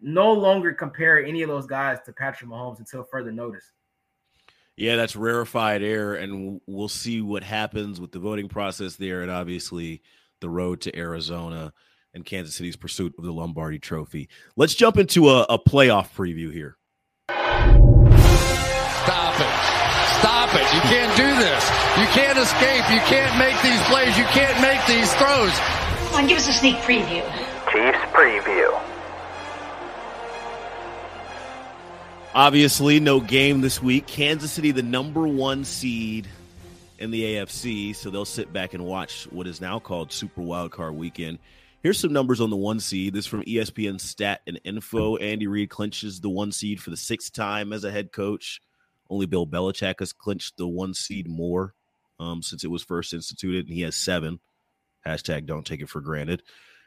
no 0.00 0.32
longer 0.32 0.72
compare 0.72 1.24
any 1.24 1.42
of 1.42 1.48
those 1.48 1.66
guys 1.66 1.98
to 2.06 2.12
Patrick 2.12 2.48
Mahomes 2.48 2.78
until 2.78 3.04
further 3.04 3.32
notice. 3.32 3.72
Yeah, 4.76 4.96
that's 4.96 5.16
rarefied 5.16 5.82
air, 5.82 6.14
and 6.14 6.60
we'll 6.66 6.88
see 6.88 7.20
what 7.20 7.42
happens 7.42 8.00
with 8.00 8.12
the 8.12 8.18
voting 8.18 8.48
process 8.48 8.96
there, 8.96 9.22
and 9.22 9.30
obviously 9.30 10.00
the 10.40 10.48
road 10.48 10.80
to 10.82 10.96
Arizona 10.96 11.72
and 12.14 12.24
Kansas 12.24 12.54
City's 12.54 12.76
pursuit 12.76 13.14
of 13.18 13.24
the 13.24 13.32
Lombardi 13.32 13.78
Trophy. 13.78 14.28
Let's 14.56 14.74
jump 14.74 14.96
into 14.96 15.28
a, 15.28 15.42
a 15.42 15.58
playoff 15.58 16.14
preview 16.14 16.52
here. 16.52 16.76
Stop 20.50 20.62
it. 20.62 20.74
You 20.74 20.80
can't 20.80 21.16
do 21.16 21.36
this. 21.36 21.70
You 21.96 22.06
can't 22.06 22.38
escape. 22.38 22.90
You 22.90 23.00
can't 23.06 23.38
make 23.38 23.60
these 23.62 23.80
plays. 23.82 24.18
You 24.18 24.24
can't 24.24 24.60
make 24.60 24.84
these 24.86 25.12
throws. 25.14 25.52
Come 26.08 26.22
on, 26.22 26.26
give 26.26 26.38
us 26.38 26.48
a 26.48 26.52
sneak 26.52 26.76
preview. 26.78 27.22
Chiefs 27.70 27.98
preview. 28.12 28.82
Obviously, 32.34 33.00
no 33.00 33.20
game 33.20 33.60
this 33.60 33.82
week. 33.82 34.06
Kansas 34.06 34.50
City, 34.50 34.72
the 34.72 34.82
number 34.82 35.26
one 35.26 35.64
seed 35.64 36.26
in 36.98 37.10
the 37.10 37.22
AFC, 37.22 37.94
so 37.94 38.10
they'll 38.10 38.24
sit 38.24 38.52
back 38.52 38.74
and 38.74 38.84
watch 38.84 39.28
what 39.30 39.46
is 39.46 39.60
now 39.60 39.78
called 39.78 40.12
Super 40.12 40.42
Wildcard 40.42 40.94
Weekend. 40.96 41.38
Here's 41.82 41.98
some 41.98 42.12
numbers 42.12 42.40
on 42.40 42.50
the 42.50 42.56
one 42.56 42.80
seed. 42.80 43.14
This 43.14 43.26
from 43.26 43.42
ESPN 43.44 44.00
Stat 44.00 44.40
and 44.46 44.60
Info. 44.64 45.16
Andy 45.16 45.46
Reid 45.46 45.70
clinches 45.70 46.20
the 46.20 46.28
one 46.28 46.50
seed 46.52 46.80
for 46.80 46.90
the 46.90 46.96
sixth 46.96 47.32
time 47.32 47.72
as 47.72 47.84
a 47.84 47.90
head 47.90 48.12
coach. 48.12 48.60
Only 49.10 49.26
Bill 49.26 49.46
Belichick 49.46 49.96
has 49.98 50.12
clinched 50.12 50.56
the 50.56 50.68
one 50.68 50.94
seed 50.94 51.28
more 51.28 51.74
um, 52.20 52.42
since 52.42 52.64
it 52.64 52.70
was 52.70 52.82
first 52.82 53.12
instituted, 53.12 53.66
and 53.66 53.74
he 53.74 53.82
has 53.82 53.96
seven. 53.96 54.40
Hashtag 55.06 55.46
don't 55.46 55.66
take 55.66 55.80
it 55.80 55.88
for 55.88 56.00
granted. 56.00 56.42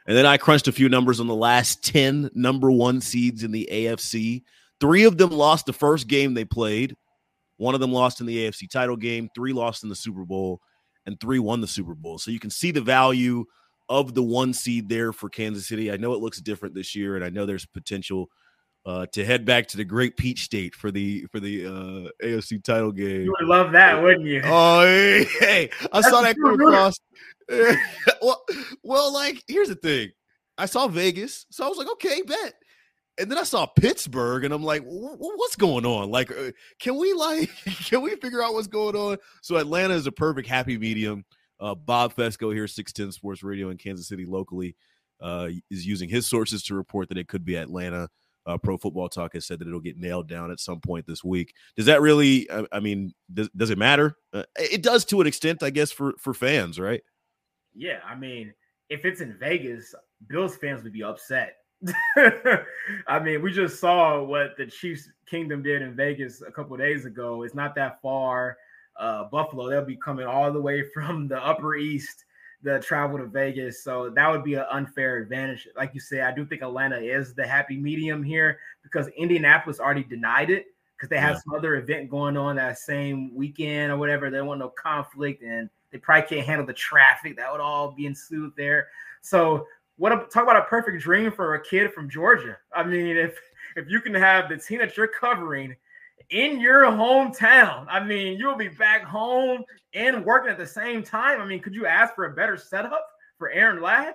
And 0.06 0.16
then 0.16 0.26
I 0.26 0.36
crunched 0.36 0.68
a 0.68 0.72
few 0.72 0.88
numbers 0.88 1.20
on 1.20 1.26
the 1.26 1.34
last 1.34 1.84
10 1.84 2.30
number 2.34 2.70
one 2.70 3.00
seeds 3.00 3.42
in 3.42 3.52
the 3.52 3.68
AFC. 3.70 4.42
Three 4.80 5.04
of 5.04 5.18
them 5.18 5.30
lost 5.30 5.66
the 5.66 5.72
first 5.72 6.08
game 6.08 6.34
they 6.34 6.44
played. 6.44 6.96
One 7.56 7.74
of 7.74 7.80
them 7.80 7.92
lost 7.92 8.20
in 8.20 8.26
the 8.26 8.46
AFC 8.46 8.70
title 8.70 8.96
game. 8.96 9.28
Three 9.34 9.52
lost 9.52 9.82
in 9.82 9.88
the 9.88 9.94
Super 9.94 10.24
Bowl, 10.24 10.60
and 11.06 11.18
three 11.20 11.38
won 11.38 11.60
the 11.60 11.66
Super 11.66 11.94
Bowl. 11.94 12.18
So 12.18 12.30
you 12.30 12.40
can 12.40 12.50
see 12.50 12.70
the 12.70 12.80
value 12.80 13.44
of 13.88 14.14
the 14.14 14.22
one 14.22 14.52
seed 14.52 14.88
there 14.88 15.12
for 15.12 15.28
Kansas 15.28 15.68
City. 15.68 15.92
I 15.92 15.96
know 15.96 16.12
it 16.14 16.20
looks 16.20 16.40
different 16.40 16.74
this 16.74 16.94
year, 16.94 17.16
and 17.16 17.24
I 17.24 17.30
know 17.30 17.46
there's 17.46 17.66
potential 17.66 18.28
uh, 18.86 19.06
to 19.12 19.24
head 19.24 19.44
back 19.44 19.66
to 19.68 19.76
the 19.76 19.84
Great 19.84 20.16
Peach 20.16 20.44
State 20.44 20.74
for 20.74 20.90
the 20.90 21.24
for 21.30 21.40
the 21.40 21.66
uh, 21.66 22.24
AFC 22.26 22.62
title 22.62 22.92
game. 22.92 23.22
You 23.22 23.34
would 23.40 23.48
love 23.48 23.72
that, 23.72 24.02
wouldn't 24.02 24.26
you? 24.26 24.42
Oh, 24.44 24.82
hey, 24.84 25.24
hey 25.40 25.70
I 25.92 26.00
That's 26.00 26.10
saw 26.10 26.22
that 26.22 26.36
come 26.36 26.60
across. 26.60 26.98
well, 28.22 28.42
well, 28.82 29.12
like 29.12 29.42
here's 29.48 29.68
the 29.68 29.74
thing. 29.74 30.10
I 30.58 30.66
saw 30.66 30.86
Vegas, 30.86 31.46
so 31.50 31.64
I 31.64 31.68
was 31.68 31.78
like, 31.78 31.90
okay, 31.92 32.22
bet. 32.22 32.54
And 33.16 33.30
then 33.30 33.38
I 33.38 33.44
saw 33.44 33.64
Pittsburgh, 33.66 34.44
and 34.44 34.52
I'm 34.52 34.64
like, 34.64 34.82
what's 34.84 35.56
going 35.56 35.86
on? 35.86 36.10
Like, 36.10 36.32
uh, 36.32 36.50
can 36.80 36.96
we 36.96 37.12
like, 37.12 37.48
can 37.84 38.02
we 38.02 38.16
figure 38.16 38.42
out 38.42 38.54
what's 38.54 38.66
going 38.66 38.96
on? 38.96 39.18
So 39.40 39.56
Atlanta 39.56 39.94
is 39.94 40.06
a 40.06 40.12
perfect 40.12 40.48
happy 40.48 40.78
medium. 40.78 41.24
Uh, 41.60 41.76
Bob 41.76 42.14
Fescoe 42.14 42.52
here, 42.52 42.66
610 42.66 43.12
Sports 43.12 43.44
Radio 43.44 43.70
in 43.70 43.78
Kansas 43.78 44.08
City 44.08 44.26
locally, 44.26 44.74
uh, 45.20 45.48
is 45.70 45.86
using 45.86 46.08
his 46.08 46.26
sources 46.26 46.64
to 46.64 46.74
report 46.74 47.08
that 47.08 47.18
it 47.18 47.28
could 47.28 47.44
be 47.44 47.56
Atlanta. 47.56 48.08
Uh, 48.46 48.58
Pro 48.58 48.76
Football 48.76 49.08
Talk 49.08 49.34
has 49.34 49.46
said 49.46 49.58
that 49.58 49.68
it'll 49.68 49.80
get 49.80 49.98
nailed 49.98 50.28
down 50.28 50.50
at 50.50 50.60
some 50.60 50.80
point 50.80 51.06
this 51.06 51.24
week. 51.24 51.54
Does 51.76 51.86
that 51.86 52.00
really? 52.00 52.50
I, 52.50 52.66
I 52.72 52.80
mean, 52.80 53.14
does, 53.32 53.48
does 53.56 53.70
it 53.70 53.78
matter? 53.78 54.16
Uh, 54.32 54.44
it 54.56 54.82
does 54.82 55.04
to 55.06 55.20
an 55.20 55.26
extent, 55.26 55.62
I 55.62 55.70
guess, 55.70 55.90
for 55.90 56.14
for 56.18 56.34
fans, 56.34 56.78
right? 56.78 57.02
Yeah, 57.74 58.00
I 58.06 58.14
mean, 58.14 58.52
if 58.88 59.04
it's 59.04 59.20
in 59.20 59.36
Vegas, 59.38 59.94
Bills 60.28 60.56
fans 60.56 60.82
would 60.84 60.92
be 60.92 61.02
upset. 61.02 61.56
I 62.16 63.18
mean, 63.22 63.42
we 63.42 63.52
just 63.52 63.80
saw 63.80 64.22
what 64.22 64.56
the 64.56 64.66
Chiefs 64.66 65.08
Kingdom 65.26 65.62
did 65.62 65.82
in 65.82 65.94
Vegas 65.94 66.42
a 66.46 66.50
couple 66.50 66.76
days 66.76 67.04
ago. 67.04 67.42
It's 67.42 67.54
not 67.54 67.74
that 67.74 68.00
far 68.00 68.56
uh, 68.98 69.24
Buffalo. 69.24 69.68
They'll 69.68 69.84
be 69.84 69.96
coming 69.96 70.26
all 70.26 70.52
the 70.52 70.60
way 70.60 70.84
from 70.94 71.28
the 71.28 71.44
Upper 71.44 71.76
East 71.76 72.24
the 72.64 72.80
travel 72.80 73.18
to 73.18 73.26
Vegas. 73.26 73.84
So 73.84 74.10
that 74.10 74.30
would 74.30 74.42
be 74.42 74.54
an 74.54 74.64
unfair 74.72 75.18
advantage. 75.18 75.68
Like 75.76 75.92
you 75.94 76.00
say, 76.00 76.22
I 76.22 76.32
do 76.32 76.44
think 76.46 76.62
Atlanta 76.62 76.96
is 76.96 77.34
the 77.34 77.46
happy 77.46 77.76
medium 77.76 78.22
here 78.22 78.58
because 78.82 79.08
Indianapolis 79.08 79.78
already 79.78 80.02
denied 80.02 80.50
it 80.50 80.66
because 80.96 81.10
they 81.10 81.18
have 81.18 81.34
yeah. 81.34 81.40
some 81.40 81.54
other 81.54 81.76
event 81.76 82.08
going 82.08 82.36
on 82.36 82.56
that 82.56 82.78
same 82.78 83.34
weekend 83.34 83.92
or 83.92 83.98
whatever. 83.98 84.30
They 84.30 84.40
want 84.40 84.60
no 84.60 84.70
conflict 84.70 85.42
and 85.42 85.68
they 85.92 85.98
probably 85.98 86.26
can't 86.26 86.46
handle 86.46 86.66
the 86.66 86.72
traffic 86.72 87.36
that 87.36 87.52
would 87.52 87.60
all 87.60 87.92
be 87.92 88.06
ensued 88.06 88.52
there. 88.56 88.88
So 89.20 89.66
what 89.96 90.12
a, 90.12 90.16
talk 90.26 90.44
about 90.44 90.56
a 90.56 90.62
perfect 90.62 91.02
dream 91.02 91.30
for 91.30 91.54
a 91.54 91.62
kid 91.62 91.92
from 91.92 92.08
Georgia. 92.08 92.56
I 92.74 92.82
mean, 92.82 93.16
if 93.16 93.38
if 93.76 93.90
you 93.90 94.00
can 94.00 94.14
have 94.14 94.48
the 94.48 94.56
team 94.56 94.78
that 94.78 94.96
you're 94.96 95.06
covering 95.06 95.76
in 96.30 96.60
your 96.60 96.82
hometown, 96.84 97.86
I 97.88 98.02
mean, 98.02 98.38
you'll 98.38 98.56
be 98.56 98.68
back 98.68 99.04
home 99.04 99.64
and 99.92 100.24
working 100.24 100.50
at 100.50 100.58
the 100.58 100.66
same 100.66 101.02
time. 101.02 101.40
I 101.40 101.46
mean, 101.46 101.60
could 101.60 101.74
you 101.74 101.86
ask 101.86 102.14
for 102.14 102.26
a 102.26 102.34
better 102.34 102.56
setup 102.56 103.06
for 103.38 103.50
Aaron 103.50 103.82
Ladd? 103.82 104.14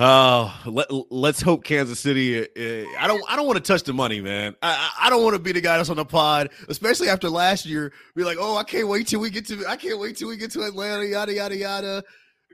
Oh, 0.00 0.56
let, 0.64 0.86
let's 1.10 1.42
hope 1.42 1.64
Kansas 1.64 1.98
City. 1.98 2.40
Uh, 2.40 2.86
I 3.00 3.08
don't. 3.08 3.20
I 3.28 3.34
don't 3.34 3.46
want 3.46 3.56
to 3.56 3.72
touch 3.72 3.82
the 3.82 3.92
money, 3.92 4.20
man. 4.20 4.54
I, 4.62 4.92
I 5.02 5.10
don't 5.10 5.24
want 5.24 5.34
to 5.34 5.42
be 5.42 5.50
the 5.50 5.60
guy 5.60 5.76
that's 5.76 5.90
on 5.90 5.96
the 5.96 6.04
pod, 6.04 6.50
especially 6.68 7.08
after 7.08 7.28
last 7.28 7.66
year. 7.66 7.92
Be 8.14 8.22
like, 8.22 8.38
oh, 8.40 8.56
I 8.56 8.62
can't 8.62 8.86
wait 8.86 9.08
till 9.08 9.18
we 9.18 9.28
get 9.28 9.48
to. 9.48 9.66
I 9.66 9.74
can't 9.74 9.98
wait 9.98 10.16
till 10.16 10.28
we 10.28 10.36
get 10.36 10.52
to 10.52 10.62
Atlanta. 10.62 11.04
Yada 11.04 11.34
yada 11.34 11.56
yada. 11.56 12.04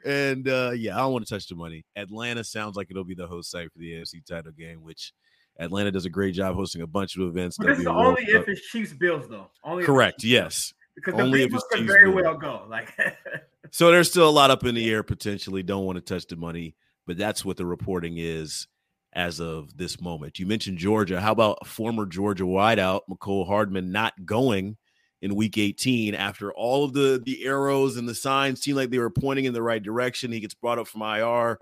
And 0.07 0.49
uh, 0.49 0.73
yeah, 0.75 0.95
I 0.97 1.01
don't 1.01 1.13
want 1.13 1.27
to 1.27 1.35
touch 1.35 1.47
the 1.47 1.55
money. 1.55 1.85
Atlanta 1.97 2.45
sounds 2.45 2.77
like 2.77 2.91
it'll 2.91 3.05
be 3.05 3.15
the 3.15 3.27
host 3.27 3.51
site 3.51 3.71
for 3.73 3.79
the 3.79 3.93
AFC 3.93 4.25
title 4.25 4.53
game, 4.53 4.83
which 4.83 5.13
Atlanta 5.59 5.91
does 5.91 6.05
a 6.05 6.11
great 6.11 6.35
job 6.35 6.55
hosting 6.55 6.83
a 6.83 6.87
bunch 6.87 7.17
of 7.17 7.23
events. 7.23 7.57
But 7.59 7.71
it's 7.71 7.87
only 7.87 8.23
if 8.23 8.49
it's 8.49 8.61
Chiefs 8.69 8.93
Bills 8.93 9.27
though. 9.29 9.51
Only 9.63 9.85
correct. 9.85 10.25
Yes. 10.25 10.73
Because 10.95 11.15
only 11.21 11.43
if 11.43 11.53
it's 11.53 11.65
could 11.71 11.87
very 11.87 12.11
well 12.11 12.37
go. 12.37 12.67
Like 12.69 12.97
so, 13.71 13.91
there's 13.91 14.11
still 14.11 14.29
a 14.29 14.31
lot 14.31 14.51
up 14.51 14.65
in 14.65 14.75
the 14.75 14.91
air 14.91 15.03
potentially. 15.03 15.63
Don't 15.63 15.85
want 15.85 15.97
to 15.97 16.03
touch 16.03 16.27
the 16.27 16.37
money, 16.37 16.75
but 17.07 17.17
that's 17.17 17.45
what 17.45 17.57
the 17.57 17.67
reporting 17.67 18.15
is 18.17 18.69
as 19.13 19.41
of 19.41 19.77
this 19.77 20.01
moment. 20.01 20.39
You 20.39 20.47
mentioned 20.47 20.79
Georgia. 20.79 21.21
How 21.21 21.33
about 21.33 21.67
former 21.67 22.07
Georgia 22.07 22.45
wideout 22.45 23.01
Mecole 23.11 23.47
Hardman 23.47 23.93
not 23.93 24.25
going 24.25 24.77
in 25.25 25.35
week 25.35 25.57
18 25.57 26.15
after 26.15 26.53
all 26.53 26.85
of 26.85 26.93
the 26.93 27.21
the 27.25 27.47
arrows 27.47 27.97
and 27.97 28.07
the 28.07 28.15
signs 28.15 28.61
seemed 28.61 28.77
like 28.77 28.91
they 28.91 28.99
were 28.99 29.09
pointing 29.09 29.47
in 29.47 29.55
the 29.55 29.63
right 29.63 29.83
direction 29.83 30.31
he 30.31 30.39
gets 30.39 30.53
brought 30.53 30.79
up 30.79 30.87
from 30.87 31.01
ir 31.01 31.57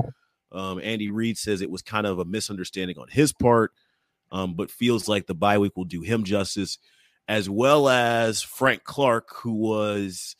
um, 0.51 0.81
andy 0.83 1.13
reid 1.13 1.39
says 1.39 1.63
it 1.63 1.71
was 1.71 1.81
kind 1.81 2.05
of 2.05 2.19
a 2.19 2.25
misunderstanding 2.25 2.99
on 2.99 3.07
his 3.09 3.33
part 3.33 3.71
um, 4.33 4.55
but 4.55 4.71
feels 4.71 5.09
like 5.09 5.27
the 5.27 5.35
bye 5.35 5.59
week 5.59 5.77
will 5.77 5.85
do 5.85 6.01
him 6.01 6.25
justice 6.25 6.79
as 7.29 7.49
well 7.49 7.89
as 7.89 8.43
frank 8.43 8.83
clark 8.83 9.29
who 9.43 9.53
was 9.53 10.35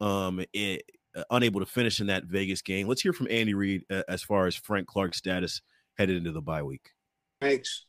um, 0.00 0.44
it, 0.52 0.82
uh, 1.16 1.24
unable 1.30 1.60
to 1.60 1.66
finish 1.66 2.00
in 2.00 2.06
that 2.06 2.24
vegas 2.24 2.62
game. 2.62 2.86
Let's 2.86 3.02
hear 3.02 3.12
from 3.12 3.26
andy 3.30 3.54
reid 3.54 3.82
uh, 3.90 4.02
as 4.08 4.22
far 4.22 4.46
as 4.46 4.54
frank 4.54 4.86
clark's 4.86 5.18
status 5.18 5.60
headed 5.98 6.16
into 6.16 6.32
the 6.32 6.40
bye 6.40 6.62
week. 6.62 6.90
Thanks. 7.40 7.86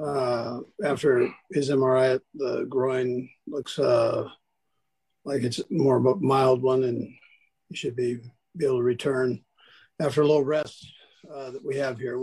Uh, 0.00 0.60
after 0.84 1.28
his 1.52 1.70
MRI, 1.70 2.20
the 2.34 2.64
groin 2.68 3.28
looks 3.48 3.78
uh, 3.78 4.28
like 5.24 5.42
it's 5.42 5.60
more 5.70 5.96
of 5.96 6.06
a 6.06 6.16
mild 6.16 6.62
one, 6.62 6.84
and 6.84 7.12
he 7.68 7.76
should 7.76 7.96
be 7.96 8.18
be 8.56 8.64
able 8.64 8.78
to 8.78 8.82
return 8.82 9.40
after 10.00 10.22
a 10.22 10.26
little 10.26 10.44
rest 10.44 10.86
uh, 11.32 11.50
that 11.50 11.64
we 11.64 11.76
have 11.76 11.98
here. 11.98 12.22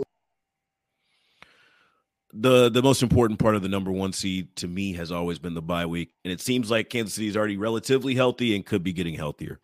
The 2.38 2.68
the 2.68 2.82
most 2.82 3.02
important 3.02 3.38
part 3.38 3.54
of 3.54 3.62
the 3.62 3.68
number 3.68 3.90
one 3.90 4.12
seed 4.12 4.54
to 4.56 4.68
me 4.68 4.92
has 4.94 5.10
always 5.10 5.38
been 5.38 5.54
the 5.54 5.62
bye 5.62 5.86
week, 5.86 6.12
and 6.22 6.30
it 6.30 6.40
seems 6.40 6.70
like 6.70 6.90
Kansas 6.90 7.14
City 7.14 7.28
is 7.28 7.36
already 7.36 7.56
relatively 7.56 8.14
healthy 8.14 8.54
and 8.54 8.66
could 8.66 8.82
be 8.82 8.92
getting 8.92 9.14
healthier. 9.14 9.58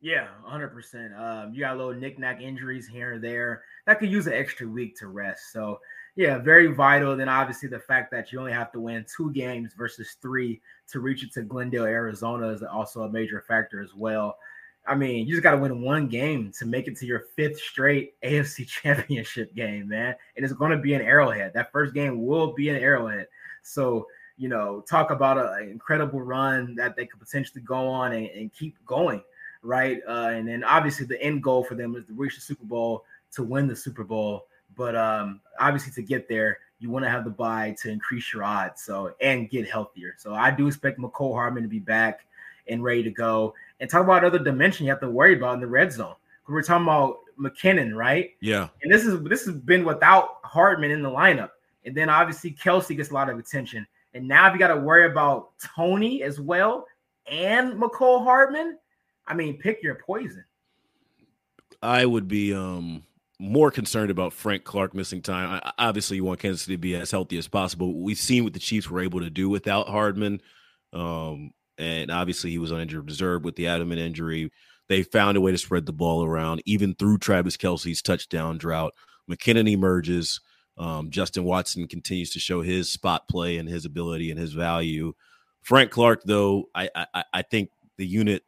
Yeah, 0.00 0.28
100%. 0.48 1.18
Um, 1.18 1.52
you 1.52 1.60
got 1.60 1.74
a 1.74 1.76
little 1.76 1.92
knickknack 1.92 2.40
injuries 2.40 2.86
here 2.86 3.14
and 3.14 3.24
there 3.24 3.64
that 3.86 3.98
could 3.98 4.10
use 4.12 4.28
an 4.28 4.32
extra 4.32 4.66
week 4.68 4.96
to 4.98 5.08
rest. 5.08 5.52
So 5.52 5.80
yeah, 6.14 6.38
very 6.38 6.68
vital. 6.68 7.16
Then 7.16 7.28
obviously 7.28 7.68
the 7.68 7.80
fact 7.80 8.10
that 8.12 8.32
you 8.32 8.38
only 8.38 8.52
have 8.52 8.70
to 8.72 8.80
win 8.80 9.04
two 9.16 9.32
games 9.32 9.72
versus 9.76 10.16
three 10.22 10.60
to 10.88 11.00
reach 11.00 11.24
it 11.24 11.32
to 11.32 11.42
Glendale, 11.42 11.84
Arizona 11.84 12.48
is 12.48 12.62
also 12.62 13.02
a 13.02 13.10
major 13.10 13.40
factor 13.40 13.80
as 13.80 13.94
well. 13.94 14.38
I 14.86 14.94
mean, 14.94 15.26
you 15.26 15.34
just 15.34 15.42
got 15.42 15.52
to 15.52 15.58
win 15.58 15.82
one 15.82 16.08
game 16.08 16.52
to 16.58 16.66
make 16.66 16.88
it 16.88 16.96
to 16.98 17.06
your 17.06 17.24
fifth 17.36 17.60
straight 17.60 18.14
AFC 18.24 18.66
championship 18.66 19.54
game, 19.54 19.88
man. 19.88 20.14
And 20.36 20.44
it's 20.44 20.54
going 20.54 20.70
to 20.70 20.78
be 20.78 20.94
an 20.94 21.02
arrowhead. 21.02 21.52
That 21.54 21.72
first 21.72 21.94
game 21.94 22.24
will 22.24 22.54
be 22.54 22.70
an 22.70 22.76
arrowhead. 22.76 23.26
So, 23.62 24.06
you 24.38 24.48
know, 24.48 24.82
talk 24.88 25.10
about 25.10 25.36
an 25.36 25.68
incredible 25.68 26.22
run 26.22 26.74
that 26.76 26.96
they 26.96 27.06
could 27.06 27.20
potentially 27.20 27.62
go 27.62 27.88
on 27.88 28.12
and, 28.12 28.26
and 28.28 28.52
keep 28.52 28.76
going, 28.86 29.22
right? 29.62 30.00
Uh, 30.08 30.30
and 30.32 30.48
then 30.48 30.64
obviously 30.64 31.06
the 31.06 31.20
end 31.22 31.42
goal 31.42 31.64
for 31.64 31.74
them 31.74 31.94
is 31.96 32.06
to 32.06 32.14
reach 32.14 32.36
the 32.36 32.40
Super 32.40 32.64
Bowl, 32.64 33.04
to 33.32 33.42
win 33.42 33.66
the 33.66 33.76
Super 33.76 34.04
Bowl. 34.04 34.46
But 34.76 34.94
um, 34.96 35.40
obviously, 35.58 35.92
to 35.94 36.02
get 36.02 36.28
there, 36.28 36.58
you 36.78 36.88
want 36.90 37.04
to 37.04 37.10
have 37.10 37.24
the 37.24 37.30
bye 37.30 37.74
to 37.82 37.90
increase 37.90 38.32
your 38.32 38.44
odds. 38.44 38.82
So 38.82 39.14
and 39.20 39.50
get 39.50 39.68
healthier. 39.68 40.14
So 40.18 40.34
I 40.34 40.50
do 40.50 40.66
expect 40.68 40.98
Mecole 41.00 41.34
Hardman 41.34 41.64
to 41.64 41.68
be 41.68 41.80
back 41.80 42.20
and 42.68 42.82
ready 42.82 43.02
to 43.02 43.10
go. 43.10 43.54
And 43.80 43.88
talk 43.88 44.02
about 44.02 44.24
other 44.24 44.38
dimension 44.38 44.86
you 44.86 44.92
have 44.92 45.00
to 45.00 45.10
worry 45.10 45.36
about 45.36 45.54
in 45.54 45.60
the 45.60 45.66
red 45.66 45.92
zone. 45.92 46.14
We're 46.48 46.62
talking 46.62 46.84
about 46.84 47.18
McKinnon, 47.38 47.94
right? 47.94 48.30
Yeah. 48.40 48.68
And 48.82 48.92
this 48.92 49.04
is 49.04 49.22
this 49.24 49.44
has 49.44 49.54
been 49.54 49.84
without 49.84 50.38
Hardman 50.42 50.90
in 50.90 51.02
the 51.02 51.10
lineup. 51.10 51.50
And 51.84 51.96
then 51.96 52.08
obviously 52.08 52.52
Kelce 52.52 52.96
gets 52.96 53.10
a 53.10 53.14
lot 53.14 53.28
of 53.30 53.38
attention. 53.38 53.86
And 54.14 54.26
now 54.26 54.48
if 54.48 54.54
you 54.54 54.58
got 54.58 54.68
to 54.68 54.80
worry 54.80 55.06
about 55.06 55.50
Toney 55.58 56.22
as 56.22 56.40
well 56.40 56.86
and 57.30 57.74
Mecole 57.74 58.24
Hardman, 58.24 58.78
I 59.26 59.34
mean, 59.34 59.58
pick 59.58 59.82
your 59.82 59.96
poison. 59.96 60.44
I 61.82 62.06
would 62.06 62.26
be 62.26 62.54
um 62.54 63.04
more 63.38 63.70
concerned 63.70 64.10
about 64.10 64.32
Frank 64.32 64.64
Clark 64.64 64.94
missing 64.94 65.22
time. 65.22 65.60
I, 65.62 65.72
obviously, 65.78 66.16
you 66.16 66.24
want 66.24 66.40
Kansas 66.40 66.62
City 66.62 66.74
to 66.74 66.78
be 66.78 66.96
as 66.96 67.10
healthy 67.10 67.38
as 67.38 67.46
possible. 67.46 67.94
We've 67.94 68.18
seen 68.18 68.42
what 68.44 68.52
the 68.52 68.58
Chiefs 68.58 68.90
were 68.90 69.00
able 69.00 69.20
to 69.20 69.30
do 69.30 69.48
without 69.48 69.88
Hardman. 69.88 70.40
Um, 70.92 71.52
and 71.78 72.10
obviously, 72.10 72.50
he 72.50 72.58
was 72.58 72.72
on 72.72 72.80
injured 72.80 73.06
reserve 73.06 73.44
with 73.44 73.56
the 73.56 73.68
abdomen 73.68 73.98
injury. 73.98 74.50
They 74.88 75.02
found 75.02 75.36
a 75.36 75.40
way 75.40 75.52
to 75.52 75.58
spread 75.58 75.86
the 75.86 75.92
ball 75.92 76.24
around, 76.24 76.62
even 76.64 76.94
through 76.94 77.18
Travis 77.18 77.56
Kelce's 77.56 78.02
touchdown 78.02 78.58
drought. 78.58 78.94
McKinnon 79.30 79.70
emerges. 79.70 80.40
Um, 80.78 81.10
Justin 81.10 81.44
Watson 81.44 81.86
continues 81.88 82.30
to 82.32 82.38
show 82.38 82.62
his 82.62 82.88
spot 82.88 83.28
play 83.28 83.58
and 83.58 83.68
his 83.68 83.84
ability 83.84 84.30
and 84.30 84.38
his 84.38 84.52
value. 84.52 85.12
Frank 85.62 85.90
Clark, 85.90 86.22
though, 86.24 86.66
I, 86.74 86.88
I, 86.94 87.24
I 87.32 87.42
think 87.42 87.70
the 87.96 88.06
unit 88.06 88.44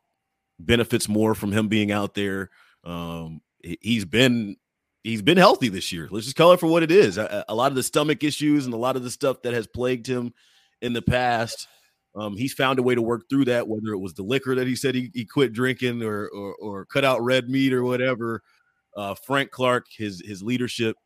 benefits 0.58 1.08
more 1.08 1.34
from 1.34 1.52
him 1.52 1.68
being 1.68 1.90
out 1.90 2.14
there. 2.14 2.50
Um, 2.84 3.40
he's 3.62 4.04
been 4.04 4.56
he's 5.02 5.22
been 5.22 5.36
healthy 5.36 5.68
this 5.68 5.92
year. 5.92 6.08
Let's 6.10 6.26
just 6.26 6.36
call 6.36 6.52
it 6.52 6.60
for 6.60 6.66
what 6.66 6.82
it 6.82 6.90
is. 6.90 7.18
A, 7.18 7.44
a, 7.48 7.54
lot 7.54 7.72
of 7.72 7.76
the 7.76 7.82
stomach 7.82 8.22
issues 8.22 8.64
and 8.64 8.74
a 8.74 8.78
lot 8.78 8.96
of 8.96 9.02
the 9.02 9.10
stuff 9.10 9.42
that 9.42 9.54
has 9.54 9.66
plagued 9.66 10.06
him 10.06 10.32
in 10.80 10.92
the 10.92 11.02
past, 11.02 11.66
um, 12.14 12.36
he's 12.36 12.52
found 12.52 12.78
a 12.78 12.82
way 12.82 12.94
to 12.94 13.02
work 13.02 13.28
through 13.28 13.44
that. 13.46 13.68
Whether 13.68 13.92
it 13.92 13.98
was 13.98 14.14
the 14.14 14.22
liquor 14.22 14.54
that 14.54 14.66
he 14.66 14.76
said 14.76 14.94
he, 14.94 15.10
he 15.14 15.24
quit 15.24 15.52
drinking 15.52 16.02
or, 16.02 16.28
or, 16.28 16.54
or 16.56 16.84
cut 16.86 17.04
out 17.04 17.22
red 17.22 17.48
meat 17.48 17.72
or 17.72 17.84
whatever. 17.84 18.42
Uh, 18.96 19.14
Frank 19.14 19.50
Clark, 19.50 19.86
his 19.96 20.22
his 20.24 20.42
leadership, 20.42 20.96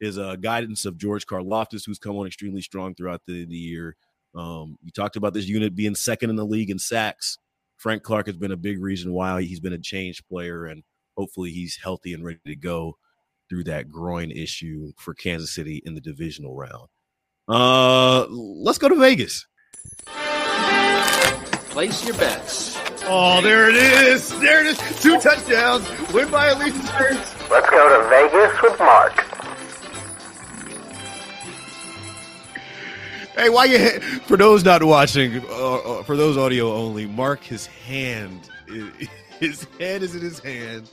his 0.00 0.18
uh, 0.18 0.36
guidance 0.36 0.84
of 0.84 0.98
George 0.98 1.26
Karlaftis, 1.26 1.84
who's 1.84 1.98
come 1.98 2.16
on 2.16 2.26
extremely 2.26 2.62
strong 2.62 2.94
throughout 2.94 3.22
the, 3.26 3.44
the 3.46 3.56
year. 3.56 3.96
Um, 4.34 4.78
you 4.82 4.92
talked 4.92 5.16
about 5.16 5.34
this 5.34 5.48
unit 5.48 5.74
being 5.74 5.94
second 5.94 6.30
in 6.30 6.36
the 6.36 6.44
league 6.44 6.70
in 6.70 6.78
sacks. 6.78 7.38
Frank 7.78 8.02
Clark 8.02 8.26
has 8.26 8.36
been 8.36 8.52
a 8.52 8.56
big 8.56 8.80
reason 8.80 9.12
why 9.12 9.42
he's 9.42 9.60
been 9.60 9.72
a 9.72 9.78
changed 9.78 10.28
player, 10.28 10.66
and 10.66 10.82
hopefully 11.16 11.50
he's 11.50 11.78
healthy 11.82 12.12
and 12.12 12.24
ready 12.24 12.38
to 12.46 12.56
go 12.56 12.96
through 13.48 13.64
that 13.64 13.88
groin 13.88 14.30
issue 14.30 14.92
for 14.98 15.14
Kansas 15.14 15.54
City 15.54 15.82
in 15.84 15.94
the 15.94 16.00
divisional 16.00 16.54
round. 16.54 16.88
Uh, 17.48 18.26
let's 18.28 18.78
go 18.78 18.88
to 18.88 18.96
Vegas. 18.96 19.46
Place 21.70 22.04
your 22.04 22.16
bets. 22.16 22.78
Oh, 23.04 23.40
there 23.42 23.68
it 23.68 23.76
is. 23.76 24.28
There 24.40 24.64
it 24.64 24.66
is. 24.66 25.02
Two 25.02 25.20
touchdowns. 25.20 25.88
Win 26.12 26.30
by 26.30 26.48
at 26.48 26.58
least 26.58 26.76
Let's 27.50 27.70
go 27.70 28.02
to 28.02 28.08
Vegas 28.08 28.62
with 28.62 28.78
Mark. 28.78 29.20
Hey, 33.36 33.50
why 33.50 33.66
you? 33.66 34.00
For 34.26 34.36
those 34.36 34.64
not 34.64 34.82
watching, 34.82 35.44
uh, 35.44 35.74
uh, 35.74 36.02
for 36.04 36.16
those 36.16 36.38
audio 36.38 36.72
only, 36.72 37.06
Mark, 37.06 37.42
his 37.42 37.66
hand, 37.66 38.48
his 39.40 39.64
head 39.78 40.02
is 40.02 40.14
in 40.14 40.22
his 40.22 40.38
hand 40.38 40.88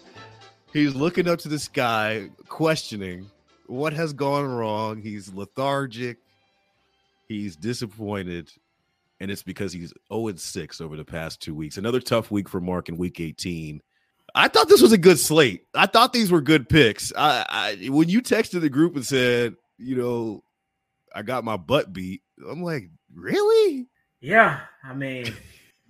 He's 0.73 0.95
looking 0.95 1.27
up 1.27 1.37
to 1.39 1.49
the 1.49 1.59
sky, 1.59 2.31
questioning 2.49 3.29
what 3.67 3.93
has 3.93 4.11
gone 4.11 4.45
wrong. 4.47 5.03
He's 5.03 5.31
lethargic. 5.31 6.17
He's 7.27 7.55
disappointed. 7.55 8.51
And 9.23 9.31
it's 9.31 9.41
because 9.41 9.71
he's 9.71 9.93
0 10.11 10.35
6 10.35 10.81
over 10.81 10.97
the 10.97 11.05
past 11.05 11.41
two 11.41 11.55
weeks. 11.55 11.77
Another 11.77 12.01
tough 12.01 12.29
week 12.29 12.49
for 12.49 12.59
Mark 12.59 12.89
in 12.89 12.97
week 12.97 13.21
18. 13.21 13.81
I 14.35 14.49
thought 14.49 14.67
this 14.67 14.81
was 14.81 14.91
a 14.91 14.97
good 14.97 15.17
slate. 15.17 15.65
I 15.73 15.85
thought 15.85 16.11
these 16.11 16.29
were 16.29 16.41
good 16.41 16.67
picks. 16.67 17.13
I, 17.15 17.45
I 17.47 17.87
when 17.87 18.09
you 18.09 18.21
texted 18.21 18.59
the 18.59 18.69
group 18.69 18.97
and 18.97 19.05
said, 19.05 19.55
you 19.77 19.95
know, 19.95 20.43
I 21.15 21.21
got 21.21 21.45
my 21.45 21.55
butt 21.55 21.93
beat, 21.93 22.21
I'm 22.45 22.63
like, 22.63 22.89
really? 23.15 23.87
Yeah. 24.19 24.59
I 24.83 24.93
mean, 24.93 25.33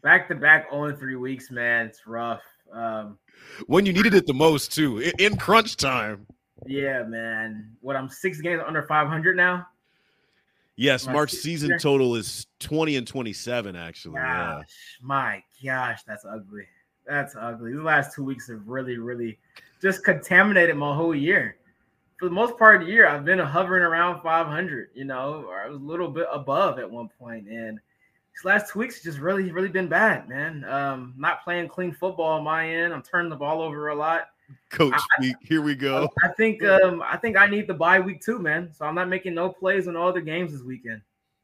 back 0.04 0.28
to 0.28 0.36
back 0.36 0.70
0 0.70 0.96
3 0.96 1.16
weeks, 1.16 1.50
man. 1.50 1.88
It's 1.88 2.06
rough. 2.06 2.44
Um, 2.72 3.18
when 3.66 3.88
you 3.88 3.94
needed 3.94 4.14
it 4.14 4.28
the 4.28 4.34
most 4.36 4.76
too 4.76 5.00
in, 5.00 5.14
in 5.18 5.38
crunch 5.38 5.76
time. 5.76 6.28
Yeah, 6.68 7.02
man. 7.02 7.72
What 7.82 7.96
I'm 7.96 8.10
six 8.10 8.42
games 8.42 8.62
under 8.64 8.84
500 8.84 9.36
now. 9.36 9.66
Yes, 10.76 11.08
Mark's 11.08 11.34
season- 11.42 11.78
total 11.78 12.16
is 12.16 12.48
20 12.60 12.96
and 12.98 13.08
27, 13.08 13.76
actually. 13.76 14.16
Yeah. 14.16 14.62
My 15.02 15.44
gosh, 15.64 16.04
that's 16.04 16.26
ugly. 16.26 16.64
That's 17.06 17.36
ugly. 17.36 17.74
The 17.74 17.82
last 17.82 18.16
two 18.16 18.24
weeks 18.24 18.50
have 18.50 18.68
really, 18.68 18.98
really 18.98 19.38
just 19.82 20.04
contaminated 20.04 20.76
my 20.76 20.96
whole 20.96 21.14
year. 21.14 21.58
For 22.18 22.30
the 22.30 22.34
most 22.36 22.58
part 22.58 22.82
of 22.82 22.88
the 22.88 22.94
year, 22.94 23.08
I've 23.08 23.26
been 23.26 23.40
hovering 23.40 23.84
around 23.84 24.22
500, 24.22 24.90
you 24.94 25.04
know, 25.04 25.44
or 25.48 25.62
I 25.62 25.68
was 25.68 25.78
a 25.78 25.84
little 25.84 26.10
bit 26.10 26.28
above 26.32 26.80
at 26.80 26.90
one 26.90 27.10
point, 27.20 27.48
and 27.50 27.78
these 28.34 28.46
last 28.46 28.72
two 28.72 28.80
weeks 28.80 29.04
just 29.04 29.20
really, 29.20 29.52
really 29.52 29.68
been 29.68 29.90
bad, 29.90 30.30
man. 30.30 30.64
Um, 30.66 31.14
not 31.18 31.44
playing 31.44 31.68
clean 31.68 31.92
football 31.92 32.38
on 32.40 32.44
my 32.44 32.68
end. 32.70 32.94
I'm 32.94 33.02
turning 33.04 33.30
the 33.30 33.36
ball 33.36 33.62
over 33.62 33.90
a 33.90 33.96
lot. 33.96 34.30
Coach 34.70 35.00
Week, 35.20 35.36
Here 35.42 35.62
we 35.62 35.76
go. 35.76 36.10
I 36.24 36.30
think, 36.30 36.64
um, 36.64 37.02
I 37.06 37.18
think 37.18 37.38
I 37.38 37.48
need 37.48 37.68
the 37.68 37.74
bye 37.74 38.00
week 38.00 38.22
too, 38.22 38.40
man. 38.40 38.72
So 38.74 38.86
I'm 38.86 38.96
not 38.96 39.10
making 39.10 39.34
no 39.36 39.50
plays 39.50 39.88
in 39.88 39.96
all 39.96 40.08
other 40.10 40.22
games 40.22 40.52
this 40.52 40.62
weekend. 40.64 41.02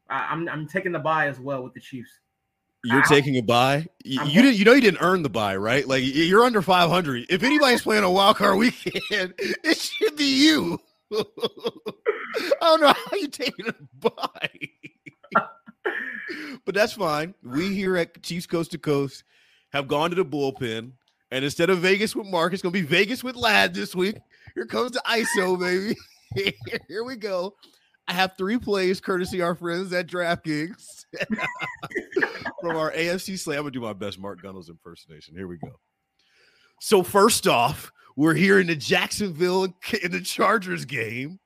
I, 0.08 0.28
I'm, 0.30 0.48
I'm 0.48 0.66
taking 0.66 0.92
the 0.92 0.98
bye 0.98 1.28
as 1.28 1.38
well 1.38 1.62
with 1.62 1.74
the 1.74 1.80
Chiefs. 1.80 2.10
You're 2.84 3.00
I- 3.00 3.08
taking 3.08 3.36
a 3.36 3.42
bye. 3.42 3.86
You, 4.04 4.22
you 4.24 4.42
didn't. 4.42 4.56
You 4.56 4.64
know 4.64 4.72
you 4.72 4.80
didn't 4.80 5.02
earn 5.02 5.22
the 5.22 5.28
bye, 5.28 5.56
right? 5.56 5.86
Like 5.86 6.02
you're 6.04 6.44
under 6.44 6.62
500. 6.62 7.26
If 7.28 7.42
anybody's 7.42 7.82
playing 7.82 8.04
a 8.04 8.10
wild 8.10 8.36
card 8.36 8.56
weekend, 8.58 9.34
it 9.38 9.76
should 9.76 10.16
be 10.16 10.44
you. 10.46 10.80
I 11.12 11.24
don't 12.62 12.80
know 12.80 12.94
how 12.94 13.16
you 13.16 13.28
taking 13.28 13.68
a 13.68 13.74
bye, 13.98 14.48
but 16.64 16.74
that's 16.74 16.92
fine. 16.94 17.34
We 17.42 17.74
here 17.74 17.96
at 17.96 18.22
Chiefs 18.22 18.46
Coast 18.46 18.70
to 18.70 18.78
Coast 18.78 19.24
have 19.72 19.88
gone 19.88 20.10
to 20.10 20.16
the 20.16 20.24
bullpen, 20.24 20.92
and 21.30 21.44
instead 21.44 21.70
of 21.70 21.78
Vegas 21.78 22.16
with 22.16 22.26
Mark, 22.26 22.52
it's 22.52 22.62
going 22.62 22.72
to 22.72 22.80
be 22.80 22.86
Vegas 22.86 23.22
with 23.22 23.36
Ladd 23.36 23.74
this 23.74 23.94
week. 23.94 24.16
Here 24.54 24.66
comes 24.66 24.92
the 24.92 25.02
ISO, 25.06 25.58
baby. 26.34 26.56
here 26.88 27.04
we 27.04 27.16
go. 27.16 27.54
I 28.08 28.12
have 28.12 28.36
three 28.36 28.58
plays 28.58 29.00
courtesy 29.00 29.40
our 29.40 29.54
friends 29.54 29.92
at 29.92 30.08
DraftKings 30.08 31.04
from 32.60 32.76
our 32.76 32.90
AFC 32.92 33.38
slate. 33.38 33.56
I'm 33.56 33.62
gonna 33.62 33.70
do 33.70 33.80
my 33.80 33.92
best 33.92 34.18
Mark 34.18 34.42
Gunnels 34.42 34.68
impersonation. 34.68 35.36
Here 35.36 35.46
we 35.46 35.58
go. 35.58 35.78
So 36.80 37.04
first 37.04 37.46
off, 37.46 37.92
we're 38.16 38.34
here 38.34 38.58
in 38.58 38.66
the 38.66 38.74
Jacksonville 38.74 39.64
in 39.64 40.10
the 40.10 40.20
Chargers 40.20 40.84
game, 40.84 41.38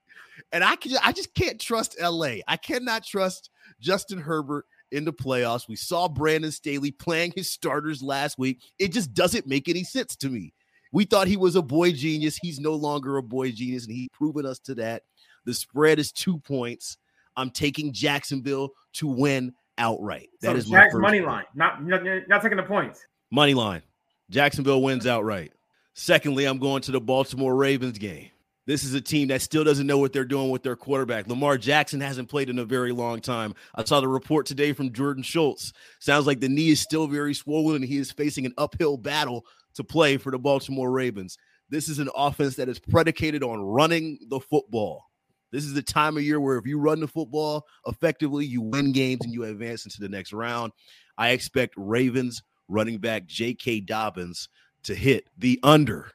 and 0.52 0.64
I 0.64 0.76
can 0.76 0.92
I 1.02 1.12
just 1.12 1.34
can't 1.34 1.60
trust 1.60 2.00
LA. 2.00 2.36
I 2.48 2.56
cannot 2.56 3.04
trust 3.04 3.50
Justin 3.80 4.18
Herbert 4.18 4.64
in 4.94 5.04
the 5.04 5.12
playoffs. 5.12 5.68
We 5.68 5.76
saw 5.76 6.08
Brandon 6.08 6.52
Staley 6.52 6.92
playing 6.92 7.32
his 7.34 7.50
starters 7.50 8.02
last 8.02 8.38
week. 8.38 8.60
It 8.78 8.92
just 8.92 9.12
doesn't 9.12 9.46
make 9.46 9.68
any 9.68 9.84
sense 9.84 10.16
to 10.16 10.28
me. 10.28 10.54
We 10.92 11.04
thought 11.04 11.26
he 11.26 11.36
was 11.36 11.56
a 11.56 11.62
boy 11.62 11.92
genius. 11.92 12.38
He's 12.40 12.60
no 12.60 12.74
longer 12.74 13.16
a 13.16 13.22
boy 13.22 13.50
genius, 13.50 13.86
and 13.86 13.94
he's 13.94 14.08
proven 14.12 14.46
us 14.46 14.60
to 14.60 14.76
that. 14.76 15.02
The 15.44 15.52
spread 15.52 15.98
is 15.98 16.12
two 16.12 16.38
points. 16.38 16.96
I'm 17.36 17.50
taking 17.50 17.92
Jacksonville 17.92 18.70
to 18.94 19.08
win 19.08 19.52
outright. 19.76 20.28
That 20.40 20.52
so 20.52 20.56
is 20.56 20.70
my 20.70 20.88
money 20.92 21.20
line. 21.20 21.44
Not, 21.54 21.84
not 21.84 22.02
not 22.28 22.42
taking 22.42 22.56
the 22.56 22.62
points. 22.62 23.04
Money 23.32 23.54
line. 23.54 23.82
Jacksonville 24.30 24.82
wins 24.82 25.06
outright. 25.06 25.52
Secondly, 25.94 26.44
I'm 26.44 26.58
going 26.58 26.82
to 26.82 26.92
the 26.92 27.00
Baltimore 27.00 27.54
Ravens 27.56 27.98
game. 27.98 28.30
This 28.66 28.82
is 28.82 28.94
a 28.94 29.00
team 29.00 29.28
that 29.28 29.42
still 29.42 29.62
doesn't 29.62 29.86
know 29.86 29.98
what 29.98 30.14
they're 30.14 30.24
doing 30.24 30.50
with 30.50 30.62
their 30.62 30.76
quarterback. 30.76 31.28
Lamar 31.28 31.58
Jackson 31.58 32.00
hasn't 32.00 32.30
played 32.30 32.48
in 32.48 32.58
a 32.58 32.64
very 32.64 32.92
long 32.92 33.20
time. 33.20 33.54
I 33.74 33.84
saw 33.84 34.00
the 34.00 34.08
report 34.08 34.46
today 34.46 34.72
from 34.72 34.92
Jordan 34.92 35.22
Schultz. 35.22 35.72
Sounds 35.98 36.26
like 36.26 36.40
the 36.40 36.48
knee 36.48 36.70
is 36.70 36.80
still 36.80 37.06
very 37.06 37.34
swollen 37.34 37.76
and 37.76 37.84
he 37.84 37.98
is 37.98 38.10
facing 38.10 38.46
an 38.46 38.54
uphill 38.56 38.96
battle 38.96 39.44
to 39.74 39.84
play 39.84 40.16
for 40.16 40.30
the 40.30 40.38
Baltimore 40.38 40.90
Ravens. 40.90 41.36
This 41.68 41.90
is 41.90 41.98
an 41.98 42.08
offense 42.16 42.56
that 42.56 42.68
is 42.70 42.78
predicated 42.78 43.42
on 43.42 43.60
running 43.60 44.18
the 44.28 44.40
football. 44.40 45.04
This 45.52 45.64
is 45.64 45.74
the 45.74 45.82
time 45.82 46.16
of 46.16 46.22
year 46.22 46.40
where 46.40 46.56
if 46.56 46.66
you 46.66 46.78
run 46.78 47.00
the 47.00 47.08
football 47.08 47.66
effectively, 47.86 48.46
you 48.46 48.62
win 48.62 48.92
games 48.92 49.20
and 49.24 49.32
you 49.32 49.44
advance 49.44 49.84
into 49.84 50.00
the 50.00 50.08
next 50.08 50.32
round. 50.32 50.72
I 51.18 51.30
expect 51.30 51.74
Ravens 51.76 52.42
running 52.68 52.98
back 52.98 53.26
J.K. 53.26 53.80
Dobbins 53.80 54.48
to 54.84 54.94
hit 54.94 55.28
the 55.36 55.60
under. 55.62 56.10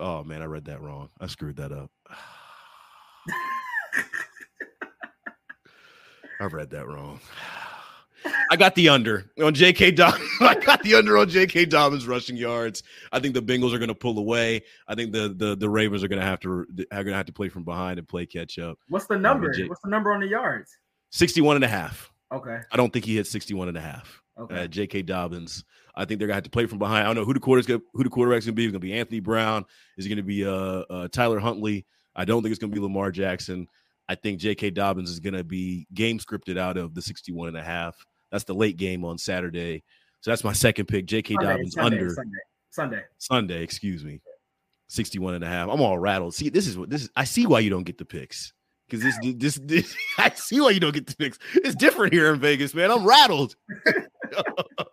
Oh 0.00 0.24
man, 0.24 0.42
I 0.42 0.46
read 0.46 0.64
that 0.66 0.80
wrong. 0.80 1.08
I 1.20 1.26
screwed 1.26 1.56
that 1.56 1.72
up. 1.72 1.90
I 6.40 6.46
read 6.46 6.70
that 6.70 6.86
wrong. 6.88 7.20
I 8.50 8.56
got 8.56 8.74
the 8.74 8.88
under 8.88 9.30
on 9.42 9.54
J.K. 9.54 9.92
Dobbins. 9.92 10.28
I 10.40 10.54
got 10.54 10.82
the 10.82 10.94
under 10.94 11.16
on 11.18 11.28
J.K. 11.28 11.66
Dobbins 11.66 12.06
rushing 12.06 12.36
yards. 12.36 12.82
I 13.12 13.18
think 13.20 13.34
the 13.34 13.42
Bengals 13.42 13.72
are 13.72 13.78
going 13.78 13.88
to 13.88 13.94
pull 13.94 14.18
away. 14.18 14.62
I 14.88 14.94
think 14.94 15.12
the 15.12 15.28
the 15.36 15.56
the 15.56 15.68
Ravens 15.68 16.02
are 16.04 16.08
going 16.08 16.20
to 16.20 16.26
have 16.26 16.40
to 16.40 16.50
are 16.50 16.64
going 17.04 17.06
to 17.06 17.14
have 17.14 17.26
to 17.26 17.32
play 17.32 17.48
from 17.48 17.64
behind 17.64 17.98
and 17.98 18.08
play 18.08 18.26
catch 18.26 18.58
up. 18.58 18.78
What's 18.88 19.06
the 19.06 19.18
number? 19.18 19.52
J- 19.52 19.68
What's 19.68 19.82
the 19.82 19.90
number 19.90 20.12
on 20.12 20.20
the 20.20 20.26
yards? 20.26 20.76
61 21.10 21.56
and 21.56 21.64
a 21.64 21.68
half. 21.68 22.10
Okay. 22.32 22.58
I 22.70 22.76
don't 22.76 22.92
think 22.92 23.04
he 23.04 23.16
hit 23.16 23.26
61 23.26 23.68
and 23.68 23.76
a 23.76 23.80
half. 23.80 24.22
Okay. 24.38 24.62
Uh, 24.62 24.66
J.K. 24.66 25.02
Dobbins. 25.02 25.64
I 25.94 26.04
think 26.04 26.18
they're 26.18 26.28
gonna 26.28 26.36
have 26.36 26.44
to 26.44 26.50
play 26.50 26.66
from 26.66 26.78
behind. 26.78 27.04
I 27.04 27.06
don't 27.06 27.16
know 27.16 27.24
who 27.24 27.34
the 27.34 27.40
quarterback's 27.40 27.68
gonna, 27.68 27.82
who 27.92 28.04
the 28.04 28.10
quarterback's 28.10 28.46
gonna 28.46 28.54
be. 28.54 28.64
It's 28.64 28.72
gonna 28.72 28.80
be 28.80 28.94
Anthony 28.94 29.20
Brown. 29.20 29.64
Is 29.96 30.06
it 30.06 30.08
gonna 30.08 30.22
be 30.22 30.46
uh, 30.46 30.84
uh 30.88 31.08
Tyler 31.08 31.38
Huntley? 31.38 31.86
I 32.14 32.24
don't 32.24 32.42
think 32.42 32.52
it's 32.52 32.58
gonna 32.58 32.72
be 32.72 32.80
Lamar 32.80 33.10
Jackson. 33.10 33.68
I 34.08 34.14
think 34.14 34.40
J.K. 34.40 34.70
Dobbins 34.70 35.10
is 35.10 35.20
gonna 35.20 35.44
be 35.44 35.86
game 35.94 36.18
scripted 36.18 36.58
out 36.58 36.76
of 36.76 36.94
the 36.94 37.02
61 37.02 37.48
and 37.48 37.56
a 37.56 37.62
half. 37.62 37.96
That's 38.30 38.44
the 38.44 38.54
late 38.54 38.76
game 38.76 39.04
on 39.04 39.18
Saturday. 39.18 39.82
So 40.20 40.30
that's 40.30 40.44
my 40.44 40.52
second 40.52 40.86
pick. 40.86 41.06
J.K. 41.06 41.34
Sunday, 41.34 41.50
Dobbins 41.50 41.74
Sunday, 41.74 41.96
under 41.98 42.10
Sunday. 42.10 42.38
Sunday. 42.70 43.02
Sunday, 43.18 43.62
excuse 43.62 44.04
me. 44.04 44.20
61 44.88 45.34
and 45.34 45.44
a 45.44 45.48
half. 45.48 45.68
I'm 45.70 45.80
all 45.80 45.98
rattled. 45.98 46.34
See, 46.34 46.48
this 46.48 46.66
is 46.66 46.76
what 46.76 46.90
this 46.90 47.02
is. 47.02 47.10
I 47.16 47.24
see 47.24 47.46
why 47.46 47.60
you 47.60 47.70
don't 47.70 47.84
get 47.84 47.98
the 47.98 48.04
picks. 48.04 48.52
Because 48.86 49.02
this, 49.02 49.34
this, 49.36 49.60
this, 49.62 49.96
I 50.18 50.30
see 50.30 50.60
why 50.60 50.70
you 50.70 50.80
don't 50.80 50.92
get 50.92 51.06
the 51.06 51.16
picks. 51.16 51.38
It's 51.54 51.74
different 51.74 52.12
here 52.12 52.32
in 52.32 52.40
Vegas, 52.40 52.74
man. 52.74 52.90
I'm 52.90 53.06
rattled. 53.06 53.56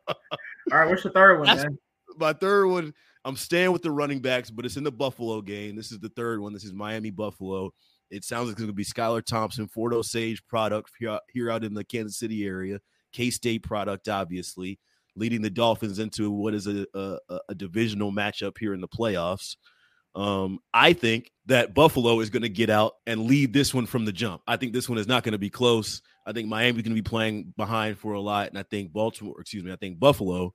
All 0.71 0.79
right, 0.79 0.89
what's 0.89 1.03
your 1.03 1.13
third 1.13 1.37
one, 1.39 1.47
That's- 1.47 1.65
man? 1.65 1.77
My 2.17 2.33
third 2.33 2.67
one, 2.67 2.93
I'm 3.23 3.35
staying 3.35 3.71
with 3.71 3.81
the 3.81 3.91
running 3.91 4.19
backs, 4.19 4.49
but 4.49 4.65
it's 4.65 4.77
in 4.77 4.83
the 4.83 4.91
Buffalo 4.91 5.41
game. 5.41 5.75
This 5.75 5.91
is 5.91 5.99
the 5.99 6.09
third 6.09 6.41
one. 6.41 6.53
This 6.53 6.63
is 6.65 6.73
Miami 6.73 7.11
Buffalo. 7.11 7.71
It 8.09 8.23
sounds 8.23 8.45
like 8.45 8.53
it's 8.53 8.59
going 8.59 8.69
to 8.69 8.73
be 8.73 8.83
Skylar 8.83 9.23
Thompson, 9.23 9.67
Fort 9.67 9.93
Osage 9.93 10.45
product 10.47 10.91
here 10.99 11.11
out, 11.11 11.21
here 11.31 11.51
out 11.51 11.63
in 11.63 11.73
the 11.73 11.83
Kansas 11.83 12.17
City 12.17 12.45
area. 12.45 12.79
K 13.13 13.29
State 13.29 13.63
product, 13.63 14.09
obviously, 14.09 14.79
leading 15.15 15.41
the 15.41 15.49
Dolphins 15.49 15.99
into 15.99 16.31
what 16.31 16.53
is 16.53 16.67
a, 16.67 16.85
a, 16.93 17.17
a 17.49 17.55
divisional 17.55 18.11
matchup 18.11 18.57
here 18.57 18.73
in 18.73 18.81
the 18.81 18.87
playoffs. 18.87 19.55
Um, 20.15 20.59
I 20.73 20.93
think 20.93 21.31
that 21.45 21.73
Buffalo 21.73 22.19
is 22.19 22.29
going 22.29 22.41
to 22.41 22.49
get 22.49 22.69
out 22.69 22.93
and 23.05 23.25
lead 23.25 23.53
this 23.53 23.73
one 23.73 23.85
from 23.85 24.05
the 24.05 24.11
jump. 24.11 24.41
I 24.47 24.57
think 24.57 24.73
this 24.73 24.89
one 24.89 24.97
is 24.97 25.07
not 25.07 25.23
going 25.23 25.33
to 25.33 25.37
be 25.37 25.49
close. 25.49 26.01
I 26.29 26.31
think 26.31 26.47
Miami's 26.47 26.83
going 26.83 26.95
to 26.95 27.01
be 27.01 27.09
playing 27.09 27.55
behind 27.57 27.97
for 27.97 28.13
a 28.13 28.21
lot, 28.21 28.49
and 28.49 28.57
I 28.59 28.61
think 28.61 28.93
Baltimore, 28.93 29.41
excuse 29.41 29.63
me, 29.63 29.71
I 29.71 29.75
think 29.77 29.99
Buffalo 29.99 30.53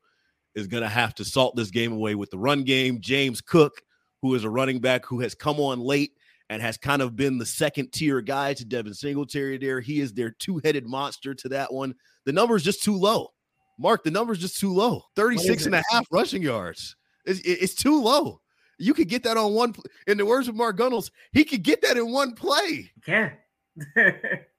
is 0.54 0.68
going 0.68 0.84
to 0.84 0.88
have 0.88 1.16
to 1.16 1.24
salt 1.24 1.56
this 1.56 1.72
game 1.72 1.92
away 1.92 2.14
with 2.14 2.30
the 2.30 2.38
run 2.38 2.62
game. 2.62 3.00
James 3.00 3.40
Cook, 3.40 3.82
who 4.22 4.36
is 4.36 4.44
a 4.44 4.50
running 4.50 4.78
back 4.78 5.04
who 5.04 5.18
has 5.18 5.34
come 5.34 5.58
on 5.58 5.80
late 5.80 6.12
and 6.48 6.62
has 6.62 6.76
kind 6.76 7.02
of 7.02 7.16
been 7.16 7.38
the 7.38 7.44
second 7.44 7.92
tier 7.92 8.20
guy 8.20 8.54
to 8.54 8.64
Devin 8.64 8.94
Singletary 8.94 9.58
there. 9.58 9.80
He 9.80 9.98
is 9.98 10.12
their 10.12 10.30
two 10.38 10.60
headed 10.62 10.86
monster 10.86 11.34
to 11.34 11.48
that 11.48 11.72
one. 11.72 11.92
The 12.24 12.32
number 12.32 12.54
is 12.54 12.62
just 12.62 12.84
too 12.84 12.94
low. 12.94 13.30
Mark, 13.76 14.04
the 14.04 14.12
number 14.12 14.32
is 14.32 14.38
just 14.38 14.60
too 14.60 14.72
low 14.72 15.02
36 15.16 15.66
and 15.66 15.74
a 15.74 15.82
half 15.90 16.06
rushing 16.12 16.42
yards. 16.42 16.94
It's, 17.24 17.40
it's 17.40 17.74
too 17.74 18.00
low. 18.00 18.40
You 18.78 18.94
could 18.94 19.08
get 19.08 19.24
that 19.24 19.36
on 19.36 19.54
one. 19.54 19.74
In 20.06 20.18
the 20.18 20.26
words 20.26 20.46
of 20.46 20.54
Mark 20.54 20.76
Gunnels, 20.76 21.10
he 21.32 21.44
could 21.44 21.64
get 21.64 21.82
that 21.82 21.96
in 21.96 22.12
one 22.12 22.34
play. 22.34 22.92
Can. 23.04 23.32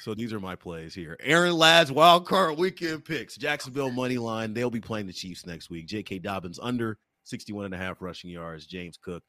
So 0.00 0.14
these 0.14 0.32
are 0.32 0.40
my 0.40 0.56
plays 0.56 0.94
here. 0.94 1.16
Aaron 1.20 1.54
Ladd's 1.54 1.92
wild 1.92 2.26
card 2.26 2.56
weekend 2.58 3.04
picks. 3.04 3.36
Jacksonville 3.36 3.90
money 3.90 4.18
line. 4.18 4.54
They'll 4.54 4.70
be 4.70 4.80
playing 4.80 5.06
the 5.06 5.12
Chiefs 5.12 5.44
next 5.46 5.68
week. 5.70 5.86
J.K. 5.86 6.20
Dobbins 6.20 6.58
under 6.62 6.98
61 7.24 7.66
and 7.66 7.74
a 7.74 7.78
half 7.78 8.00
rushing 8.00 8.30
yards. 8.30 8.66
James 8.66 8.96
Cook 8.96 9.22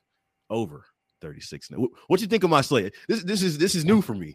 over 0.50 0.86
36. 1.22 1.72
Now, 1.72 1.78
wh- 1.80 2.10
What 2.10 2.22
you 2.22 2.28
think 2.28 2.44
of 2.44 2.50
my 2.50 2.62
slate? 2.62 2.94
This 3.08 3.24
this 3.24 3.44
is 3.44 3.58
this 3.58 3.76
is 3.76 3.84
new 3.86 4.02
for 4.02 4.14
me. 4.16 4.34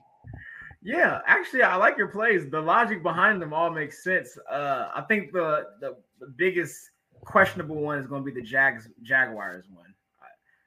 Yeah, 0.83 1.21
actually, 1.27 1.63
I 1.63 1.77
like 1.77 1.97
your 1.97 2.09
plays. 2.09 2.49
The 2.51 2.61
logic 2.61 3.03
behind 3.03 3.41
them 3.43 3.53
all 3.53 3.71
makes 3.71 4.05
sense. 4.05 4.39
Uh, 4.51 4.89
I 4.95 5.01
think 5.03 5.33
the, 5.33 5.65
the 5.81 5.97
the 6.21 6.29
biggest 6.37 6.91
questionable 7.25 7.77
one 7.77 7.99
is 7.99 8.07
going 8.07 8.23
to 8.23 8.31
be 8.31 8.39
the 8.39 8.47
Jags 8.47 8.89
Jaguars 9.03 9.65
one. 9.75 9.95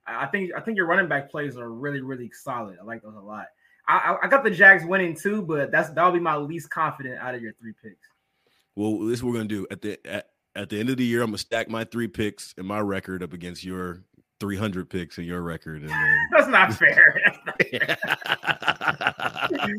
I, 0.08 0.24
I 0.24 0.28
think 0.28 0.52
I 0.58 0.62
think 0.62 0.78
your 0.78 0.88
running 0.88 1.08
back 1.08 1.30
plays 1.30 1.58
are 1.58 1.70
really 1.72 2.02
really 2.02 2.32
solid. 2.32 2.78
I 2.82 2.84
like 2.86 3.04
those 3.04 3.16
a 3.16 3.20
lot. 3.20 3.46
I, 3.90 4.18
I- 4.24 4.28
got 4.28 4.44
the 4.44 4.52
Jags 4.52 4.86
winning 4.86 5.16
too, 5.16 5.42
but 5.42 5.72
that's 5.72 5.90
that'll 5.90 6.12
be 6.12 6.20
my 6.20 6.36
least 6.36 6.70
confident 6.70 7.20
out 7.20 7.36
of 7.36 7.42
your 7.42 7.54
three 7.54 7.74
picks. 7.84 8.08
Well, 8.76 9.00
this 9.00 9.20
is 9.20 9.24
what 9.24 9.32
we're 9.32 9.38
gonna 9.40 9.50
do 9.50 9.68
at 9.72 9.82
the 9.82 10.00
at, 10.06 10.30
at 10.56 10.70
the 10.70 10.80
end 10.80 10.90
of 10.90 10.98
the 10.98 11.04
year. 11.04 11.22
I'm 11.22 11.30
gonna 11.30 11.38
stack 11.40 11.70
my 11.70 11.84
three 11.84 12.08
picks 12.08 12.54
and 12.58 12.68
my 12.68 12.80
record 12.80 13.24
up 13.24 13.34
against 13.34 13.64
your 13.64 14.04
300 14.40 14.90
picks 14.90 15.18
and 15.18 15.28
your 15.28 15.42
record, 15.42 15.82
and 15.82 15.90
then 15.90 16.20
That's 16.32 16.48
not 16.48 16.74
fair. 16.74 17.22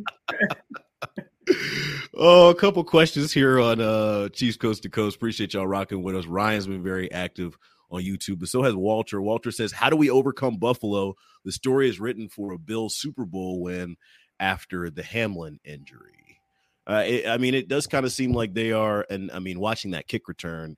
oh, 2.15 2.51
a 2.51 2.55
couple 2.55 2.83
questions 2.85 3.33
here 3.33 3.61
on 3.61 3.81
uh 3.81 4.29
Chiefs 4.31 4.57
Coast 4.57 4.83
to 4.83 4.89
Coast. 4.89 5.17
Appreciate 5.17 5.55
y'all 5.55 5.67
rocking 5.67 6.03
with 6.03 6.17
us. 6.17 6.27
Ryan's 6.27 6.67
been 6.67 6.83
very 6.83 7.11
active 7.13 7.57
on 7.91 8.03
YouTube, 8.03 8.39
but 8.41 8.49
so 8.49 8.63
has 8.63 8.75
Walter. 8.75 9.21
Walter 9.21 9.51
says, 9.51 9.73
How 9.73 9.91
do 9.91 9.97
we 9.97 10.11
overcome 10.11 10.57
Buffalo? 10.57 11.15
The 11.45 11.53
story 11.53 11.89
is 11.89 12.01
written 12.01 12.29
for 12.29 12.53
a 12.53 12.59
Bills 12.59 12.97
Super 12.97 13.25
Bowl 13.25 13.61
win 13.61 13.97
after 14.39 14.91
the 14.91 15.03
Hamlin 15.03 15.59
injury. 15.65 16.41
Uh, 16.87 17.05
it, 17.07 17.29
I 17.29 17.39
mean, 17.39 17.55
it 17.55 17.69
does 17.69 17.87
kind 17.87 18.07
of 18.07 18.13
seem 18.13 18.33
like 18.33 18.55
they 18.55 18.73
are, 18.73 19.07
and 19.11 19.31
I 19.33 19.39
mean, 19.39 19.61
watching 19.61 19.93
that 19.93 20.09
kick 20.09 20.29
return, 20.29 20.77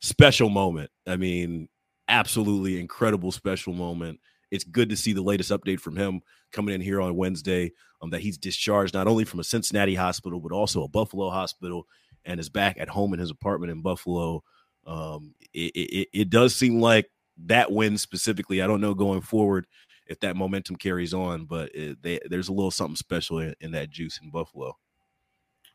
special 0.00 0.48
moment. 0.48 0.90
I 1.06 1.16
mean, 1.16 1.68
absolutely 2.08 2.80
incredible 2.80 3.32
special 3.32 3.72
moment. 3.72 4.20
It's 4.50 4.64
good 4.64 4.90
to 4.90 4.96
see 4.96 5.12
the 5.12 5.22
latest 5.22 5.50
update 5.50 5.80
from 5.80 5.96
him 5.96 6.20
coming 6.52 6.74
in 6.74 6.80
here 6.80 7.00
on 7.00 7.16
Wednesday. 7.16 7.72
Um, 8.02 8.10
that 8.10 8.20
he's 8.20 8.36
discharged 8.36 8.94
not 8.94 9.06
only 9.06 9.24
from 9.24 9.38
a 9.38 9.44
Cincinnati 9.44 9.94
hospital 9.94 10.40
but 10.40 10.50
also 10.50 10.82
a 10.82 10.88
Buffalo 10.88 11.30
hospital, 11.30 11.86
and 12.24 12.40
is 12.40 12.48
back 12.48 12.76
at 12.78 12.88
home 12.88 13.12
in 13.14 13.20
his 13.20 13.30
apartment 13.30 13.72
in 13.72 13.82
Buffalo. 13.82 14.42
Um, 14.86 15.34
it, 15.52 15.72
it, 15.74 16.08
it 16.12 16.30
does 16.30 16.54
seem 16.54 16.80
like 16.80 17.10
that 17.46 17.70
win 17.70 17.98
specifically. 17.98 18.62
I 18.62 18.66
don't 18.66 18.80
know 18.80 18.94
going 18.94 19.20
forward 19.20 19.66
if 20.06 20.20
that 20.20 20.36
momentum 20.36 20.76
carries 20.76 21.14
on, 21.14 21.44
but 21.44 21.74
it, 21.74 22.02
they, 22.02 22.20
there's 22.28 22.48
a 22.48 22.52
little 22.52 22.70
something 22.70 22.96
special 22.96 23.38
in, 23.38 23.54
in 23.60 23.72
that 23.72 23.90
juice 23.90 24.20
in 24.22 24.30
Buffalo. 24.30 24.76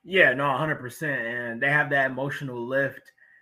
Yeah, 0.04 0.34
no, 0.34 0.44
100%. 0.44 1.04
And 1.04 1.62
they 1.62 1.70
have 1.70 1.90
that 1.90 2.12
emotional 2.12 2.66
lift. 2.66 3.02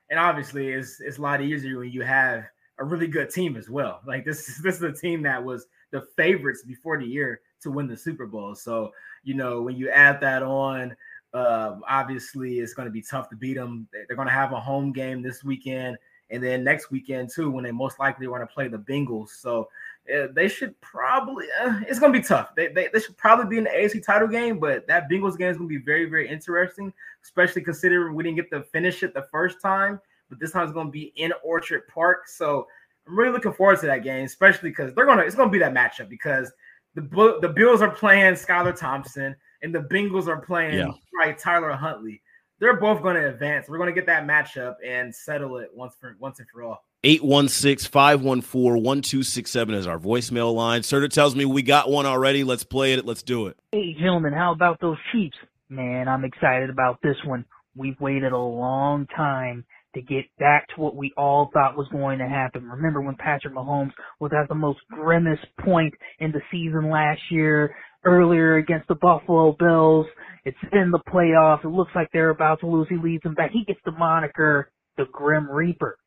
And 0.09 0.19
obviously, 0.19 0.69
it's, 0.69 0.99
it's 0.99 1.17
a 1.17 1.21
lot 1.21 1.41
easier 1.41 1.79
when 1.79 1.91
you 1.91 2.01
have 2.01 2.45
a 2.79 2.83
really 2.83 3.07
good 3.07 3.29
team 3.29 3.55
as 3.55 3.69
well. 3.69 4.01
Like 4.05 4.25
this, 4.25 4.59
this 4.63 4.75
is 4.75 4.81
a 4.81 4.91
team 4.91 5.21
that 5.23 5.43
was 5.43 5.67
the 5.91 6.01
favorites 6.15 6.63
before 6.63 6.99
the 6.99 7.05
year 7.05 7.41
to 7.61 7.71
win 7.71 7.87
the 7.87 7.97
Super 7.97 8.25
Bowl. 8.25 8.55
So, 8.55 8.91
you 9.23 9.33
know, 9.33 9.61
when 9.61 9.75
you 9.75 9.89
add 9.89 10.21
that 10.21 10.43
on, 10.43 10.95
uh, 11.35 11.75
obviously 11.87 12.59
it's 12.59 12.73
going 12.73 12.87
to 12.87 12.91
be 12.91 13.01
tough 13.01 13.29
to 13.29 13.35
beat 13.35 13.55
them. 13.55 13.87
They're 13.91 14.15
going 14.15 14.27
to 14.27 14.33
have 14.33 14.53
a 14.53 14.59
home 14.59 14.91
game 14.91 15.21
this 15.21 15.43
weekend 15.43 15.97
and 16.29 16.43
then 16.43 16.63
next 16.63 16.91
weekend 16.91 17.29
too, 17.29 17.49
when 17.51 17.63
they 17.63 17.71
most 17.71 17.99
likely 17.99 18.27
want 18.27 18.41
to 18.41 18.53
play 18.53 18.67
the 18.67 18.77
Bengals. 18.77 19.29
So 19.29 19.69
uh, 20.13 20.27
they 20.33 20.47
should 20.47 20.79
probably 20.81 21.45
uh, 21.61 21.79
it's 21.87 21.99
gonna 21.99 22.13
be 22.13 22.21
tough. 22.21 22.55
They, 22.55 22.67
they, 22.67 22.89
they 22.91 22.99
should 22.99 23.17
probably 23.17 23.45
be 23.45 23.57
in 23.57 23.65
the 23.65 23.69
AFC 23.69 24.03
title 24.03 24.27
game, 24.27 24.59
but 24.59 24.87
that 24.87 25.09
Bengals 25.09 25.37
game 25.37 25.49
is 25.49 25.57
gonna 25.57 25.67
be 25.67 25.77
very 25.77 26.05
very 26.05 26.27
interesting, 26.27 26.93
especially 27.23 27.61
considering 27.61 28.15
we 28.15 28.23
didn't 28.23 28.37
get 28.37 28.49
to 28.51 28.63
finish 28.63 29.03
it 29.03 29.13
the 29.13 29.27
first 29.31 29.61
time, 29.61 29.99
but 30.29 30.39
this 30.39 30.51
time 30.51 30.63
it's 30.63 30.73
gonna 30.73 30.89
be 30.89 31.13
in 31.15 31.33
Orchard 31.43 31.87
Park. 31.87 32.27
So 32.27 32.67
I'm 33.07 33.17
really 33.17 33.31
looking 33.31 33.53
forward 33.53 33.79
to 33.81 33.85
that 33.87 34.03
game, 34.03 34.25
especially 34.25 34.69
because 34.69 34.93
they're 34.93 35.05
gonna 35.05 35.23
it's 35.23 35.35
gonna 35.35 35.51
be 35.51 35.59
that 35.59 35.73
matchup 35.73 36.09
because 36.09 36.51
the 36.95 37.37
the 37.41 37.49
Bills 37.49 37.81
are 37.81 37.91
playing 37.91 38.33
Skylar 38.33 38.77
Thompson 38.77 39.35
and 39.61 39.73
the 39.73 39.79
Bengals 39.79 40.27
are 40.27 40.41
playing 40.41 40.77
yeah. 40.77 40.91
right 41.17 41.37
Tyler 41.37 41.71
Huntley. 41.71 42.21
They're 42.59 42.79
both 42.79 43.01
going 43.01 43.15
to 43.15 43.27
advance. 43.27 43.67
We're 43.67 43.77
going 43.77 43.93
to 43.93 43.93
get 43.93 44.05
that 44.05 44.25
matchup 44.25 44.75
and 44.85 45.13
settle 45.13 45.57
it 45.57 45.69
once 45.73 45.95
for 45.99 46.15
once 46.19 46.39
and 46.39 46.47
for 46.53 46.63
all. 46.63 46.85
816 47.03 47.89
514 47.91 48.83
1267 48.83 49.75
is 49.75 49.87
our 49.87 49.99
voicemail 49.99 50.53
line. 50.55 50.81
Serta 50.81 51.09
tells 51.09 51.35
me 51.35 51.45
we 51.45 51.61
got 51.61 51.89
one 51.89 52.05
already. 52.05 52.43
Let's 52.43 52.63
play 52.63 52.93
it. 52.93 53.05
Let's 53.05 53.21
do 53.23 53.47
it. 53.47 53.57
Hey, 53.71 53.93
gentlemen, 53.93 54.33
how 54.33 54.53
about 54.53 54.79
those 54.79 54.97
Chiefs? 55.11 55.37
Man, 55.69 56.07
I'm 56.07 56.25
excited 56.25 56.69
about 56.69 56.99
this 57.03 57.17
one. 57.25 57.45
We've 57.75 57.99
waited 57.99 58.31
a 58.31 58.37
long 58.37 59.05
time 59.15 59.65
to 59.95 60.01
get 60.01 60.25
back 60.39 60.67
to 60.69 60.81
what 60.81 60.95
we 60.95 61.11
all 61.17 61.49
thought 61.53 61.77
was 61.77 61.87
going 61.89 62.19
to 62.19 62.27
happen. 62.27 62.69
Remember 62.69 63.01
when 63.01 63.15
Patrick 63.15 63.53
Mahomes 63.53 63.91
was 64.19 64.31
at 64.33 64.47
the 64.47 64.55
most 64.55 64.79
grimmest 64.91 65.45
point 65.59 65.93
in 66.19 66.31
the 66.31 66.41
season 66.51 66.89
last 66.89 67.21
year, 67.31 67.75
earlier 68.05 68.55
against 68.57 68.87
the 68.87 68.95
Buffalo 68.95 69.55
Bills. 69.57 70.05
It's 70.45 70.57
in 70.71 70.91
the 70.91 70.99
playoffs. 71.09 71.65
It 71.65 71.69
looks 71.69 71.91
like 71.95 72.09
they're 72.13 72.29
about 72.29 72.59
to 72.61 72.67
lose. 72.67 72.87
He 72.89 72.97
leads 72.97 73.23
them 73.23 73.33
back. 73.33 73.51
He 73.51 73.65
gets 73.65 73.79
the 73.85 73.91
moniker 73.91 74.71
the 74.97 75.05
Grim 75.11 75.49
Reaper 75.49 75.97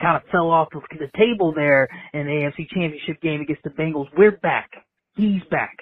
kind 0.00 0.16
of 0.16 0.28
fell 0.30 0.50
off 0.50 0.68
the 0.72 1.08
table 1.16 1.52
there 1.54 1.88
in 2.12 2.26
the 2.26 2.32
AFC 2.32 2.68
Championship 2.68 3.20
game 3.22 3.40
against 3.40 3.62
the 3.62 3.70
Bengals. 3.70 4.06
We're 4.16 4.38
back. 4.38 4.70
He's 5.16 5.42
back. 5.50 5.76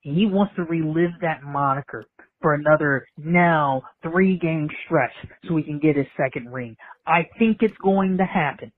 He 0.00 0.26
wants 0.26 0.54
to 0.56 0.62
relive 0.62 1.12
that 1.22 1.42
moniker 1.42 2.04
for 2.40 2.54
another 2.54 3.06
now 3.16 3.82
three 4.02 4.38
game 4.38 4.68
stretch 4.84 5.10
so 5.48 5.56
he 5.56 5.62
can 5.62 5.78
get 5.78 5.96
his 5.96 6.06
second 6.16 6.52
ring. 6.52 6.76
I 7.06 7.28
think 7.38 7.58
it's 7.60 7.76
going 7.82 8.18
to 8.18 8.24
happen. 8.24 8.70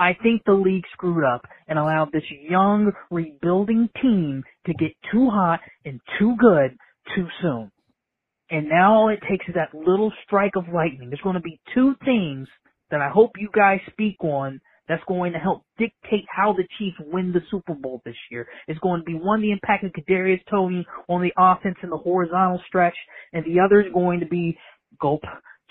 I 0.00 0.16
think 0.22 0.44
the 0.46 0.54
league 0.54 0.84
screwed 0.94 1.24
up 1.24 1.42
and 1.68 1.78
allowed 1.78 2.10
this 2.10 2.22
young 2.48 2.90
rebuilding 3.10 3.90
team 4.00 4.42
to 4.64 4.72
get 4.72 4.92
too 5.12 5.28
hot 5.28 5.60
and 5.84 6.00
too 6.18 6.36
good 6.40 6.74
too 7.14 7.26
soon. 7.42 7.70
And 8.50 8.70
now 8.70 8.94
all 8.94 9.08
it 9.10 9.20
takes 9.28 9.46
is 9.46 9.56
that 9.56 9.74
little 9.74 10.10
strike 10.24 10.56
of 10.56 10.64
lightning. 10.72 11.10
There's 11.10 11.20
going 11.20 11.34
to 11.34 11.40
be 11.42 11.60
two 11.74 11.94
things 12.02 12.48
that 12.90 13.02
I 13.02 13.10
hope 13.10 13.32
you 13.38 13.50
guys 13.54 13.80
speak 13.90 14.16
on 14.24 14.62
that's 14.88 15.04
going 15.06 15.34
to 15.34 15.38
help 15.38 15.64
dictate 15.76 16.24
how 16.34 16.54
the 16.54 16.66
Chiefs 16.78 16.96
win 17.12 17.32
the 17.32 17.42
Super 17.50 17.74
Bowl 17.74 18.00
this 18.06 18.16
year. 18.30 18.48
It's 18.68 18.80
going 18.80 19.02
to 19.02 19.04
be 19.04 19.14
one, 19.14 19.42
the 19.42 19.52
impact 19.52 19.84
of 19.84 19.92
Kadarius 19.92 20.40
Toney 20.50 20.86
on 21.10 21.20
the 21.20 21.32
offense 21.38 21.76
in 21.82 21.90
the 21.90 21.98
horizontal 21.98 22.60
stretch, 22.66 22.96
and 23.34 23.44
the 23.44 23.60
other 23.60 23.82
is 23.82 23.92
going 23.92 24.20
to 24.20 24.26
be 24.26 24.56
gulp 24.98 25.22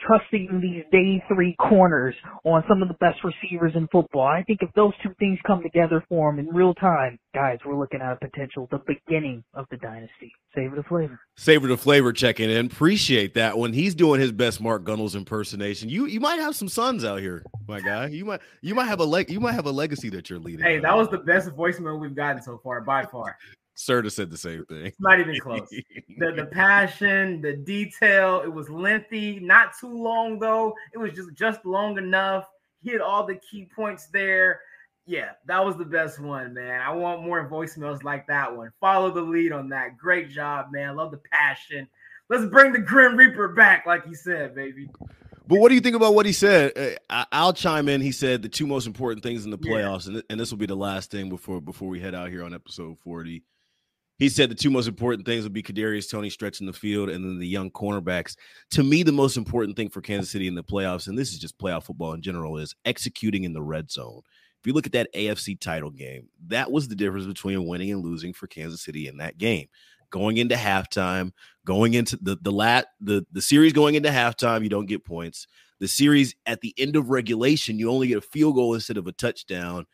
trusting 0.06 0.60
these 0.62 0.84
day 0.92 1.24
three 1.28 1.56
corners 1.60 2.16
on 2.44 2.64
some 2.68 2.82
of 2.82 2.88
the 2.88 2.94
best 2.96 3.20
receivers 3.24 3.74
in 3.76 3.88
football. 3.92 4.26
I 4.26 4.44
think 4.44 4.60
if 4.62 4.70
those 4.74 4.94
two 5.04 5.14
things 5.20 5.40
come 5.46 5.62
together 5.62 6.04
for 6.10 6.30
him 6.30 6.40
in 6.40 6.48
real 6.48 6.74
time, 6.74 7.20
guys, 7.34 7.58
we're 7.66 7.78
looking 7.78 8.02
at 8.02 8.14
a 8.14 8.16
potential, 8.16 8.68
the 8.72 8.80
beginning 8.88 9.44
of 9.54 9.66
the 9.72 9.78
dynasty. 9.78 10.32
Savor 10.56 10.76
the 10.76 10.84
flavor. 10.84 11.20
Savor 11.38 11.68
the 11.68 11.78
flavor 11.78 12.12
checking 12.12 12.50
in. 12.50 12.66
Appreciate 12.66 13.36
that. 13.36 13.58
When 13.58 13.74
he's 13.74 13.94
doing 13.94 14.20
his 14.20 14.32
best 14.32 14.62
Mark 14.62 14.84
Gunnels 14.84 15.16
impersonation, 15.16 15.90
you 15.90 16.06
you 16.06 16.20
might 16.20 16.40
have 16.40 16.56
some 16.56 16.70
sons 16.70 17.06
out 17.06 17.20
here, 17.20 17.44
my 17.68 17.80
guy. 17.82 18.08
You 18.08 18.26
might 18.26 18.42
you 18.62 18.74
might 18.76 18.88
have 18.88 19.00
a 19.00 19.06
leg 19.06 19.30
you 19.30 19.40
might 19.40 19.54
have 19.54 19.68
a 19.68 19.72
legacy 19.72 20.10
that 20.10 20.30
you're 20.30 20.40
leading. 20.40 20.66
Hey, 20.66 20.80
that 20.80 20.96
was 20.96 21.08
the 21.10 21.20
best 21.20 21.50
voicemail 21.50 22.00
we've 22.00 22.16
gotten 22.16 22.42
so 22.42 22.60
far 22.64 22.82
by 22.82 23.06
far. 23.06 23.38
Serta 23.80 24.12
said 24.12 24.30
the 24.30 24.38
same 24.38 24.66
thing. 24.66 24.88
It's 24.88 25.00
not 25.00 25.22
even 25.22 25.40
close. 25.40 25.70
the 25.70 26.34
the 26.34 26.46
passion, 26.52 27.40
the 27.40 27.54
detail, 27.54 28.42
it 28.42 28.52
was 28.52 28.70
lengthy, 28.70 29.40
not 29.40 29.72
too 29.80 29.88
long 29.98 30.38
though. 30.38 30.76
It 30.94 30.98
was 30.98 31.14
just 31.14 31.34
just 31.34 31.66
long 31.66 31.98
enough. 31.98 32.46
Hit 32.84 33.00
all 33.00 33.26
the 33.26 33.36
key 33.36 33.70
points 33.74 34.08
there. 34.08 34.60
Yeah, 35.06 35.32
that 35.46 35.66
was 35.66 35.78
the 35.78 35.86
best 35.86 36.20
one, 36.20 36.54
man. 36.54 36.82
I 36.82 36.92
want 36.92 37.24
more 37.24 37.50
voicemails 37.50 38.04
like 38.04 38.28
that 38.28 38.54
one. 38.56 38.70
Follow 38.82 39.12
the 39.12 39.22
lead 39.22 39.54
on 39.54 39.70
that. 39.70 39.98
Great 39.98 40.30
job, 40.30 40.68
man. 40.72 40.98
Love 40.98 41.12
the 41.12 41.22
passion. 41.32 41.88
Let's 42.30 42.46
bring 42.46 42.74
the 42.74 42.80
Grim 42.80 43.16
Reaper 43.16 43.48
back, 43.48 43.86
like 43.86 44.04
you 44.06 44.14
said, 44.14 44.56
baby. 44.56 44.90
But 45.48 45.60
what 45.60 45.70
do 45.70 45.76
you 45.76 45.82
think 45.82 45.96
about 45.96 46.14
what 46.14 46.26
he 46.26 46.34
said? 46.34 47.00
Uh, 47.10 47.26
I'll 47.32 47.54
chime 47.54 47.88
in. 47.88 48.02
He 48.02 48.12
said 48.12 48.42
the 48.42 48.50
two 48.50 48.68
most 48.68 48.88
important 48.88 49.24
things 49.24 49.46
in 49.46 49.52
the 49.52 49.58
playoffs, 49.58 50.14
yeah. 50.14 50.22
and 50.30 50.38
this 50.40 50.52
will 50.52 50.60
be 50.60 50.68
the 50.68 50.76
last 50.76 51.12
thing 51.12 51.30
before 51.30 51.62
before 51.62 51.88
we 51.88 52.02
head 52.02 52.14
out 52.14 52.30
here 52.30 52.44
on 52.44 52.54
episode 52.54 53.00
forty 53.00 53.44
he 54.20 54.28
said 54.28 54.50
the 54.50 54.56
two 54.56 54.70
most 54.70 54.88
important 54.88 55.26
things 55.26 55.44
would 55.44 55.54
be 55.54 55.64
Kadarius 55.64 56.12
Toney 56.12 56.30
stretching 56.30 56.68
the 56.68 56.74
field 56.74 57.10
and 57.10 57.24
then 57.24 57.40
the 57.40 57.48
young 57.48 57.72
cornerbacks. 57.72 58.36
To 58.72 58.84
me, 58.84 59.02
the 59.02 59.14
most 59.14 59.38
important 59.38 59.78
thing 59.78 59.90
for 59.90 60.02
Kansas 60.02 60.30
City 60.30 60.48
in 60.48 60.56
the 60.56 60.64
playoffs, 60.64 61.08
and 61.08 61.18
this 61.18 61.32
is 61.32 61.40
just 61.40 61.58
playoff 61.58 61.86
football 61.86 62.14
in 62.14 62.22
general, 62.22 62.58
is 62.58 62.76
executing 62.84 63.46
in 63.46 63.54
the 63.54 63.62
red 63.62 63.90
zone. 63.90 64.22
If 64.60 64.68
you 64.68 64.74
look 64.74 64.86
at 64.86 64.92
that 64.92 65.14
AFC 65.16 65.58
title 65.58 65.90
game, 65.90 66.28
that 66.48 66.70
was 66.70 66.90
the 66.90 66.96
difference 66.96 67.26
between 67.26 67.66
winning 67.66 67.92
and 67.92 68.04
losing 68.04 68.34
for 68.34 68.46
Kansas 68.48 68.82
City 68.82 69.08
in 69.08 69.18
that 69.18 69.38
game. 69.38 69.68
Going 70.10 70.38
into 70.38 70.56
halftime, 70.56 71.32
going 71.66 71.94
into 71.94 72.18
the 72.22 72.36
the 72.42 72.52
lat 72.52 72.88
the 73.00 73.26
the 73.32 73.42
series 73.42 73.74
going 73.74 73.96
into 73.96 74.10
halftime, 74.10 74.64
you 74.64 74.70
don't 74.70 74.88
get 74.88 75.06
points. 75.06 75.48
The 75.80 75.88
series 75.88 76.36
at 76.46 76.60
the 76.60 76.74
end 76.78 76.98
of 76.98 77.10
regulation, 77.10 77.80
you 77.80 77.90
only 77.90 78.08
get 78.08 78.18
a 78.18 78.22
field 78.22 78.56
goal 78.56 78.74
instead 78.74 78.98
of 78.98 79.08
a 79.08 79.14
touchdown. 79.14 79.86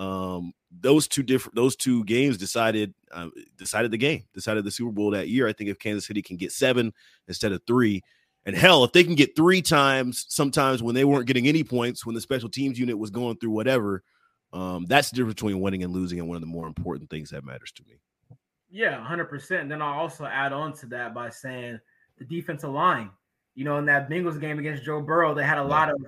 Um, 0.00 0.54
those 0.80 1.06
two 1.06 1.22
different 1.22 1.56
those 1.56 1.76
two 1.76 2.04
games 2.04 2.38
decided 2.38 2.94
uh, 3.12 3.28
decided 3.58 3.90
the 3.90 3.98
game, 3.98 4.24
decided 4.32 4.64
the 4.64 4.70
Super 4.70 4.92
Bowl 4.92 5.10
that 5.10 5.28
year. 5.28 5.46
I 5.46 5.52
think 5.52 5.68
if 5.68 5.78
Kansas 5.78 6.06
City 6.06 6.22
can 6.22 6.38
get 6.38 6.52
seven 6.52 6.94
instead 7.28 7.52
of 7.52 7.60
three, 7.66 8.02
and 8.46 8.56
hell, 8.56 8.82
if 8.82 8.92
they 8.92 9.04
can 9.04 9.14
get 9.14 9.36
three 9.36 9.60
times, 9.60 10.24
sometimes 10.30 10.82
when 10.82 10.94
they 10.94 11.04
weren't 11.04 11.26
getting 11.26 11.48
any 11.48 11.62
points, 11.62 12.06
when 12.06 12.14
the 12.14 12.20
special 12.22 12.48
teams 12.48 12.78
unit 12.78 12.96
was 12.96 13.10
going 13.10 13.36
through 13.36 13.50
whatever, 13.50 14.02
um, 14.54 14.86
that's 14.86 15.10
the 15.10 15.16
difference 15.16 15.34
between 15.34 15.60
winning 15.60 15.84
and 15.84 15.92
losing, 15.92 16.18
and 16.18 16.26
one 16.26 16.36
of 16.36 16.40
the 16.40 16.46
more 16.46 16.66
important 16.66 17.10
things 17.10 17.28
that 17.28 17.44
matters 17.44 17.72
to 17.72 17.82
me. 17.86 18.00
Yeah, 18.70 19.04
hundred 19.04 19.26
percent. 19.26 19.68
Then 19.68 19.82
I'll 19.82 19.98
also 19.98 20.24
add 20.24 20.54
on 20.54 20.72
to 20.78 20.86
that 20.86 21.12
by 21.12 21.28
saying 21.28 21.78
the 22.16 22.24
defensive 22.24 22.70
line. 22.70 23.10
You 23.54 23.64
know, 23.64 23.76
in 23.76 23.84
that 23.84 24.08
Bengals 24.08 24.40
game 24.40 24.58
against 24.58 24.82
Joe 24.82 25.02
Burrow, 25.02 25.34
they 25.34 25.44
had 25.44 25.58
a 25.58 25.64
lot 25.64 25.90
of 25.90 25.98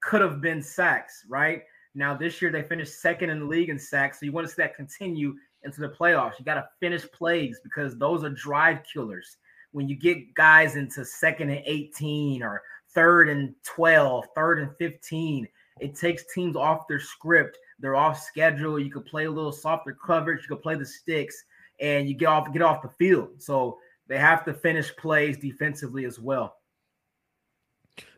could 0.00 0.22
have 0.22 0.40
been 0.40 0.62
sacks, 0.62 1.26
right? 1.28 1.64
Now 1.94 2.14
this 2.14 2.40
year 2.40 2.50
they 2.50 2.62
finished 2.62 3.00
second 3.00 3.30
in 3.30 3.40
the 3.40 3.44
league 3.44 3.68
in 3.68 3.78
sacks, 3.78 4.20
so 4.20 4.26
you 4.26 4.32
want 4.32 4.46
to 4.46 4.52
see 4.52 4.62
that 4.62 4.76
continue 4.76 5.34
into 5.62 5.80
the 5.80 5.88
playoffs. 5.88 6.38
You 6.38 6.44
got 6.44 6.54
to 6.54 6.68
finish 6.80 7.10
plays 7.12 7.60
because 7.62 7.96
those 7.96 8.24
are 8.24 8.30
drive 8.30 8.80
killers. 8.90 9.36
When 9.72 9.88
you 9.88 9.96
get 9.96 10.34
guys 10.34 10.76
into 10.76 11.04
second 11.04 11.50
and 11.50 11.62
18 11.64 12.42
or 12.42 12.62
third 12.94 13.28
and 13.28 13.54
12, 13.64 14.26
third 14.34 14.58
and 14.60 14.76
15, 14.76 15.48
it 15.80 15.94
takes 15.94 16.32
teams 16.32 16.56
off 16.56 16.86
their 16.88 17.00
script. 17.00 17.58
They're 17.78 17.96
off 17.96 18.20
schedule. 18.20 18.78
You 18.78 18.90
can 18.90 19.02
play 19.02 19.24
a 19.24 19.30
little 19.30 19.52
softer 19.52 19.96
coverage. 20.04 20.42
You 20.42 20.56
can 20.56 20.62
play 20.62 20.74
the 20.74 20.86
sticks, 20.86 21.44
and 21.80 22.08
you 22.08 22.14
get 22.14 22.26
off 22.26 22.52
get 22.52 22.62
off 22.62 22.82
the 22.82 22.88
field. 22.88 23.42
So 23.42 23.78
they 24.08 24.18
have 24.18 24.44
to 24.44 24.54
finish 24.54 24.94
plays 24.96 25.38
defensively 25.38 26.04
as 26.04 26.18
well. 26.18 26.56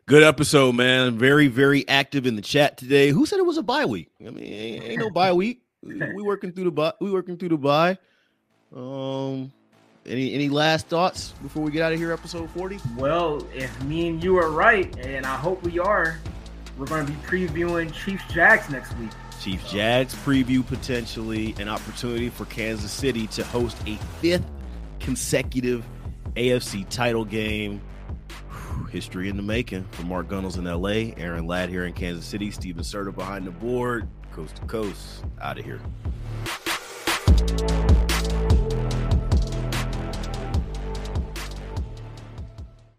Good 0.07 0.21
episode, 0.21 0.75
man. 0.75 1.17
Very, 1.17 1.47
very 1.47 1.87
active 1.89 2.27
in 2.27 2.35
the 2.35 2.41
chat 2.43 2.77
today. 2.77 3.09
Who 3.09 3.25
said 3.25 3.39
it 3.39 3.45
was 3.45 3.57
a 3.57 3.63
bye 3.63 3.85
week? 3.85 4.11
I 4.21 4.29
mean, 4.29 4.45
ain't, 4.45 4.83
ain't 4.83 4.99
no 4.99 5.09
bye 5.09 5.33
week. 5.33 5.63
We, 5.81 6.21
working 6.21 6.51
through 6.51 6.65
the 6.65 6.71
bye. 6.71 6.93
We 7.01 7.09
working 7.09 7.37
through 7.37 7.49
the 7.49 7.57
bye. 7.57 7.97
Um, 8.75 9.51
any 10.05 10.31
any 10.35 10.47
last 10.47 10.89
thoughts 10.89 11.33
before 11.41 11.63
we 11.63 11.71
get 11.71 11.81
out 11.81 11.91
of 11.91 11.97
here? 11.97 12.11
Episode 12.11 12.51
forty. 12.51 12.77
Well, 12.95 13.47
if 13.55 13.83
me 13.85 14.07
and 14.09 14.23
you 14.23 14.37
are 14.37 14.51
right, 14.51 14.95
and 14.99 15.25
I 15.25 15.37
hope 15.37 15.63
we 15.63 15.79
are, 15.79 16.19
we're 16.77 16.85
going 16.85 17.03
to 17.03 17.11
be 17.11 17.17
previewing 17.21 17.91
Chiefs 17.91 18.31
Jags 18.31 18.69
next 18.69 18.95
week. 18.97 19.09
Chiefs 19.41 19.71
Jags 19.71 20.13
preview 20.13 20.63
potentially 20.63 21.55
an 21.57 21.67
opportunity 21.67 22.29
for 22.29 22.45
Kansas 22.45 22.91
City 22.91 23.25
to 23.27 23.43
host 23.43 23.75
a 23.87 23.95
fifth 24.21 24.45
consecutive 24.99 25.83
AFC 26.35 26.87
title 26.89 27.25
game 27.25 27.81
history 28.83 29.29
in 29.29 29.37
the 29.37 29.43
making 29.43 29.85
from 29.91 30.07
Mark 30.09 30.27
Gunnels 30.27 30.57
in 30.57 30.65
LA, 30.65 31.13
Aaron 31.17 31.47
Ladd 31.47 31.69
here 31.69 31.85
in 31.85 31.93
Kansas 31.93 32.25
City, 32.25 32.51
Steven 32.51 32.83
Serta 32.83 33.13
behind 33.15 33.45
the 33.45 33.51
board, 33.51 34.07
coast 34.31 34.57
to 34.57 34.65
coast, 34.65 35.23
out 35.41 35.57
of 35.57 35.65
here. 35.65 35.79